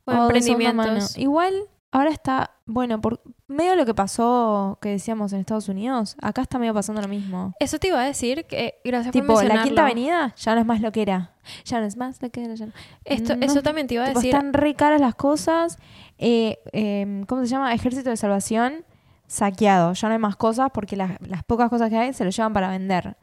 Bueno, 0.04 0.20
O 0.20 0.28
mano. 0.28 0.36
emprendimientos. 0.36 1.16
Igual, 1.18 1.54
ahora 1.90 2.10
está, 2.10 2.50
bueno, 2.66 3.00
por 3.00 3.20
medio 3.48 3.70
de 3.72 3.76
lo 3.76 3.86
que 3.86 3.94
pasó, 3.94 4.78
que 4.82 4.90
decíamos 4.90 5.32
en 5.32 5.40
Estados 5.40 5.68
Unidos, 5.68 6.16
acá 6.20 6.42
está 6.42 6.58
medio 6.58 6.74
pasando 6.74 7.00
lo 7.00 7.08
mismo. 7.08 7.54
Eso 7.58 7.78
te 7.78 7.88
iba 7.88 8.00
a 8.00 8.04
decir, 8.04 8.44
que 8.44 8.74
gracias 8.84 9.12
por 9.12 9.20
Tipo, 9.22 9.32
la 9.34 9.38
mencionarlo. 9.40 9.64
Quinta 9.64 9.82
Avenida 9.82 10.34
ya 10.36 10.54
no 10.54 10.60
es 10.60 10.66
más 10.66 10.80
lo 10.80 10.92
que 10.92 11.02
era. 11.02 11.32
Ya 11.64 11.80
no 11.80 11.86
es 11.86 11.96
más 11.96 12.20
lo 12.22 12.30
que 12.30 12.44
era. 12.44 12.54
Ya 12.54 12.66
no. 12.66 12.72
Esto, 13.04 13.36
No, 13.36 13.46
eso 13.46 13.62
también 13.62 13.86
te 13.86 13.94
iba 13.94 14.04
a 14.04 14.08
Tipo, 14.08 14.20
decir. 14.20 14.34
están 14.34 14.52
re 14.52 14.74
caras 14.74 15.00
las 15.00 15.14
cosas. 15.14 15.78
Eh, 16.18 16.58
eh, 16.72 17.24
¿Cómo 17.28 17.42
se 17.42 17.48
llama? 17.48 17.72
Ejército 17.72 18.10
de 18.10 18.16
Salvación 18.16 18.84
saqueado. 19.26 19.92
Ya 19.92 20.08
no 20.08 20.14
hay 20.14 20.20
más 20.20 20.36
cosas 20.36 20.70
porque 20.72 20.96
las, 20.96 21.20
las 21.20 21.42
pocas 21.44 21.68
cosas 21.70 21.90
que 21.90 21.96
hay 21.96 22.12
se 22.12 22.24
lo 22.24 22.30
llevan 22.30 22.52
para 22.52 22.70
vender. 22.70 23.16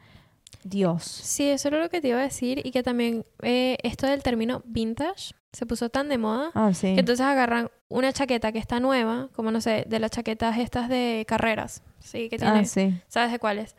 Dios. 0.64 1.04
Sí, 1.04 1.50
eso 1.50 1.68
era 1.68 1.80
lo 1.80 1.90
que 1.90 2.00
te 2.00 2.08
iba 2.10 2.20
a 2.20 2.24
decir 2.24 2.62
y 2.66 2.72
que 2.72 2.84
también 2.84 3.26
eh, 3.42 3.78
esto 3.84 4.08
del 4.08 4.24
término 4.24 4.62
vintage 4.66 5.34
se 5.52 5.66
puso 5.66 5.90
tan 5.90 6.08
de 6.10 6.18
moda 6.18 6.52
Ah, 6.54 6.74
sí. 6.74 6.94
que 6.94 7.02
entonces 7.02 7.26
agarran 7.26 7.70
una 7.90 8.14
chaqueta 8.14 8.52
que 8.54 8.60
está 8.60 8.80
nueva, 8.80 9.28
como 9.36 9.52
no 9.52 9.60
sé, 9.62 9.86
de 9.88 10.00
las 10.00 10.12
chaquetas 10.12 10.58
estas 10.58 10.88
de 10.90 11.26
carreras, 11.28 11.84
sí, 12.00 12.30
que 12.30 12.38
tiene, 12.38 12.60
Ah, 12.60 12.66
sí. 12.66 12.94
¿sabes 13.08 13.32
de 13.32 13.40
cuáles? 13.40 13.76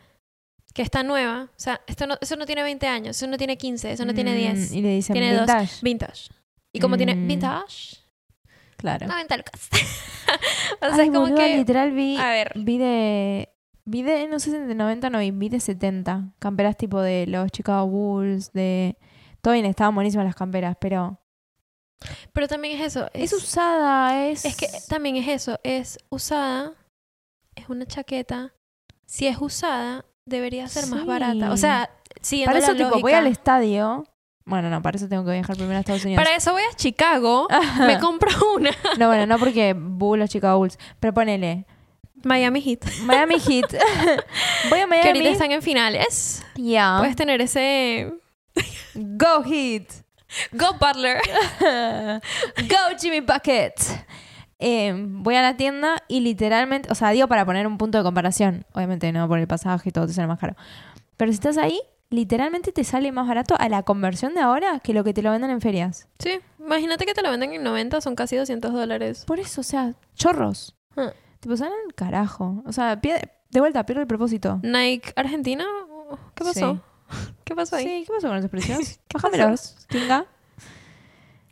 Que 0.73 0.83
está 0.83 1.01
nueva, 1.03 1.45
o 1.49 1.59
sea, 1.59 1.81
esto 1.87 2.05
no, 2.05 2.17
eso 2.21 2.35
no 2.35 2.45
tiene 2.45 2.61
20 2.63 2.85
años, 2.87 3.17
eso 3.17 3.27
no 3.27 3.37
tiene 3.37 3.57
15, 3.57 3.91
eso 3.91 4.05
no 4.05 4.13
tiene 4.13 4.33
Mm, 4.33 4.37
10, 4.37 4.71
Y 4.73 4.81
le 4.81 4.89
dicen 4.95 5.13
tiene 5.13 5.33
dos. 5.33 5.41
vintage. 5.47 5.73
vintage. 5.81 6.29
Y 6.71 6.79
como 6.79 6.97
tiene 6.97 7.15
Mm. 7.15 7.27
vintage, 7.27 7.97
Claro. 8.85 9.07
90 9.07 9.37
lucas. 9.37 9.69
o 10.81 10.85
sea, 10.85 10.95
Ay, 10.95 11.07
es 11.07 11.07
como 11.07 11.21
boluda, 11.21 11.37
que, 11.37 11.57
literal 11.57 11.91
vi, 11.91 12.17
a 12.17 12.29
ver, 12.29 12.51
vi 12.55 12.77
de... 12.77 13.49
Vi 13.87 14.03
de, 14.03 14.27
no 14.27 14.39
sé 14.39 14.51
si 14.51 14.57
de 14.57 14.75
90 14.75 15.09
no 15.09 15.19
vi, 15.19 15.31
vi 15.31 15.49
de 15.49 15.59
70. 15.59 16.33
Camperas 16.37 16.77
tipo 16.77 17.01
de 17.01 17.25
los 17.25 17.51
Chicago 17.51 17.87
Bulls, 17.87 18.51
de... 18.53 18.97
Todo 19.41 19.55
bien, 19.55 19.65
estaban 19.65 19.95
buenísimas 19.95 20.25
las 20.25 20.35
camperas, 20.35 20.77
pero... 20.79 21.19
pero 22.31 22.47
también 22.47 22.79
es 22.79 22.85
eso, 22.85 23.09
Es 23.13 23.33
es, 23.33 23.43
usada, 23.43 24.27
es... 24.27 24.45
es 24.45 24.55
que 24.55 24.67
también 24.87 25.15
es 25.15 25.27
eso, 25.27 25.59
es 25.63 25.97
usada, 26.09 26.73
es 27.55 27.69
una 27.69 27.87
chaqueta, 27.87 28.53
si 29.05 29.25
es 29.25 29.37
usada, 29.39 30.05
debería 30.25 30.67
ser 30.67 30.87
más 30.87 31.05
barata. 31.07 31.51
O 31.51 31.57
sea, 31.57 31.89
siguiendo 32.21 32.53
Para 32.53 32.63
eso, 32.63 32.73
la 32.73 32.85
tipo, 32.85 33.01
voy 33.01 33.13
al 33.13 33.27
estadio... 33.27 34.03
Bueno, 34.45 34.69
no, 34.69 34.81
para 34.81 34.95
eso 34.97 35.09
tengo 35.09 35.25
que 35.25 35.31
viajar 35.31 35.55
primero 35.55 35.77
a 35.77 35.79
Estados 35.79 36.05
Unidos. 36.05 36.23
Para 36.23 36.35
eso 36.35 36.51
voy 36.51 36.61
a 36.61 36.75
Chicago, 36.75 37.47
me 37.79 37.99
compro 37.99 38.29
una. 38.55 38.69
No, 38.99 39.07
bueno, 39.07 39.25
no 39.25 39.39
porque 39.39 39.73
Bulls, 39.73 40.19
los 40.19 40.29
Chicago 40.29 40.59
Bulls. 40.59 40.77
Pero 40.99 41.13
ponele... 41.13 41.65
Miami 42.23 42.61
Heat. 42.61 42.85
Miami 43.03 43.39
Heat. 43.39 43.71
voy 44.69 44.79
a 44.79 44.87
Que 44.87 44.95
ahorita 44.95 45.13
Miami. 45.13 45.27
están 45.27 45.51
en 45.51 45.61
finales. 45.61 46.43
Ya. 46.55 46.95
Puedes 46.99 47.15
tener 47.15 47.41
ese... 47.41 48.13
Go 48.95 49.43
Heat. 49.43 49.83
Go 50.51 50.73
Butler. 50.79 51.21
Go 51.59 52.97
Jimmy 52.99 53.19
Bucket. 53.21 53.73
Eh, 54.59 54.93
voy 54.95 55.35
a 55.35 55.41
la 55.41 55.57
tienda 55.57 56.01
y 56.07 56.21
literalmente, 56.21 56.91
o 56.91 56.95
sea, 56.95 57.11
digo 57.11 57.27
para 57.27 57.45
poner 57.45 57.67
un 57.67 57.77
punto 57.77 57.97
de 57.97 58.03
comparación. 58.03 58.65
Obviamente 58.73 59.11
no 59.11 59.27
por 59.27 59.37
el 59.39 59.47
pasaje 59.47 59.89
y 59.89 59.91
todo 59.91 60.07
te 60.07 60.13
sale 60.13 60.27
más 60.27 60.39
caro. 60.39 60.55
Pero 61.17 61.31
si 61.31 61.35
estás 61.35 61.57
ahí, 61.57 61.79
literalmente 62.09 62.71
te 62.71 62.83
sale 62.83 63.11
más 63.11 63.27
barato 63.27 63.55
a 63.59 63.67
la 63.69 63.83
conversión 63.83 64.33
de 64.33 64.41
ahora 64.41 64.79
que 64.79 64.93
lo 64.93 65.03
que 65.03 65.13
te 65.13 65.21
lo 65.21 65.31
venden 65.31 65.49
en 65.51 65.61
ferias. 65.61 66.07
Sí, 66.19 66.39
imagínate 66.59 67.05
que 67.05 67.13
te 67.13 67.21
lo 67.21 67.31
venden 67.31 67.53
en 67.53 67.63
90, 67.63 68.01
son 68.01 68.15
casi 68.15 68.35
200 68.35 68.71
dólares. 68.73 69.25
Por 69.25 69.39
eso, 69.39 69.61
o 69.61 69.63
sea, 69.63 69.93
chorros. 70.15 70.75
Ah. 70.95 71.11
Tipo, 71.39 71.57
salen 71.57 71.73
el 71.87 71.93
carajo. 71.95 72.63
O 72.65 72.71
sea, 72.71 72.99
pierde- 73.01 73.29
de 73.51 73.59
vuelta, 73.59 73.85
pierde 73.85 74.01
el 74.01 74.07
propósito. 74.07 74.59
Nike 74.63 75.13
Argentina, 75.15 75.65
¿qué 76.35 76.43
pasó? 76.43 76.81
¿Qué 77.43 77.55
pasó 77.55 77.75
ahí? 77.75 77.85
Sí, 77.85 78.03
¿qué 78.07 78.13
pasó 78.13 78.27
con 78.29 78.37
esos 78.37 78.49
precios? 78.49 78.99
Bájamelos, 79.13 79.85
Kinga. 79.89 80.25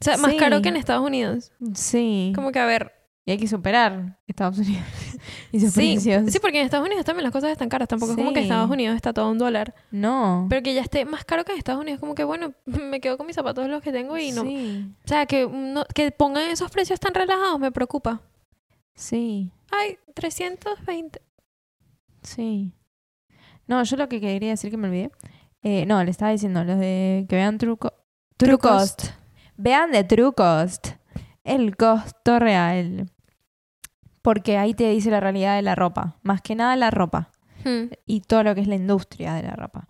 O 0.01 0.04
sea, 0.04 0.18
más 0.18 0.32
Sí. 0.32 0.38
caro 0.38 0.62
que 0.62 0.70
en 0.70 0.76
Estados 0.76 1.06
Unidos. 1.06 1.51
Sí. 1.76 2.34
Como 2.36 2.51
que, 2.51 2.60
a 2.60 2.66
ver, 2.66 2.91
Y 3.26 3.32
hay 3.32 3.38
que 3.38 3.48
superar 3.48 4.20
Estados 4.28 4.58
Unidos 4.58 4.84
y 5.54 5.60
sus 5.62 5.72
sí, 5.74 5.94
precios. 5.94 6.30
sí, 6.32 6.40
porque 6.40 6.60
en 6.60 6.66
Estados 6.66 6.86
Unidos 6.86 7.06
también 7.06 7.24
las 7.24 7.32
cosas 7.32 7.52
están 7.52 7.70
caras. 7.70 7.88
Tampoco 7.88 8.12
es 8.12 8.18
como 8.18 8.34
que 8.34 8.40
en. 8.40 8.44
Estados 8.46 8.70
Unidos 8.70 8.96
está 8.98 9.14
todo 9.14 9.32
un 9.32 9.38
dólar. 9.38 9.74
No. 9.92 10.48
Pero 10.50 10.62
que 10.62 10.74
ya 10.74 10.82
esté 10.82 11.06
más 11.06 11.24
caro 11.24 11.46
que 11.46 11.54
en 11.54 11.58
Estados 11.58 11.80
Unidos, 11.82 12.02
como 12.02 12.16
que, 12.16 12.26
bueno, 12.26 12.54
me 12.66 13.00
quedo 13.00 13.18
con 13.18 13.26
mis 13.26 13.36
zapatos 13.38 13.68
los 13.70 13.82
que 13.82 13.94
tengo 13.94 14.18
y 14.18 14.32
no. 14.34 14.42
Sí, 14.44 14.92
O 15.06 15.08
sea, 15.08 15.26
que, 15.26 15.48
no, 15.48 15.86
que 15.96 16.12
pongan 16.12 16.50
esos 16.50 16.70
precios 16.70 17.00
tan 17.00 17.14
relajados 17.14 17.60
me 17.60 17.72
preocupa. 17.72 18.22
sí, 18.94 19.52
Ay, 19.72 19.98
320. 20.14 21.22
sí. 22.22 22.74
No, 23.68 23.82
yo 23.84 23.96
lo 23.98 24.10
que 24.10 24.20
quería 24.20 24.50
decir 24.50 24.70
que 24.70 24.78
me 24.78 24.88
olvidé. 24.90 25.12
eh, 25.62 25.86
no, 25.86 26.04
le 26.04 26.12
estaba 26.12 26.32
diciendo 26.32 26.64
los 26.66 26.78
de 26.78 27.26
que 27.30 27.36
vean 27.38 27.58
True, 27.58 27.78
Co- 27.78 27.94
True 28.38 28.58
Cost. 28.58 29.06
Vean 29.56 29.92
de 29.92 30.04
True 30.04 30.34
Cost. 30.34 30.90
El 31.46 31.76
costo 31.78 32.40
real. 32.40 33.10
Porque 34.24 34.58
ahí 34.58 34.74
te 34.74 34.90
dice 34.90 35.12
la 35.12 35.20
realidad 35.20 35.56
de 35.56 35.62
la 35.62 35.76
ropa. 35.76 36.18
Más 36.24 36.42
que 36.42 36.56
nada 36.56 36.76
la 36.76 36.90
ropa. 36.90 37.30
Hmm. 37.66 37.92
y 38.06 38.20
todo 38.20 38.44
lo 38.44 38.56
que 38.56 38.60
es 38.62 38.68
la 38.68 38.76
industria 38.76 39.36
de 39.36 39.44
la 39.44 39.56
ropa. 39.56 39.88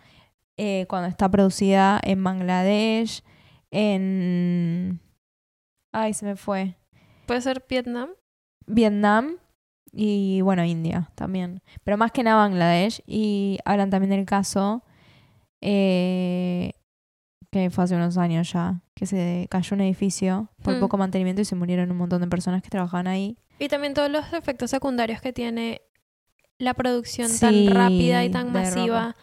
Eh, 0.58 0.86
cuando 0.88 1.08
está 1.08 1.28
producida 1.32 2.00
en 2.04 2.24
Bangladesh, 2.24 3.24
en... 3.72 5.00
Ay, 5.92 6.14
se 6.14 6.24
me 6.26 6.36
fue. 6.36 6.76
Puede 7.26 7.42
ser 7.42 7.66
Vietnam. 7.68 8.10
Vietnam 8.68 9.38
y, 9.92 10.42
bueno, 10.42 10.64
India 10.64 11.10
también. 11.16 11.64
Pero 11.84 11.98
más 11.98 12.12
que 12.12 12.22
nada 12.22 12.38
Bangladesh. 12.38 13.02
Y 13.08 13.58
hablan 13.66 13.90
también 13.90 14.12
del 14.12 14.26
caso 14.26 14.84
eh, 15.62 16.74
que 17.52 17.70
fue 17.70 17.84
hace 17.86 17.96
unos 17.96 18.18
años 18.18 18.52
ya, 18.52 18.82
que 18.96 19.06
se 19.06 19.48
cayó 19.50 19.76
un 19.76 19.82
edificio 19.82 20.50
por 20.62 20.76
Hmm. 20.76 20.80
poco 20.80 20.98
mantenimiento 20.98 21.42
y 21.42 21.46
se 21.46 21.56
murieron 21.56 21.90
un 21.90 21.98
montón 21.98 22.22
de 22.22 22.28
personas 22.28 22.62
que 22.62 22.70
trabajaban 22.70 23.08
ahí. 23.08 23.38
Y 23.64 23.70
también 23.70 23.94
todos 23.94 24.10
los 24.12 24.34
efectos 24.34 24.70
secundarios 24.72 25.22
que 25.22 25.32
tiene 25.32 25.82
la 26.58 26.74
producción 26.74 27.30
Sí, 27.30 27.40
tan 27.40 27.68
rápida 27.68 28.24
y 28.26 28.30
tan 28.30 28.48
de 28.52 28.60
masiva 28.60 29.00
ropa. 29.08 29.16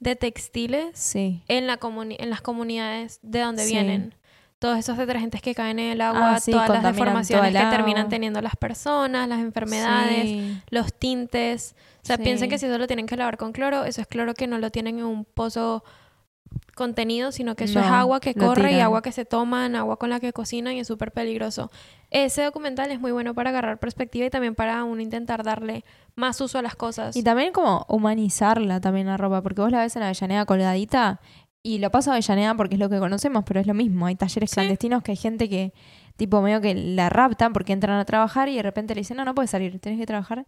de 0.00 0.16
textiles 0.16 0.90
Sí. 0.98 1.42
en, 1.48 1.66
la 1.66 1.78
en 2.18 2.30
las 2.30 2.42
comunidades 2.42 3.18
de 3.22 3.40
donde 3.40 3.64
Sí. 3.64 3.72
vienen. 3.72 4.14
Todos 4.58 4.78
esos 4.78 4.98
detergentes 4.98 5.40
que 5.40 5.54
caen 5.54 5.78
en 5.78 5.92
el 5.92 6.00
agua, 6.02 6.34
Ah, 6.36 6.40
sí, 6.40 6.50
todas 6.50 6.68
las 6.68 6.82
deformaciones 6.82 7.52
que 7.54 7.58
terminan 7.70 8.00
agua. 8.02 8.08
teniendo 8.10 8.40
las 8.42 8.56
personas, 8.56 9.28
las 9.28 9.40
enfermedades, 9.40 10.58
los 10.70 10.92
tintes. 10.92 11.74
O 12.02 12.06
sea, 12.06 12.18
piensen 12.18 12.50
que 12.50 12.58
si 12.58 12.66
eso 12.66 12.76
lo 12.78 12.86
tienen 12.86 13.06
que 13.06 13.16
lavar 13.16 13.36
con 13.38 13.52
cloro, 13.52 13.84
eso 13.84 14.00
es 14.02 14.06
cloro 14.06 14.34
que 14.34 14.46
no 14.46 14.58
lo 14.58 14.70
tienen 14.70 14.98
en 14.98 15.04
un 15.06 15.24
pozo 15.24 15.84
contenido, 16.76 17.32
sino 17.32 17.56
que 17.56 17.64
eso 17.64 17.80
es 17.80 17.86
agua 17.86 18.20
que 18.20 18.34
corre 18.34 18.72
y 18.74 18.80
agua 18.80 19.02
que 19.02 19.10
se 19.10 19.24
toman, 19.24 19.74
agua 19.74 19.96
con 19.98 20.10
la 20.10 20.20
que 20.20 20.32
cocinan 20.32 20.74
y 20.74 20.80
es 20.80 20.86
súper 20.86 21.10
peligroso. 21.10 21.72
Ese 22.10 22.44
documental 22.44 22.92
es 22.92 23.00
muy 23.00 23.10
bueno 23.10 23.34
para 23.34 23.50
agarrar 23.50 23.78
perspectiva 23.80 24.26
y 24.26 24.30
también 24.30 24.54
para 24.54 24.84
uno 24.84 25.00
intentar 25.02 25.42
darle 25.42 25.84
más 26.14 26.40
uso 26.40 26.58
a 26.58 26.62
las 26.62 26.76
cosas. 26.76 27.16
Y 27.16 27.24
también 27.24 27.52
como 27.52 27.84
humanizarla 27.88 28.80
también 28.80 29.06
la 29.08 29.16
ropa, 29.16 29.42
porque 29.42 29.60
vos 29.62 29.72
la 29.72 29.80
ves 29.80 29.96
en 29.96 30.04
Avellaneda 30.04 30.44
colgadita 30.46 31.20
y 31.62 31.78
lo 31.78 31.90
paso 31.90 32.10
a 32.10 32.14
Avellaneda 32.14 32.54
porque 32.54 32.74
es 32.76 32.78
lo 32.80 32.88
que 32.88 32.98
conocemos, 33.00 33.42
pero 33.44 33.58
es 33.58 33.66
lo 33.66 33.74
mismo. 33.74 34.06
Hay 34.06 34.14
talleres 34.14 34.50
Sí. 34.50 34.54
clandestinos 34.54 35.02
que 35.02 35.10
hay 35.12 35.16
gente 35.16 35.48
que 35.48 35.72
tipo 36.16 36.40
medio 36.42 36.60
que 36.60 36.74
la 36.74 37.08
raptan 37.08 37.52
porque 37.52 37.72
entran 37.72 37.98
a 37.98 38.04
trabajar 38.04 38.48
y 38.48 38.56
de 38.56 38.62
repente 38.62 38.94
le 38.94 39.00
dicen, 39.00 39.16
no, 39.16 39.24
no 39.24 39.34
puedes 39.34 39.50
salir, 39.50 39.80
tenés 39.80 39.98
que 39.98 40.06
trabajar 40.06 40.46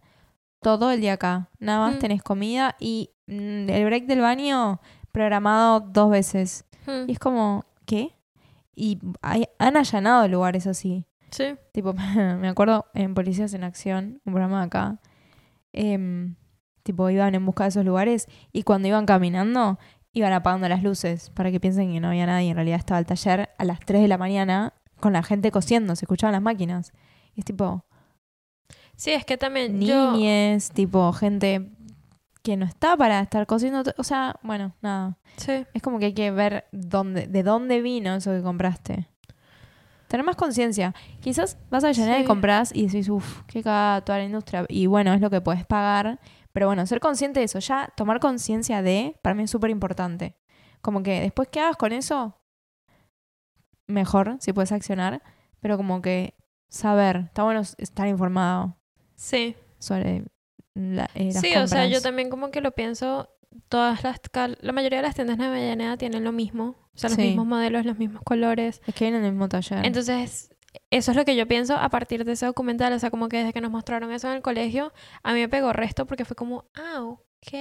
todo 0.61 0.91
el 0.91 1.01
día 1.01 1.13
acá. 1.13 1.49
Nada 1.59 1.87
más 1.87 1.95
Mm. 1.95 1.99
tenés 1.99 2.23
comida 2.23 2.75
y 2.79 3.09
mm, 3.27 3.69
el 3.69 3.85
break 3.85 4.05
del 4.05 4.21
baño 4.21 4.79
programado 5.11 5.79
dos 5.81 6.09
veces. 6.11 6.65
Hmm, 6.85 7.07
Y 7.07 7.13
es 7.13 7.19
como, 7.19 7.65
¿qué? 7.85 8.15
Y 8.75 8.99
hay- 9.21 9.47
han 9.59 9.77
allanado 9.77 10.27
lugares 10.27 10.67
así. 10.67 11.05
Sí. 11.31 11.55
Tipo, 11.73 11.93
me 12.39 12.47
acuerdo 12.47 12.85
en 12.93 13.13
Policías 13.13 13.53
en 13.53 13.63
Acción, 13.63 14.21
un 14.25 14.33
programa 14.33 14.59
de 14.61 14.65
acá. 14.67 14.99
em, 15.73 16.35
tipo, 16.83 17.09
iban 17.09 17.35
en 17.35 17.45
busca 17.45 17.63
de 17.65 17.69
esos 17.69 17.85
lugares 17.85 18.27
y 18.51 18.63
cuando 18.63 18.87
iban 18.87 19.05
caminando, 19.05 19.77
iban 20.13 20.33
apagando 20.33 20.67
las 20.67 20.81
luces 20.81 21.29
para 21.29 21.51
que 21.51 21.59
piensen 21.59 21.91
que 21.93 21.99
no 21.99 22.07
había 22.07 22.25
nadie. 22.25 22.49
En 22.49 22.55
realidad 22.55 22.79
estaba 22.79 22.99
el 22.99 23.05
taller 23.05 23.49
a 23.57 23.63
las 23.65 23.79
3 23.81 24.01
de 24.01 24.07
la 24.07 24.17
mañana 24.17 24.73
con 24.99 25.13
la 25.13 25.21
gente 25.21 25.51
cosiendo, 25.51 25.95
se 25.95 26.05
escuchaban 26.05 26.33
las 26.33 26.41
máquinas. 26.41 26.91
Y 27.35 27.41
es 27.41 27.45
tipo, 27.45 27.85
Sí, 28.95 29.11
es 29.11 29.23
que 29.25 29.37
también 29.37 29.79
yo... 29.79 30.11
niñes, 30.13 30.71
tipo, 30.71 31.13
gente 31.13 31.69
que 32.49 32.57
no 32.57 32.65
está 32.65 32.97
para 32.97 33.19
estar 33.21 33.45
cosiendo. 33.45 33.83
O 33.97 34.03
sea, 34.03 34.35
bueno, 34.43 34.75
nada. 34.81 35.17
Sí. 35.37 35.65
Es 35.73 35.81
como 35.81 35.99
que 35.99 36.05
hay 36.07 36.13
que 36.13 36.31
ver 36.31 36.65
dónde, 36.71 37.27
de 37.27 37.43
dónde 37.43 37.81
vino 37.81 38.15
eso 38.15 38.31
que 38.31 38.41
compraste. 38.41 39.07
Tener 40.07 40.25
más 40.25 40.35
conciencia. 40.35 40.95
Quizás 41.21 41.57
vas 41.69 41.83
a 41.83 41.87
Avellaneda 41.87 42.17
Sí. 42.17 42.23
y 42.23 42.25
compras 42.25 42.71
y 42.75 42.85
decís, 42.87 43.09
uff, 43.09 43.43
qué 43.45 43.61
cagada 43.61 44.01
toda 44.01 44.17
la 44.17 44.23
industria. 44.25 44.65
Y 44.67 44.87
bueno, 44.87 45.13
es 45.13 45.21
lo 45.21 45.29
que 45.29 45.41
puedes 45.41 45.65
pagar. 45.65 46.19
Pero 46.51 46.65
bueno, 46.65 46.83
ser 46.87 46.99
consciente 46.99 47.39
de 47.39 47.45
eso, 47.45 47.59
ya 47.59 47.93
tomar 47.95 48.19
conciencia 48.19 48.81
de, 48.81 49.15
para 49.21 49.35
mí 49.35 49.43
es 49.43 49.51
súper 49.51 49.69
importante. 49.69 50.35
Como 50.81 51.03
que 51.03 51.21
después 51.21 51.47
que 51.49 51.59
hagas 51.59 51.77
con 51.77 51.91
eso, 51.91 52.35
mejor 53.87 54.37
si 54.39 54.53
puedes 54.53 54.71
accionar. 54.71 55.21
Pero 55.59 55.77
como 55.77 56.01
que 56.01 56.35
saber, 56.69 57.17
está 57.27 57.43
bueno 57.43 57.61
estar 57.61 58.07
informado 58.07 58.77
Sí. 59.15 59.55
sobre 59.77 60.23
la, 60.73 61.09
eh, 61.15 61.25
las 61.33 61.41
Sí, 61.41 61.55
o 61.55 61.67
sea, 61.67 61.87
yo 61.87 62.01
también 62.01 62.29
como 62.29 62.51
que 62.51 62.61
lo 62.61 62.71
pienso, 62.71 63.29
todas 63.67 64.03
las, 64.03 64.19
la 64.61 64.71
mayoría 64.71 64.99
de 64.99 65.03
las 65.03 65.15
tiendas 65.15 65.37
de 65.37 65.45
Avellaneda 65.45 65.97
tienen 65.97 66.23
lo 66.23 66.31
mismo, 66.31 66.75
o 66.93 66.97
sea, 66.97 67.09
los 67.09 67.15
Sí. 67.17 67.23
mismos 67.23 67.45
modelos, 67.47 67.85
los 67.85 67.97
mismos 67.97 68.21
colores. 68.23 68.81
Es 68.87 68.95
que 68.95 69.05
vienen 69.05 69.21
en 69.21 69.25
el 69.27 69.31
mismo 69.33 69.49
taller. 69.49 69.85
Entonces, 69.85 70.51
eso 70.91 71.11
es 71.11 71.17
lo 71.17 71.25
que 71.25 71.35
yo 71.35 71.47
pienso 71.47 71.75
a 71.75 71.89
partir 71.89 72.25
de 72.25 72.33
ese 72.33 72.45
documental, 72.45 72.93
o 72.93 72.99
sea, 72.99 73.09
como 73.09 73.27
que 73.29 73.37
desde 73.37 73.53
que 73.53 73.61
nos 73.61 73.71
mostraron 73.71 74.11
eso 74.11 74.27
en 74.29 74.35
el 74.35 74.41
colegio, 74.41 74.93
a 75.23 75.33
mí 75.33 75.39
me 75.39 75.49
pegó 75.49 75.73
resto 75.73 76.05
porque 76.05 76.25
fue 76.25 76.35
como, 76.35 76.65
ah, 76.75 77.01
ok, 77.03 77.51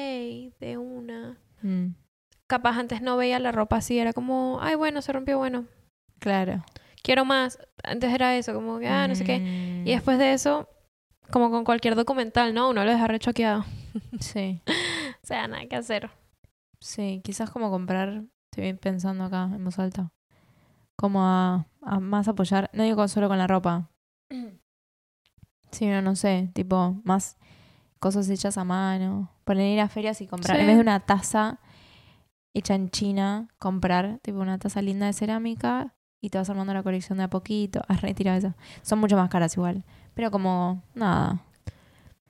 de 0.61 0.77
una. 0.79 1.39
Mm, 1.63 1.95
Capaz 2.47 2.79
antes 2.79 3.03
no 3.03 3.17
veía 3.19 3.39
la 3.41 3.53
ropa 3.53 3.77
así, 3.77 3.99
era 3.99 4.15
como, 4.15 4.59
ay, 4.63 4.75
bueno, 4.75 5.03
se 5.03 5.13
rompió, 5.13 5.37
bueno, 5.37 5.67
claro. 6.19 6.65
quiero 7.03 7.25
más. 7.27 7.59
Antes 7.83 8.11
era 8.13 8.37
eso, 8.37 8.55
como 8.55 8.79
que, 8.79 8.89
ah, 8.89 9.07
no 9.07 9.15
sé 9.15 9.25
qué. 9.25 9.39
Mm, 9.39 9.87
Y 9.87 9.91
después 9.93 10.19
de 10.19 10.33
eso, 10.33 10.67
como 11.31 11.51
con 11.51 11.65
cualquier 11.65 11.95
documental, 11.95 12.55
¿no? 12.55 12.71
Uno 12.71 12.85
lo 12.85 12.91
deja 12.91 13.07
rechoqueado. 13.07 13.65
Sí. 14.21 14.61
O 15.23 15.27
sea, 15.27 15.49
nada 15.49 15.67
que 15.67 15.77
hacer. 15.77 16.11
Sí, 16.81 17.21
quizás 17.25 17.51
como 17.51 17.71
comprar, 17.71 18.23
estoy 18.53 18.75
pensando 18.75 19.25
acá 19.25 19.45
en 19.53 19.65
voz 19.65 19.79
alta, 19.79 20.13
como 20.97 21.23
a, 21.25 21.67
a 21.83 21.99
más 22.01 22.29
apoyar, 22.29 22.71
no 22.73 22.85
digo 22.85 23.07
solo 23.09 23.29
con 23.29 23.39
la 23.39 23.47
ropa, 23.49 23.91
sino, 25.71 26.01
no 26.03 26.17
sé, 26.17 26.51
tipo, 26.55 27.01
más 27.05 27.37
cosas 27.99 28.29
hechas 28.31 28.57
a 28.59 28.65
mano, 28.65 29.31
poner 29.45 29.73
ir 29.73 29.81
a 29.81 29.89
ferias 29.89 30.21
y 30.21 30.27
comprar, 30.27 30.57
Sí. 30.57 30.61
en 30.61 30.67
vez 30.69 30.77
de 30.77 30.83
una 30.83 31.01
taza 31.01 31.59
hecha 32.55 32.75
en 32.75 32.91
China, 32.91 33.49
comprar, 33.59 34.19
tipo, 34.23 34.39
una 34.39 34.59
taza 34.59 34.81
linda 34.83 35.07
de 35.07 35.13
cerámica 35.13 35.95
y 36.23 36.31
te 36.31 36.39
vas 36.39 36.49
armando 36.51 36.73
la 36.75 36.83
colección 36.83 37.19
de 37.19 37.25
a 37.25 37.31
poquito, 37.31 37.81
has 37.89 38.01
retirado 38.03 38.39
eso. 38.39 38.55
Son 38.83 38.99
mucho 38.99 39.17
más 39.17 39.29
caras 39.31 39.57
igual, 39.57 39.85
pero 40.19 40.33
como, 40.33 40.83
nada, 40.97 41.41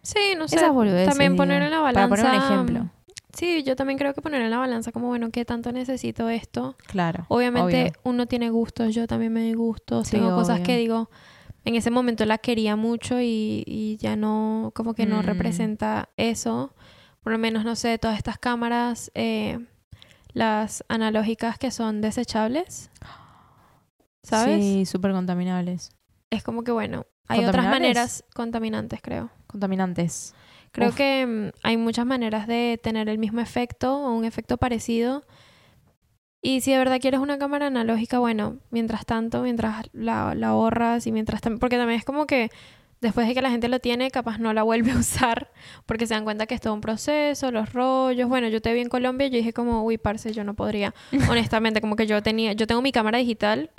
Sí, 0.03 0.35
no 0.37 0.47
sé. 0.47 0.57
esas 0.57 0.75
boludeces, 0.75 1.09
también 1.09 1.37
poner 1.37 1.63
en 1.63 1.71
la 1.71 1.81
balanza. 1.81 2.07
Para 2.07 2.23
poner 2.23 2.27
un 2.45 2.53
ejemplo, 2.55 2.91
Sí, 3.33 3.63
yo 3.63 3.77
también 3.77 3.99
creo 3.99 4.13
que 4.13 4.21
poner 4.21 4.43
en 4.43 4.51
la 4.51 4.59
balanza 4.59 4.93
como, 4.93 5.07
bueno, 5.07 5.31
¿qué 5.31 5.47
tanto 5.47 5.73
necesito 5.73 6.29
esto? 6.29 6.77
claro. 6.87 7.25
Obviamente 7.29 7.85
obvio. 7.85 7.93
uno 8.05 8.27
tiene 8.27 8.51
gustos, 8.51 8.95
yo 8.95 9.07
también 9.07 9.33
me 9.33 9.41
doy 9.41 9.55
gustos, 9.55 10.09
Sí, 10.09 10.17
tengo 10.19 10.35
cosas 10.35 10.61
que 10.61 10.77
digo, 10.77 11.09
en 11.65 11.77
ese 11.77 11.91
momento 11.91 12.27
la 12.27 12.37
quería 12.37 12.77
mucho 12.77 13.21
y, 13.23 13.65
y 13.67 13.97
ya 13.97 14.17
no, 14.17 14.71
como 14.75 14.93
que 14.93 15.07
no 15.07 15.23
Mm. 15.23 15.25
representa 15.25 16.11
eso. 16.19 16.75
Por 17.23 17.33
lo 17.33 17.39
menos, 17.39 17.65
no 17.65 17.75
sé, 17.75 17.97
todas 17.97 18.19
estas 18.19 18.39
cámaras, 18.39 19.11
eh, 19.15 19.59
las 20.35 20.85
analógicas 20.89 21.57
que 21.59 21.71
son 21.71 22.03
desechables, 22.03 22.91
¿sabes? 24.23 24.63
Sí, 24.63 24.85
súper 24.85 25.13
contaminables. 25.13 25.91
Es 26.31 26.43
como 26.43 26.63
que, 26.65 26.73
bueno, 26.73 27.07
hay 27.29 27.45
otras 27.45 27.67
maneras 27.67 28.25
contaminantes, 28.35 29.01
creo. 29.03 29.31
Contaminantes. 29.47 30.35
Creo 30.73 30.89
Uf. 30.89 30.97
que 30.97 31.27
mm, 31.27 31.59
hay 31.63 31.77
muchas 31.77 32.07
maneras 32.07 32.47
de 32.47 32.79
tener 32.83 33.09
el 33.09 33.19
mismo 33.19 33.41
efecto 33.41 33.97
o 33.97 34.15
un 34.15 34.25
efecto 34.25 34.57
parecido. 34.57 35.25
Y 36.41 36.61
si 36.61 36.73
de 36.73 36.79
verdad 36.79 37.01
quieres 37.01 37.21
una 37.21 37.39
cámara 37.39 37.67
analógica, 37.67 38.19
bueno, 38.19 38.59
mientras 38.71 39.05
tanto, 39.05 39.43
mientras 39.43 39.89
la, 39.93 40.35
la 40.35 40.49
ahorras 40.49 41.07
y 41.07 41.13
mientras 41.13 41.41
también, 41.41 41.59
porque 41.59 41.77
también 41.77 41.99
es 41.99 42.05
como 42.05 42.27
que 42.27 42.51
después 43.01 43.27
de 43.27 43.35
que 43.35 43.43
la 43.43 43.51
gente 43.51 43.69
lo 43.69 43.81
tiene, 43.81 44.11
capaz 44.11 44.39
no 44.39 44.53
la 44.53 44.63
vuelve 44.63 44.93
a 44.93 44.99
usar 44.99 45.51
porque 45.87 46.07
se 46.07 46.15
dan 46.15 46.25
cuenta 46.25 46.47
que 46.47 46.55
es 46.55 46.61
todo 46.61 46.75
un 46.75 46.81
proceso, 46.81 47.51
los 47.51 47.73
rollos. 47.73 48.29
Bueno, 48.29 48.49
yo 48.49 48.61
te 48.61 48.73
vi 48.73 48.81
en 48.81 48.89
Colombia 48.89 49.27
y 49.27 49.31
yo 49.31 49.37
dije 49.39 49.53
como, 49.53 49.83
uy, 49.85 49.99
parce, 49.99 50.33
yo 50.33 50.45
no 50.45 50.55
podría. 50.55 50.95
Honestamente, 51.31 51.81
como 51.81 51.97
que 51.97 52.07
yo 52.07 52.23
tenía, 52.23 52.53
yo 52.53 52.67
tengo 52.67 52.83
mi 52.83 52.93
cámara 52.93 53.19
digital 53.19 53.71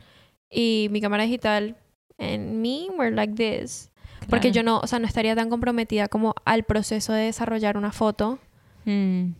y 0.50 0.88
mi 0.92 1.02
cámara 1.02 1.24
digital 1.24 1.78
en 2.18 2.62
me 2.62 2.88
were 2.98 3.12
like 3.12 3.34
this. 3.34 3.92
Porque 4.30 4.52
yo 4.52 4.64
no, 4.64 4.80
o 4.80 4.88
sea, 4.88 5.00
no 5.00 5.08
estaría 5.08 5.36
tan 5.36 5.50
comprometida 5.50 6.08
como 6.08 6.36
al 6.46 6.64
proceso 6.64 7.14
de 7.14 7.24
desarrollar 7.24 7.78
una 7.78 7.92
foto. 7.92 8.38
Mm, 8.86 9.32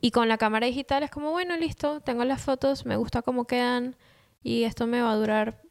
Y 0.00 0.10
con 0.12 0.28
la 0.28 0.38
cámara 0.38 0.66
digital 0.66 1.02
es 1.02 1.10
como, 1.10 1.30
bueno, 1.30 1.56
listo, 1.56 2.00
tengo 2.00 2.24
las 2.24 2.40
fotos, 2.40 2.86
me 2.86 2.96
gusta 2.96 3.22
cómo 3.22 3.46
quedan 3.46 3.96
y 4.42 4.62
esto 4.64 4.86
me 4.86 5.00
va 5.02 5.10
a 5.12 5.16
durar, 5.16 5.62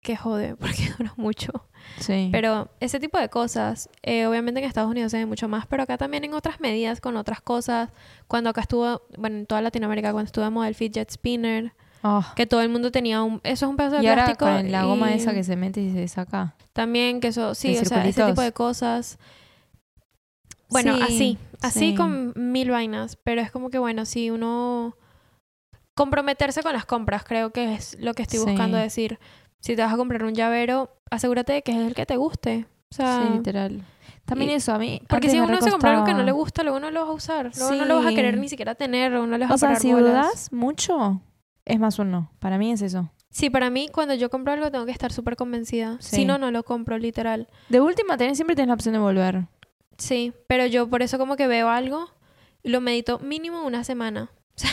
que 0.00 0.16
jode, 0.16 0.54
porque 0.60 0.90
dura 0.98 1.12
mucho. 1.16 1.50
sí. 1.98 2.28
Pero 2.30 2.68
ese 2.78 3.00
tipo 3.00 3.18
de 3.18 3.28
cosas, 3.30 3.88
eh, 4.02 4.26
obviamente 4.26 4.60
en 4.60 4.66
Estados 4.66 4.90
Unidos 4.90 5.10
se 5.10 5.18
ve 5.18 5.26
mucho 5.26 5.48
más, 5.48 5.66
pero 5.66 5.82
acá 5.82 5.96
también 5.98 6.24
en 6.24 6.34
otras 6.34 6.60
medidas, 6.60 7.00
con 7.00 7.16
otras 7.16 7.40
cosas. 7.40 7.90
Cuando 8.28 8.50
acá 8.50 8.60
estuvo, 8.60 9.02
bueno, 9.16 9.38
en 9.38 9.46
toda 9.46 9.60
Latinoamérica, 9.62 10.12
cuando 10.12 10.26
estuve 10.26 10.44
en 10.46 10.56
el 10.64 10.74
Fidget 10.74 11.10
Spinner, 11.10 11.72
Oh, 12.06 12.22
que 12.36 12.46
todo 12.46 12.60
el 12.60 12.68
mundo 12.68 12.90
tenía 12.92 13.22
un, 13.22 13.40
eso 13.44 13.64
es 13.64 13.70
un 13.70 13.76
pedazo 13.76 13.96
de 13.96 14.02
y 14.02 14.06
ahora 14.08 14.26
plástico. 14.26 14.44
con 14.44 14.70
la 14.70 14.84
goma 14.84 15.10
y 15.10 15.14
esa 15.14 15.32
que 15.32 15.42
se 15.42 15.56
mete 15.56 15.80
y 15.80 15.90
se 15.90 16.06
saca. 16.06 16.54
También 16.74 17.18
que 17.20 17.28
eso, 17.28 17.54
sí, 17.54 17.78
o 17.78 17.84
sea, 17.86 18.04
ese 18.06 18.24
tipo 18.26 18.42
de 18.42 18.52
cosas. 18.52 19.18
Bueno, 20.68 20.94
Sí, 20.96 21.02
así, 21.02 21.38
así 21.62 21.78
sí. 21.90 21.94
con 21.94 22.32
mil 22.36 22.70
vainas, 22.70 23.16
pero 23.24 23.40
es 23.40 23.50
como 23.50 23.70
que 23.70 23.78
bueno, 23.78 24.04
si 24.04 24.30
uno 24.30 24.96
comprometerse 25.94 26.62
con 26.62 26.72
las 26.72 26.84
compras, 26.84 27.24
creo 27.24 27.50
que 27.52 27.74
es 27.74 27.96
lo 28.00 28.14
que 28.14 28.22
estoy 28.22 28.40
Sí. 28.40 28.44
buscando 28.46 28.76
decir. 28.76 29.18
Si 29.60 29.74
te 29.76 29.82
vas 29.82 29.92
a 29.92 29.96
comprar 29.96 30.24
un 30.24 30.34
llavero, 30.34 30.90
asegúrate 31.10 31.52
de 31.54 31.62
que 31.62 31.72
es 31.72 31.78
el 31.78 31.94
que 31.94 32.04
te 32.04 32.16
guste. 32.16 32.66
O 32.92 32.94
sea, 32.94 33.22
sí, 33.22 33.32
literal. 33.32 33.82
También 34.26 34.50
y- 34.50 34.54
eso, 34.54 34.74
a 34.74 34.78
mí. 34.78 35.00
porque 35.08 35.30
si 35.30 35.38
uno 35.40 35.58
se 35.60 35.70
compra 35.70 35.92
algo 35.92 36.04
que 36.04 36.12
no 36.14 36.22
le 36.22 36.32
gusta, 36.32 36.62
luego 36.64 36.80
no 36.80 36.90
lo 36.90 37.00
vas 37.00 37.08
a 37.10 37.12
usar, 37.12 37.50
luego 37.56 37.74
no 37.74 37.84
lo 37.86 37.96
vas 37.96 38.06
a 38.06 38.14
querer 38.14 38.36
ni 38.38 38.48
siquiera 38.48 38.74
tener, 38.74 39.12
no 39.12 39.26
le 39.38 39.46
vas 39.46 39.50
O 39.50 39.54
a 39.54 39.58
sea, 39.58 39.76
si 39.76 39.90
dudas 39.92 40.52
mucho, 40.52 41.20
es 41.64 41.78
más 41.80 41.98
un 41.98 42.10
no. 42.10 42.30
Para 42.38 42.58
mí 42.58 42.72
es 42.72 42.82
eso. 42.82 43.10
Sí, 43.30 43.50
para 43.50 43.68
mí 43.70 43.88
cuando 43.92 44.14
yo 44.14 44.30
compro 44.30 44.52
algo 44.52 44.70
tengo 44.70 44.86
que 44.86 44.92
estar 44.92 45.12
súper 45.12 45.36
convencida. 45.36 45.96
Sí. 46.00 46.16
Si 46.16 46.24
no, 46.24 46.38
no 46.38 46.50
lo 46.50 46.62
compro, 46.62 46.98
literal. 46.98 47.48
De 47.68 47.80
última, 47.80 48.16
tenés, 48.16 48.36
siempre 48.36 48.54
tenés 48.54 48.68
la 48.68 48.74
opción 48.74 48.92
de 48.92 48.98
volver. 49.00 49.46
Sí, 49.98 50.32
pero 50.46 50.66
yo 50.66 50.88
por 50.88 51.02
eso 51.02 51.18
como 51.18 51.36
que 51.36 51.46
veo 51.46 51.68
algo 51.68 52.08
lo 52.62 52.80
medito 52.80 53.18
mínimo 53.18 53.62
una 53.64 53.84
semana. 53.84 54.30
O 54.56 54.60
sea, 54.60 54.70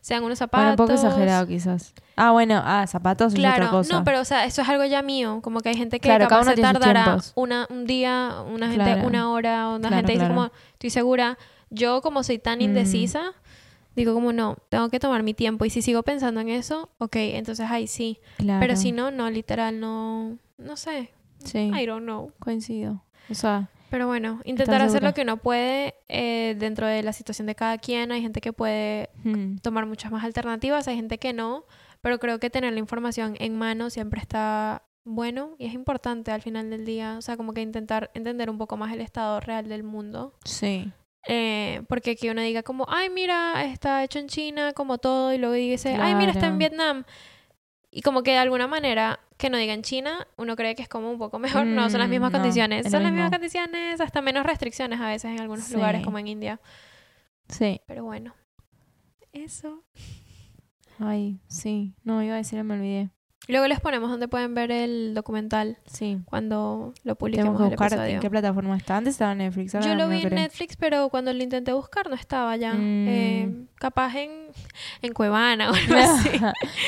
sean 0.00 0.22
unos 0.22 0.38
zapatos. 0.38 0.64
Bueno, 0.64 0.70
un 0.70 0.76
poco 0.76 0.92
exagerado 1.08 1.48
quizás. 1.48 1.92
Ah, 2.14 2.30
bueno, 2.30 2.62
ah, 2.64 2.86
zapatos 2.86 3.32
es 3.34 3.38
otra 3.40 3.56
Claro, 3.56 3.70
cosa. 3.72 3.92
no, 3.92 4.04
pero 4.04 4.20
o 4.20 4.24
sea, 4.24 4.44
eso 4.44 4.62
es 4.62 4.68
algo 4.68 4.84
ya 4.84 5.02
mío. 5.02 5.40
Como 5.42 5.60
que 5.60 5.70
hay 5.70 5.76
gente 5.76 5.98
que 5.98 6.06
Claro, 6.08 6.28
cada 6.28 6.42
capaz 6.42 6.46
uno 6.46 6.54
se 6.56 6.62
tardará 6.62 7.18
una, 7.34 7.66
un 7.70 7.86
día, 7.86 8.36
una 8.48 8.68
gente 8.68 8.84
Claro. 8.84 9.06
una 9.08 9.30
hora, 9.32 9.68
una 9.70 9.80
Claro, 9.80 9.96
gente 9.96 10.12
dice 10.12 10.24
claro. 10.26 10.34
como, 10.42 10.50
estoy 10.74 10.90
segura. 10.90 11.38
Yo 11.70 12.02
como 12.02 12.22
soy 12.22 12.38
tan 12.38 12.60
Mm. 12.60 12.62
indecisa, 12.62 13.32
digo 13.96 14.14
como 14.14 14.32
no, 14.32 14.56
tengo 14.68 14.88
que 14.90 15.00
tomar 15.00 15.22
mi 15.22 15.34
tiempo. 15.34 15.64
Y 15.64 15.70
si 15.70 15.82
sigo 15.82 16.02
pensando 16.02 16.40
en 16.40 16.50
eso, 16.50 16.90
ok, 16.98 17.16
entonces 17.16 17.68
ahí 17.68 17.86
sí. 17.86 18.20
Claro. 18.36 18.60
Pero 18.60 18.76
si 18.76 18.92
no, 18.92 19.10
no, 19.10 19.28
literal, 19.30 19.80
no, 19.80 20.38
no 20.58 20.76
sé. 20.76 21.10
Sí, 21.42 21.70
I 21.74 21.86
don't 21.86 22.04
know. 22.04 22.32
coincido. 22.38 23.02
O 23.30 23.34
sea, 23.34 23.70
Pero 23.90 24.06
bueno, 24.06 24.40
intentar 24.44 24.82
hacer 24.82 25.02
lo 25.02 25.14
que 25.14 25.22
uno 25.22 25.38
puede 25.38 25.94
eh, 26.08 26.54
dentro 26.58 26.86
de 26.86 27.02
la 27.02 27.12
situación 27.12 27.46
de 27.46 27.54
cada 27.54 27.78
quien. 27.78 28.12
Hay 28.12 28.22
gente 28.22 28.40
que 28.40 28.52
puede 28.52 29.10
hmm, 29.24 29.56
tomar 29.56 29.86
muchas 29.86 30.12
más 30.12 30.24
alternativas, 30.24 30.86
hay 30.86 30.96
gente 30.96 31.18
que 31.18 31.32
no, 31.32 31.64
pero 32.02 32.18
creo 32.18 32.38
que 32.38 32.50
tener 32.50 32.72
la 32.72 32.78
información 32.78 33.34
en 33.40 33.56
mano 33.56 33.90
siempre 33.90 34.20
está 34.20 34.82
bueno 35.04 35.54
y 35.58 35.66
es 35.66 35.72
importante 35.72 36.32
al 36.32 36.42
final 36.42 36.68
del 36.68 36.84
día, 36.84 37.16
o 37.16 37.22
sea, 37.22 37.36
como 37.36 37.52
que 37.52 37.62
intentar 37.62 38.10
entender 38.14 38.50
un 38.50 38.58
poco 38.58 38.76
más 38.76 38.92
el 38.92 39.00
estado 39.00 39.40
real 39.40 39.68
del 39.68 39.82
mundo. 39.82 40.34
sí. 40.44 40.92
Eh, 41.28 41.82
porque 41.88 42.14
que 42.16 42.30
uno 42.30 42.40
diga 42.40 42.62
como, 42.62 42.86
ay, 42.88 43.10
mira, 43.10 43.64
está 43.64 44.04
hecho 44.04 44.18
en 44.18 44.28
China, 44.28 44.72
como 44.72 44.98
todo, 44.98 45.32
y 45.32 45.38
luego 45.38 45.54
dice, 45.54 45.96
ay, 46.00 46.14
mira, 46.14 46.32
está 46.32 46.46
en. 46.46 46.58
Vietnam. 46.58 47.04
Y 47.90 48.02
como 48.02 48.22
que 48.22 48.32
de 48.32 48.38
alguna 48.38 48.66
manera 48.66 49.20
que 49.38 49.48
no 49.50 49.56
diga 49.56 49.72
en 49.72 49.82
China, 49.82 50.26
uno 50.36 50.54
cree 50.54 50.74
que 50.74 50.82
es 50.82 50.88
como 50.88 51.10
un 51.10 51.18
poco 51.18 51.38
mejor. 51.38 51.66
no, 51.66 51.88
son 51.90 52.00
las 52.00 52.08
Mm, 52.08 52.12
mismas 52.12 52.32
no, 52.32 52.38
condiciones. 52.38 52.86
es 52.86 52.92
Son 52.92 53.02
las 53.02 53.10
mismas 53.12 53.30
condiciones, 53.30 54.00
hasta 54.00 54.20
menos 54.22 54.44
restricciones 54.44 55.00
a 55.00 55.08
veces 55.08 55.30
en 55.32 55.40
algunos 55.40 55.64
Sí. 55.64 55.74
lugares, 55.74 56.02
como 56.04 56.18
en 56.18 56.26
India. 56.28 56.60
Sí. 57.48 57.80
Pero 57.86 58.04
bueno, 58.04 58.34
eso. 59.32 59.82
Ay, 60.98 61.40
sí. 61.48 61.94
No, 62.04 62.22
iba 62.22 62.34
a 62.34 62.38
decir, 62.38 62.62
me 62.64 62.74
olvidé. 62.74 63.10
Luego 63.48 63.66
les 63.68 63.80
ponemos 63.80 64.10
donde 64.10 64.26
pueden 64.28 64.54
ver 64.54 64.70
el 64.72 65.14
documental 65.14 65.78
Sí. 65.86 66.18
cuando 66.24 66.92
lo 67.04 67.14
publiquemos 67.16 67.56
Tenemos 67.56 67.70
que 67.76 67.76
buscar 67.88 68.08
en 68.08 68.20
qué 68.20 68.28
plataforma 68.30 68.76
está. 68.76 68.96
Antes 68.96 69.14
estaba 69.14 69.32
en 69.32 69.38
Netflix. 69.38 69.74
ahora 69.74 69.86
Yo 69.86 69.94
lo 69.94 70.08
vi 70.08 70.22
en. 70.22 70.34
Netflix, 70.34 70.76
pero 70.76 71.08
cuando 71.10 71.32
lo 71.32 71.42
intenté 71.42 71.72
buscar 71.72 72.08
no 72.08 72.16
estaba 72.16 72.56
ya. 72.56 72.74
Mm. 72.74 73.06
Eh, 73.08 73.66
capaz 73.76 74.16
en, 74.16 74.30
en 75.02 75.12
Cuevana 75.12 75.70
o 75.70 75.74
algo 75.74 75.94
así. 75.96 76.30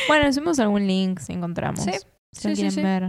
bueno, 0.08 0.32
subimos 0.32 0.58
algún 0.58 0.86
link 0.86 1.20
si 1.20 1.32
encontramos. 1.32 1.80
Sí, 1.84 1.92
Si 2.32 2.40
sí, 2.42 2.48
sí, 2.48 2.54
quieren 2.54 2.70
sí. 2.72 2.82
ver. 2.82 3.08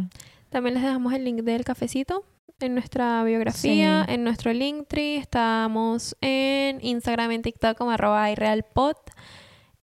También 0.50 0.74
les 0.76 0.84
dejamos 0.84 1.14
el 1.14 1.24
link 1.26 1.42
del 1.42 1.64
cafecito 1.64 2.24
en 2.60 2.74
nuestra 2.74 3.24
biografía, 3.24 4.06
en 4.08 4.24
nuestro 4.24 4.52
Linktree. 4.52 5.18
Estamos 5.18 6.18
en 6.22 6.84
Instagram, 6.84 7.32
en 7.32 7.42
TikTok 7.42 7.78
como 7.78 7.92
arroba 7.92 8.30
iRealPod. 8.32 8.96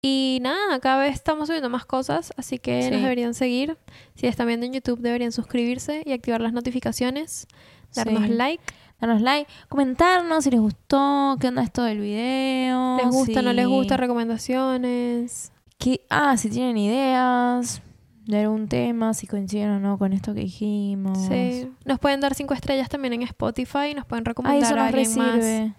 Y 0.01 0.39
nada, 0.41 0.79
cada 0.79 0.99
vez 1.03 1.13
estamos 1.13 1.47
subiendo 1.47 1.69
más 1.69 1.85
cosas, 1.85 2.33
así 2.37 2.57
que 2.57 2.89
nos 2.89 3.01
deberían 3.01 3.33
seguir. 3.35 3.77
Si 4.15 4.25
están 4.27 4.47
viendo 4.47 4.65
en 4.65 4.73
YouTube, 4.73 4.99
deberían 4.99 5.31
suscribirse 5.31 6.01
y 6.05 6.11
activar 6.13 6.41
las 6.41 6.53
notificaciones, 6.53 7.47
darnos 7.95 8.23
Sí. 8.23 8.29
like. 8.29 8.63
Danos 8.99 9.21
like, 9.23 9.49
comentarnos 9.67 10.43
si 10.43 10.51
les 10.51 10.59
gustó, 10.59 11.35
qué 11.39 11.47
onda 11.47 11.63
esto 11.63 11.81
del 11.83 11.99
video. 11.99 12.97
¿Les 12.97 13.07
gusta, 13.07 13.41
no 13.41 13.51
les 13.51 13.67
gusta? 13.67 13.97
Recomendaciones. 13.97 15.51
qué- 15.79 16.05
ah, 16.11 16.37
si 16.37 16.51
tienen 16.51 16.77
ideas 16.77 17.81
de 18.27 18.41
algún 18.41 18.67
tema, 18.67 19.15
si 19.15 19.25
coinciden 19.25 19.71
o 19.71 19.79
no 19.79 19.97
con 19.97 20.13
esto 20.13 20.35
que 20.35 20.41
dijimos. 20.41 21.17
Sí. 21.27 21.67
Nos 21.85 21.97
pueden 21.97 22.19
dar 22.21 22.35
cinco 22.35 22.53
estrellas 22.53 22.87
también 22.89 23.13
en 23.13 23.23
Spotify. 23.23 23.95
Nos 23.95 24.05
pueden 24.05 24.21
Ah, 24.27 24.29
recomendar 24.29 24.77
a 24.77 24.85
alguien 24.87 25.17
más. 25.17 25.39
De 25.39 25.73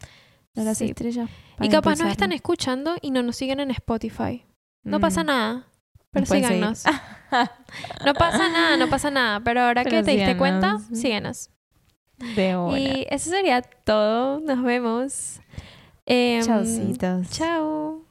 las 0.64 0.78
Sí. 0.78 0.86
estrellas. 0.86 1.30
Y 1.60 1.68
capaz 1.68 1.98
nos 1.98 2.10
están 2.10 2.32
escuchando 2.32 2.96
y 3.00 3.10
no 3.10 3.22
nos 3.22 3.36
siguen 3.36 3.60
en 3.60 3.70
Spotify. 3.70 4.44
No 4.82 4.98
pasa 5.00 5.22
Mm. 5.22 5.26
nada. 5.26 5.66
Pero 6.10 6.26
síganos. 6.26 6.84
No 8.04 8.12
pasa 8.12 8.50
nada, 8.50 8.76
no 8.76 8.88
pasa 8.90 9.10
nada. 9.10 9.40
Pero 9.40 9.62
ahora 9.62 9.84
Pero 9.84 9.96
que 9.98 10.02
te 10.02 10.10
diste 10.16 10.36
cuenta, 10.36 10.78
síguenos. 10.92 11.48
De 12.36 12.54
hora. 12.54 12.78
Y 12.78 13.06
eso 13.08 13.30
sería 13.30 13.62
todo. 13.62 14.40
Nos 14.40 14.62
vemos. 14.62 15.40
Em, 16.04 16.42
Chaucitos. 16.42 17.30
Chao. 17.30 18.04